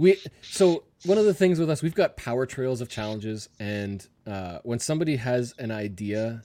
[0.00, 4.06] We so one of the things with us, we've got power trails of challenges, and
[4.26, 6.42] uh, when somebody has an idea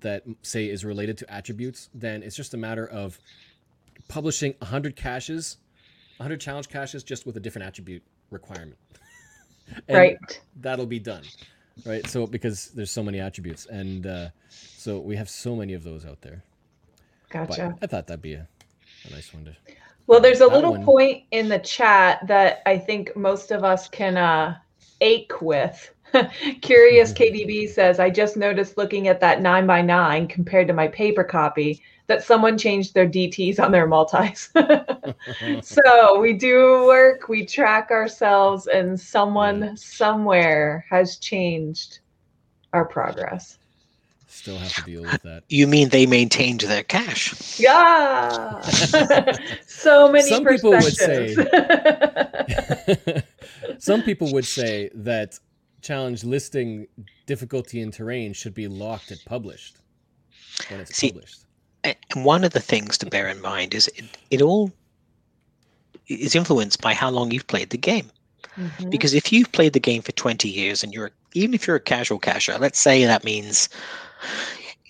[0.00, 3.18] that say is related to attributes, then it's just a matter of
[4.08, 5.56] publishing 100 caches,
[6.18, 8.76] 100 challenge caches just with a different attribute requirement.
[9.88, 10.18] Right.
[10.56, 11.22] That'll be done.
[11.86, 12.04] Right?
[12.08, 16.04] So because there's so many attributes and uh, so we have so many of those
[16.04, 16.42] out there.
[17.28, 17.76] Gotcha.
[17.78, 18.48] But I thought that'd be a,
[19.08, 19.56] a nice one to
[20.06, 23.64] Well, there's a That little one- point in the chat that I think most of
[23.64, 24.56] us can uh,
[25.00, 25.92] ache with.
[26.60, 30.88] Curious KDB says, I just noticed looking at that 9 by 9 compared to my
[30.88, 34.50] paper copy that someone changed their DTs on their multis.
[35.62, 39.74] so we do work, we track ourselves, and someone Yeah.
[39.76, 42.00] somewhere has changed
[42.72, 43.59] our progress.
[44.30, 45.42] Still have to deal with that.
[45.48, 47.58] You mean they maintained their cache?
[47.58, 48.60] Yeah.
[49.66, 53.22] so many Some people would say- perspectives.
[53.78, 55.38] Some people would say that
[55.82, 56.86] challenge listing
[57.26, 59.76] difficulty and terrain should be locked at published
[60.68, 61.44] when it's See, published.
[61.84, 64.70] And one of the things to bear in mind is it, it all
[66.08, 68.10] is influenced by how long you've played the game.
[68.56, 68.90] Mhm.
[68.90, 71.80] Because if you've played the game for 20 years and you're even if you're a
[71.80, 73.68] casual cacher, let's say that means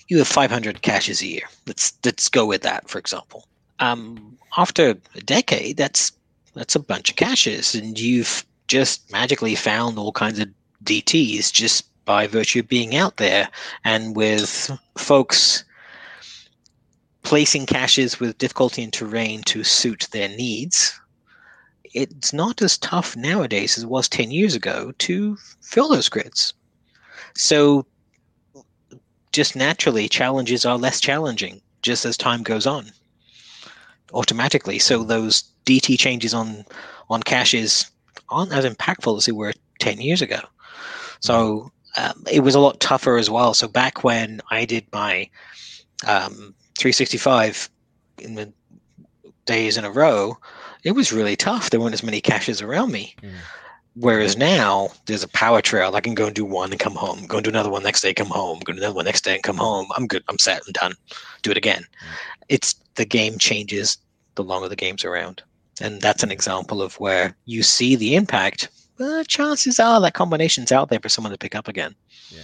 [0.08, 1.48] you have 500 caches a year.
[1.66, 3.46] Let's let's go with that for example.
[3.78, 6.12] Um, after a decade, that's
[6.54, 10.48] that's a bunch of caches, and you've just magically found all kinds of
[10.84, 13.48] DTs just by virtue of being out there,
[13.84, 15.64] and with folks
[17.22, 21.00] placing caches with difficulty and terrain to suit their needs
[21.92, 26.54] it's not as tough nowadays as it was 10 years ago to fill those grids.
[27.34, 27.86] So,
[29.32, 32.90] just naturally, challenges are less challenging just as time goes on
[34.12, 34.78] automatically.
[34.78, 36.64] So, those DT changes on,
[37.08, 37.90] on caches
[38.28, 40.40] aren't as impactful as they were 10 years ago.
[41.20, 43.54] So, um, it was a lot tougher as well.
[43.54, 45.28] So, back when I did my
[46.06, 47.68] um, 365
[48.18, 48.52] in the
[49.46, 50.36] days in a row,
[50.84, 51.70] it was really tough.
[51.70, 53.14] There weren't as many caches around me.
[53.22, 53.32] Mm.
[53.96, 55.96] Whereas now there's a power trail.
[55.96, 57.26] I can go and do one and come home.
[57.26, 58.60] Go and do another one next day, come home.
[58.60, 59.88] Go and do another one next day and come home.
[59.96, 60.22] I'm good.
[60.28, 60.62] I'm set.
[60.66, 60.94] I'm done.
[61.42, 61.82] Do it again.
[61.82, 62.36] Mm.
[62.48, 63.98] It's the game changes
[64.36, 65.42] the longer the game's around.
[65.80, 68.68] And that's an example of where you see the impact.
[68.96, 71.94] But chances are that combination's out there for someone to pick up again.
[72.30, 72.40] Yeah.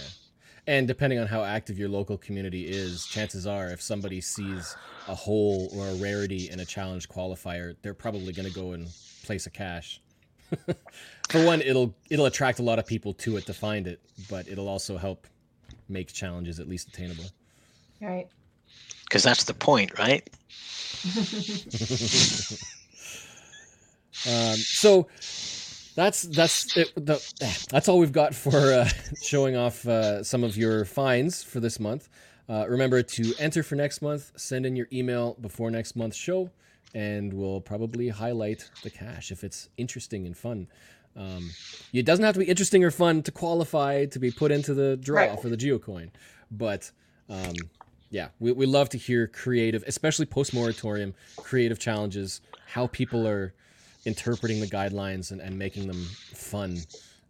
[0.65, 4.75] And depending on how active your local community is, chances are if somebody sees
[5.07, 8.89] a hole or a rarity in a challenge qualifier, they're probably going to go and
[9.23, 10.01] place a cache.
[11.29, 13.99] For one, it'll it'll attract a lot of people to it to find it,
[14.29, 15.27] but it'll also help
[15.89, 17.25] make challenges at least attainable.
[18.01, 18.27] Right.
[19.03, 20.27] Because that's the point, right?
[24.25, 25.07] Um, so
[25.95, 28.89] that's that's it, the, that's all we've got for uh,
[29.21, 32.09] showing off uh, some of your finds for this month.
[32.49, 34.31] Uh, remember to enter for next month.
[34.35, 36.49] Send in your email before next month's show,
[36.95, 40.67] and we'll probably highlight the cache if it's interesting and fun.
[41.17, 41.49] Um,
[41.93, 44.97] it doesn't have to be interesting or fun to qualify to be put into the
[44.97, 45.39] draw Right.
[45.41, 46.11] for the geocoin,
[46.51, 46.91] but
[47.29, 47.53] um,
[48.11, 53.53] yeah, we, we love to hear creative, especially post moratorium creative challenges, how people are
[54.05, 56.03] interpreting the guidelines and, and making them
[56.33, 56.77] fun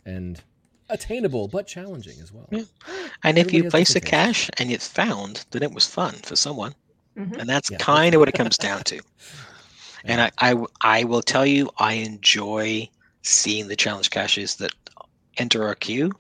[0.06, 0.42] and
[0.90, 2.48] attainable but challenging as well.
[2.52, 2.64] Yeah.
[3.24, 6.36] And if you place a different cache and it's found, then it was fun for
[6.36, 6.76] someone.
[7.18, 7.38] Mhm.
[7.40, 7.78] And that's Yeah.
[7.78, 9.00] kind of what it comes down to.
[10.04, 12.88] And I, I, I, w- I will tell you, I enjoy
[13.28, 14.74] seeing the challenge caches that
[15.38, 16.12] enter our queue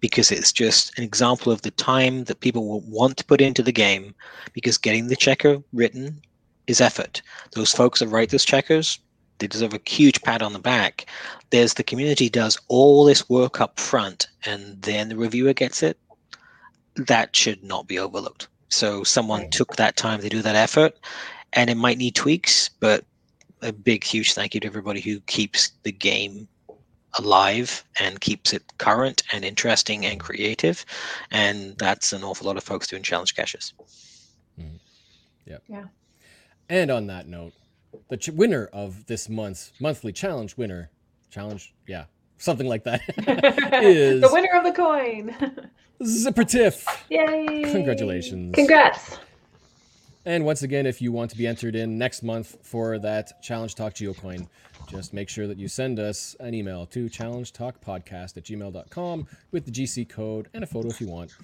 [0.00, 3.62] because it's just an example of the time that people will want to put into
[3.62, 4.14] the game
[4.52, 6.20] because getting the checker written
[6.66, 7.22] is effort.
[7.54, 8.98] Those folks that write those checkers,
[9.38, 11.06] they deserve a huge pat on the back.
[11.50, 15.98] There's the community does all this work up front and then the reviewer gets it.
[16.96, 18.48] That should not be overlooked.
[18.68, 19.52] So someone Right.
[19.52, 20.94] took that time to do that effort
[21.52, 23.04] and it might need tweaks, but
[23.62, 26.48] a big, huge thank you to everybody who keeps the game
[27.18, 30.84] alive and keeps it current and interesting and creative.
[31.30, 33.72] And that's an awful lot of folks doing challenge caches.
[34.58, 34.76] Mm-hmm.
[35.46, 35.58] Yeah.
[35.68, 35.84] Yeah.
[36.68, 37.52] And on that note,
[38.08, 40.90] the ch- winner of this month's monthly challenge winner,
[41.30, 42.04] challenge, yeah,
[42.38, 43.00] something like that,
[43.82, 45.34] is the winner of the coin.
[46.04, 46.86] Zipper Tiff.
[47.10, 47.62] Yay!
[47.70, 48.54] Congratulations.
[48.54, 49.18] Congrats.
[50.26, 53.74] And once again, if you want to be entered in next month for that Challenge
[53.74, 54.48] Talk Geocoin,
[54.86, 59.70] just make sure that you send us an email to challengetalkpodcast at gmail.com with the
[59.70, 61.34] GC code and a photo if you want,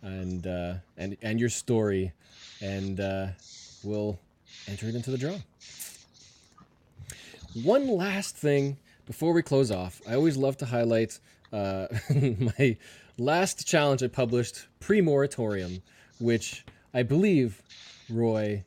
[0.00, 2.12] and uh, and and your story,
[2.62, 3.26] and uh,
[3.84, 4.18] we'll
[4.66, 5.36] enter it into the draw.
[7.64, 11.20] One last thing before we close off, I always love to highlight
[11.52, 11.88] uh,
[12.58, 12.78] my
[13.18, 15.82] last challenge I published pre-moratorium,
[16.18, 16.64] which
[16.94, 17.62] I believe,
[18.10, 18.64] Roy,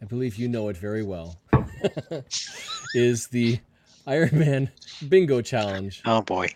[0.00, 1.38] I believe you know it very well,
[2.94, 3.58] is the
[4.06, 4.70] Iron Man
[5.08, 6.02] Bingo Challenge.
[6.04, 6.48] Oh boy.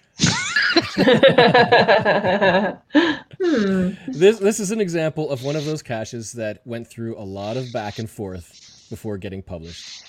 [3.39, 3.91] hmm.
[4.09, 7.57] This this is an example of one of those caches that went through a lot
[7.57, 10.05] of back and forth before getting published.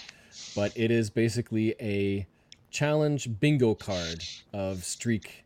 [0.56, 2.26] But it is basically a
[2.72, 4.24] challenge bingo card
[4.54, 5.45] of streak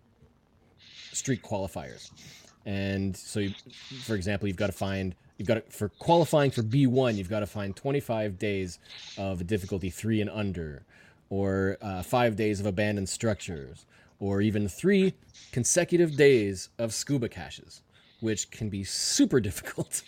[1.12, 2.12] streak qualifiers.
[2.66, 3.54] And so you,
[4.04, 7.40] for example, you've got to find you've got to, for qualifying for B1, you've got
[7.40, 8.78] to find 25 days
[9.18, 10.84] of difficulty 3 and under
[11.32, 13.88] or uh, 5 days of abandoned structures
[14.20, 15.14] or even 3
[15.52, 17.82] consecutive days of scuba caches,
[18.20, 20.04] which can be super difficult.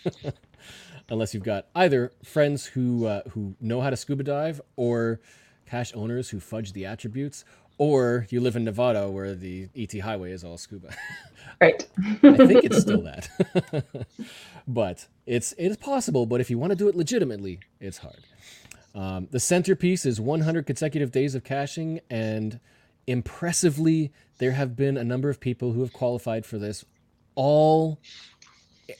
[1.08, 5.20] Unless you've got either friends who uh, who know how to scuba dive, or
[5.66, 7.44] cache owners who fudge the attributes,
[7.76, 10.94] or you live in Nevada where the ET highway is all scuba.
[11.60, 11.86] Right.
[12.22, 13.28] I think it's still that.
[14.66, 18.20] but it's it is possible, but if you want to do it legitimately, it's hard.
[18.94, 22.60] Um, the centerpiece is 100 consecutive days of caching, and
[23.06, 26.84] impressively, there have been a number of people who have qualified for this.
[27.34, 27.98] All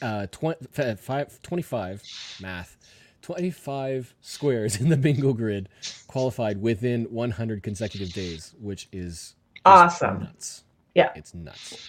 [0.03, 0.67] uh, 20,
[0.97, 2.03] five, 25
[2.41, 2.77] math,
[3.23, 5.69] 25 squares in the bingo grid
[6.09, 9.35] qualified within 100 consecutive days, which is
[9.65, 10.21] Awesome.
[10.21, 10.65] nuts.
[10.95, 11.11] Yeah.
[11.15, 11.89] It's nuts.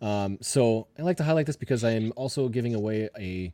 [0.00, 3.52] Um, so I like to highlight this because I am also giving away a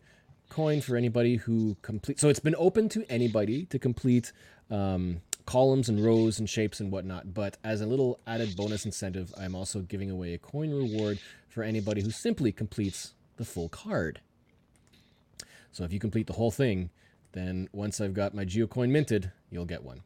[0.49, 2.21] coin for anybody who complete.
[2.21, 4.33] So it's been open to anybody to complete
[4.71, 7.35] um, columns and rows and shapes and whatnot.
[7.35, 11.19] But as a little added bonus incentive, I'm also giving away a coin reward
[11.49, 14.21] for anybody who simply completes the full card.
[15.73, 16.91] So if you complete the whole thing,
[17.33, 20.03] then once I've got my geocoin minted, you'll get one.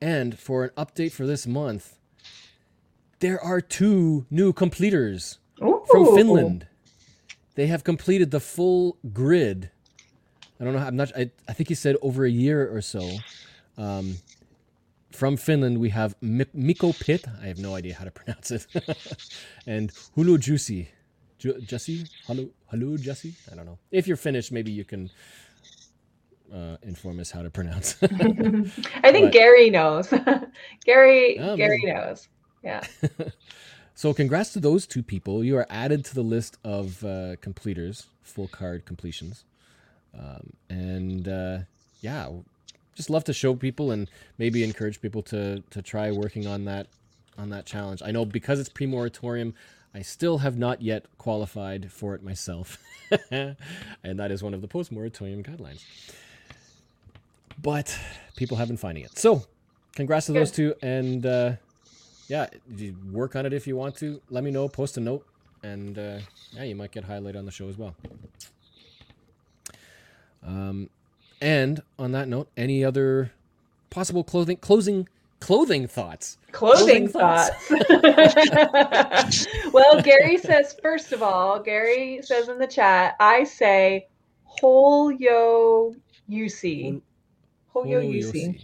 [0.00, 1.98] And for an update for this month,
[3.20, 6.66] there are two new completers from Finland.
[7.54, 9.70] They have completed the full grid.
[10.60, 10.80] I don't know.
[10.80, 11.12] I'm not.
[11.16, 13.08] I, I think he said over a year or so.
[13.78, 14.16] Um,
[15.12, 17.24] from Finland, we have Mik- Mikko Pit.
[17.42, 18.66] I have no idea how to pronounce it.
[19.66, 20.88] and Hulu Juicy.
[21.38, 22.08] Ju- Jussi?
[22.26, 23.34] Hello, hello, Jussi?
[23.50, 23.78] I don't know.
[23.90, 25.10] If you're Finnish, maybe you can
[26.52, 27.96] uh, inform us how to pronounce.
[28.02, 28.08] I
[29.12, 30.08] think But- Gary knows.
[30.84, 32.28] Gary Oh, Gary knows.
[32.62, 32.82] Yeah.
[33.96, 35.42] So, congrats to those two people.
[35.42, 39.44] You are added to the list of uh, completers, full card completions.
[40.16, 41.58] Um, and uh,
[42.02, 42.28] yeah,
[42.94, 46.88] just love to show people and maybe encourage people to to try working on that
[47.38, 48.02] on that challenge.
[48.04, 49.54] I know because it's pre-moratorium,
[49.94, 52.76] I still have not yet qualified for it myself,
[53.30, 53.56] and
[54.04, 55.82] that is one of the post-moratorium guidelines.
[57.62, 57.98] But
[58.36, 59.18] people have been finding it.
[59.18, 59.46] So,
[59.94, 61.52] congrats to those two, and uh,
[62.28, 62.46] yeah,
[63.12, 64.20] work on it if you want to.
[64.30, 64.68] Let me know.
[64.68, 65.26] Post a note,
[65.62, 66.18] and uh,
[66.52, 67.94] yeah, you might get highlighted on the show as well.
[70.44, 70.90] Um,
[71.40, 73.32] and on that note, any other
[73.90, 75.08] possible clothing closing
[75.40, 76.38] clothing thoughts?
[76.52, 77.50] Clothing Clothing thoughts.
[77.68, 79.46] thoughts.
[79.72, 84.06] well, Gary says, first of all, Gary says in the chat, I say
[84.62, 85.94] Holyo
[86.30, 87.00] Yusi.
[87.74, 88.60] Holyo Yusi.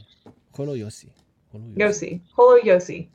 [0.55, 1.11] Holo Yosi.
[1.53, 2.21] Holo Yosi.
[2.35, 3.09] Holo Yosi.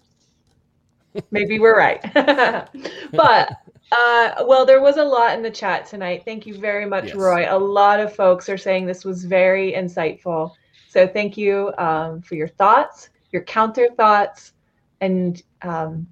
[1.32, 2.02] Maybe we're right.
[2.14, 3.50] but
[3.92, 6.24] uh, well, there was a lot in the chat tonight.
[6.26, 7.16] Thank you very much, Yes.
[7.16, 7.46] Roy.
[7.50, 10.52] A lot of folks are saying this was very insightful.
[10.90, 14.54] So thank you um, for your thoughts, your counter thoughts,
[15.00, 16.08] and um,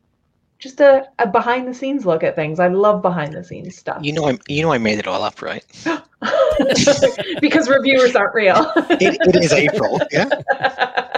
[0.60, 2.60] just a, a behind the scenes look at things.
[2.60, 5.23] I love behind the scenes stuff You know, I you know I made it all
[5.23, 5.64] up, right?
[7.41, 8.72] because reviewers aren't real.
[8.90, 9.99] It, it is April.
[10.11, 11.11] Yeah.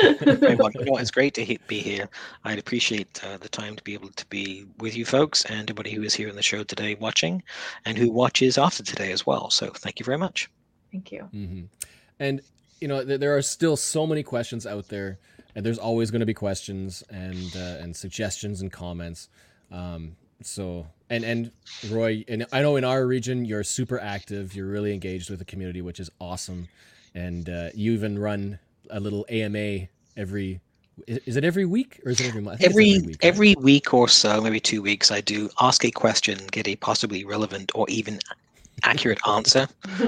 [0.00, 2.08] Hey, well, you know, it's great to he- be here.
[2.44, 5.92] I'd appreciate uh, the time to be able to be with you folks and everybody
[5.92, 7.42] who is here in the show today watching
[7.84, 9.50] and who watches after today as well.
[9.50, 10.50] So thank you very much.
[10.92, 11.22] Thank you.
[11.32, 11.62] hmm
[12.20, 12.40] and
[12.80, 15.18] you know th- there are still so many questions out there,
[15.54, 19.28] and there's always going to be questions and uh, and suggestions and comments.
[19.70, 21.50] Um, so and and
[21.90, 24.54] Roy, and I know in our region you're super active.
[24.54, 26.68] You're really engaged with the community, which is awesome,
[27.14, 28.58] and uh, you even run
[28.90, 30.60] a little AMA every.
[31.06, 32.64] Is it every week or is it every month?
[32.66, 33.24] I think it's Every week, right?
[33.28, 37.24] every week or so, maybe two weeks, I do ask a question, get a possibly
[37.24, 38.18] relevant or even
[38.84, 39.66] accurate answer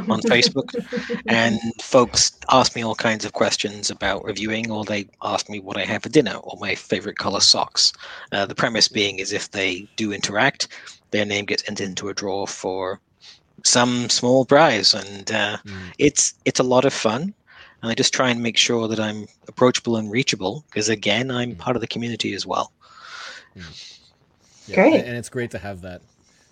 [0.09, 0.75] on Facebook,
[1.29, 5.77] and folks ask me all kinds of questions about reviewing, or they ask me what
[5.77, 7.93] I have for dinner or my favorite color socks.
[8.33, 10.69] Uh, the premise being is if they do interact,
[11.11, 13.01] their name gets entered into a draw for
[13.65, 15.93] some small prize, and uh, Mm.
[15.99, 17.35] it's it's a lot of fun.
[17.87, 21.53] And I just try and make sure that I'm approachable and reachable, because again, I'm
[21.55, 21.59] Mm.
[21.59, 22.73] part of the community as well.
[23.55, 24.95] Yeah, Great.
[24.97, 26.03] and- and it's great to have that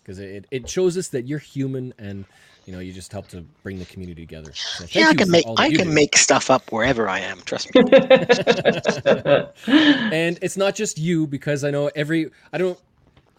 [0.01, 2.24] because it, it shows us that you're human and
[2.66, 4.52] you know you just help to bring the community together.
[4.55, 5.93] So thank yeah, I can make I can do.
[5.93, 7.40] make stuff up wherever I am.
[7.43, 7.82] Trust me.
[9.66, 12.78] and it's not just you because I know every I don't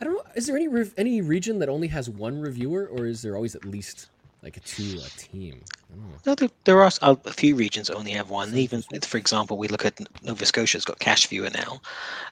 [0.01, 3.05] I don't know is there any rev- any region that only has one reviewer or
[3.05, 4.09] is there always at least
[4.45, 5.59] like a two a team?
[5.91, 6.17] I don't know.
[6.25, 8.55] No, there, there are a few regions that only have one.
[8.55, 11.81] Even, for example, we look at Nova Scotia's got Cache Viewer now,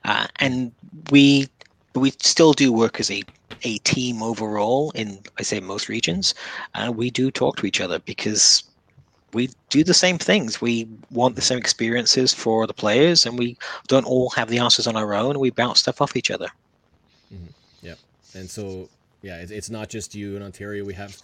[0.06, 0.72] uh, and
[1.11, 1.49] we
[1.95, 3.23] we still do work as a
[3.64, 4.91] a team overall.
[4.91, 6.35] In I say most regions,
[6.76, 8.64] uh, we do talk to each other because
[9.34, 10.61] we do the same things.
[10.61, 13.57] We want the same experiences for the players, and we
[13.88, 15.40] don't all have the answers on our own.
[15.40, 16.49] We bounce stuff off each other.
[17.81, 17.95] Yeah.
[18.35, 18.88] And so
[19.23, 20.85] yeah, it's, it's not just you in Ontario.
[20.85, 21.18] We have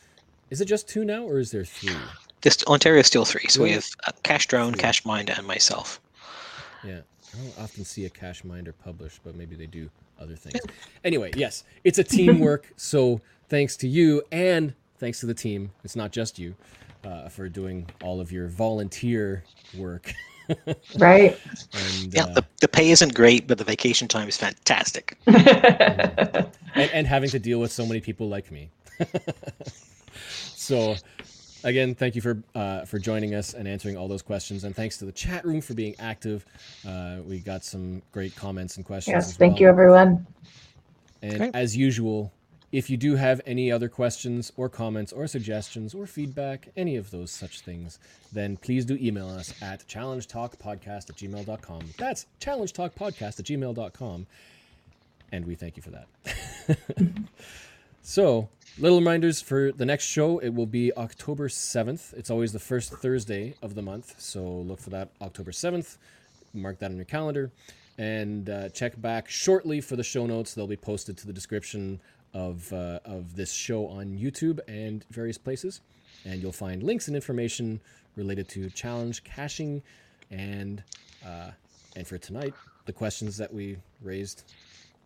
[0.49, 1.95] is it just two now or is there three?
[2.41, 4.81] This Ontario is still three, so we have uh, Cache Drone, Three.
[4.81, 5.99] Cache Minder, and myself.
[6.85, 7.01] Yeah,
[7.33, 9.89] I don't often see a Cache Minder published, but maybe they do
[10.19, 10.59] other things.
[11.03, 12.71] Anyway, yes, it's a teamwork.
[12.77, 13.19] so
[13.49, 15.71] thanks to you and thanks to the team.
[15.83, 16.55] It's not just you
[17.03, 19.43] uh, for doing all of your volunteer
[19.77, 20.13] work.
[20.97, 21.37] right.
[21.73, 25.17] and, Yeah, uh, the, the pay isn't great, but the vacation time is fantastic.
[25.27, 28.69] and, and having to deal with so many people like me.
[30.69, 30.95] So,
[31.63, 34.97] again, thank you for uh, for joining us and answering all those questions, and thanks
[34.97, 36.45] to the chat room for being active.
[36.87, 39.13] Uh, we got some great comments and questions.
[39.13, 39.37] yes.
[39.37, 39.61] Thank well.
[39.61, 40.27] you, everyone.
[41.21, 41.55] And Great.
[41.55, 42.31] as usual,
[42.71, 47.11] if you do have any other questions or comments or suggestions or feedback, any of
[47.11, 47.99] those such things,
[48.31, 51.81] then please do email us at challengetalkpodcast at gmail.com.
[51.97, 54.27] That's challengetalkpodcast at gmail.com.
[55.31, 56.77] And we thank you for that.
[58.01, 60.39] so, little reminders for the next show.
[60.39, 62.13] It will be October 7th.
[62.13, 64.19] It's always the first Thursday of the month.
[64.19, 65.97] So, look for that October 7th.
[66.53, 67.51] Mark that on your calendar
[67.99, 70.53] and uh, check back shortly for the show notes.
[70.53, 71.99] They'll be posted to the description
[72.33, 75.81] of uh, of this show on YouTube and various places,
[76.25, 77.81] and you'll find links and information
[78.15, 79.83] related to challenge caching,
[80.31, 80.81] and
[81.25, 81.51] uh,
[81.95, 82.53] and for tonight,
[82.85, 84.43] the questions that we raised,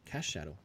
[0.06, 0.56] Cache Shadow.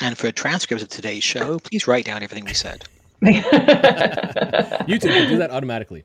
[0.00, 2.84] And for a transcript of today's show, please write down everything we said.
[3.22, 6.04] YouTube will do that automatically.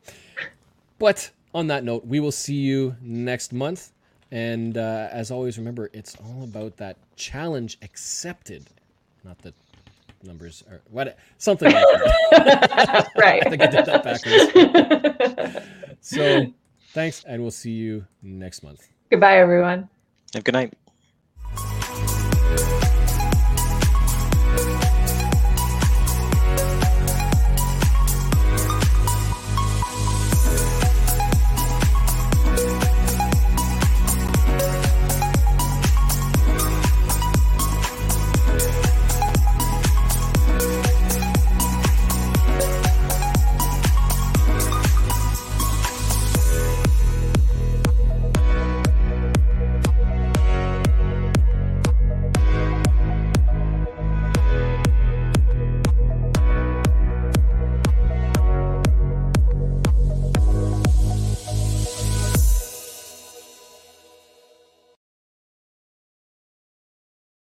[1.00, 3.92] But on that note, we will see you next month.
[4.32, 8.66] And uh, as always, remember, it's all about that challenge accepted,
[9.24, 9.54] not that
[10.24, 13.10] numbers are what something like that.
[13.18, 13.46] right.
[13.46, 15.66] I think I did that backwards.
[16.06, 16.46] So
[16.94, 18.88] thanks, and we'll see you next month.
[19.10, 19.90] Goodbye, everyone.
[20.34, 20.74] Have a good night.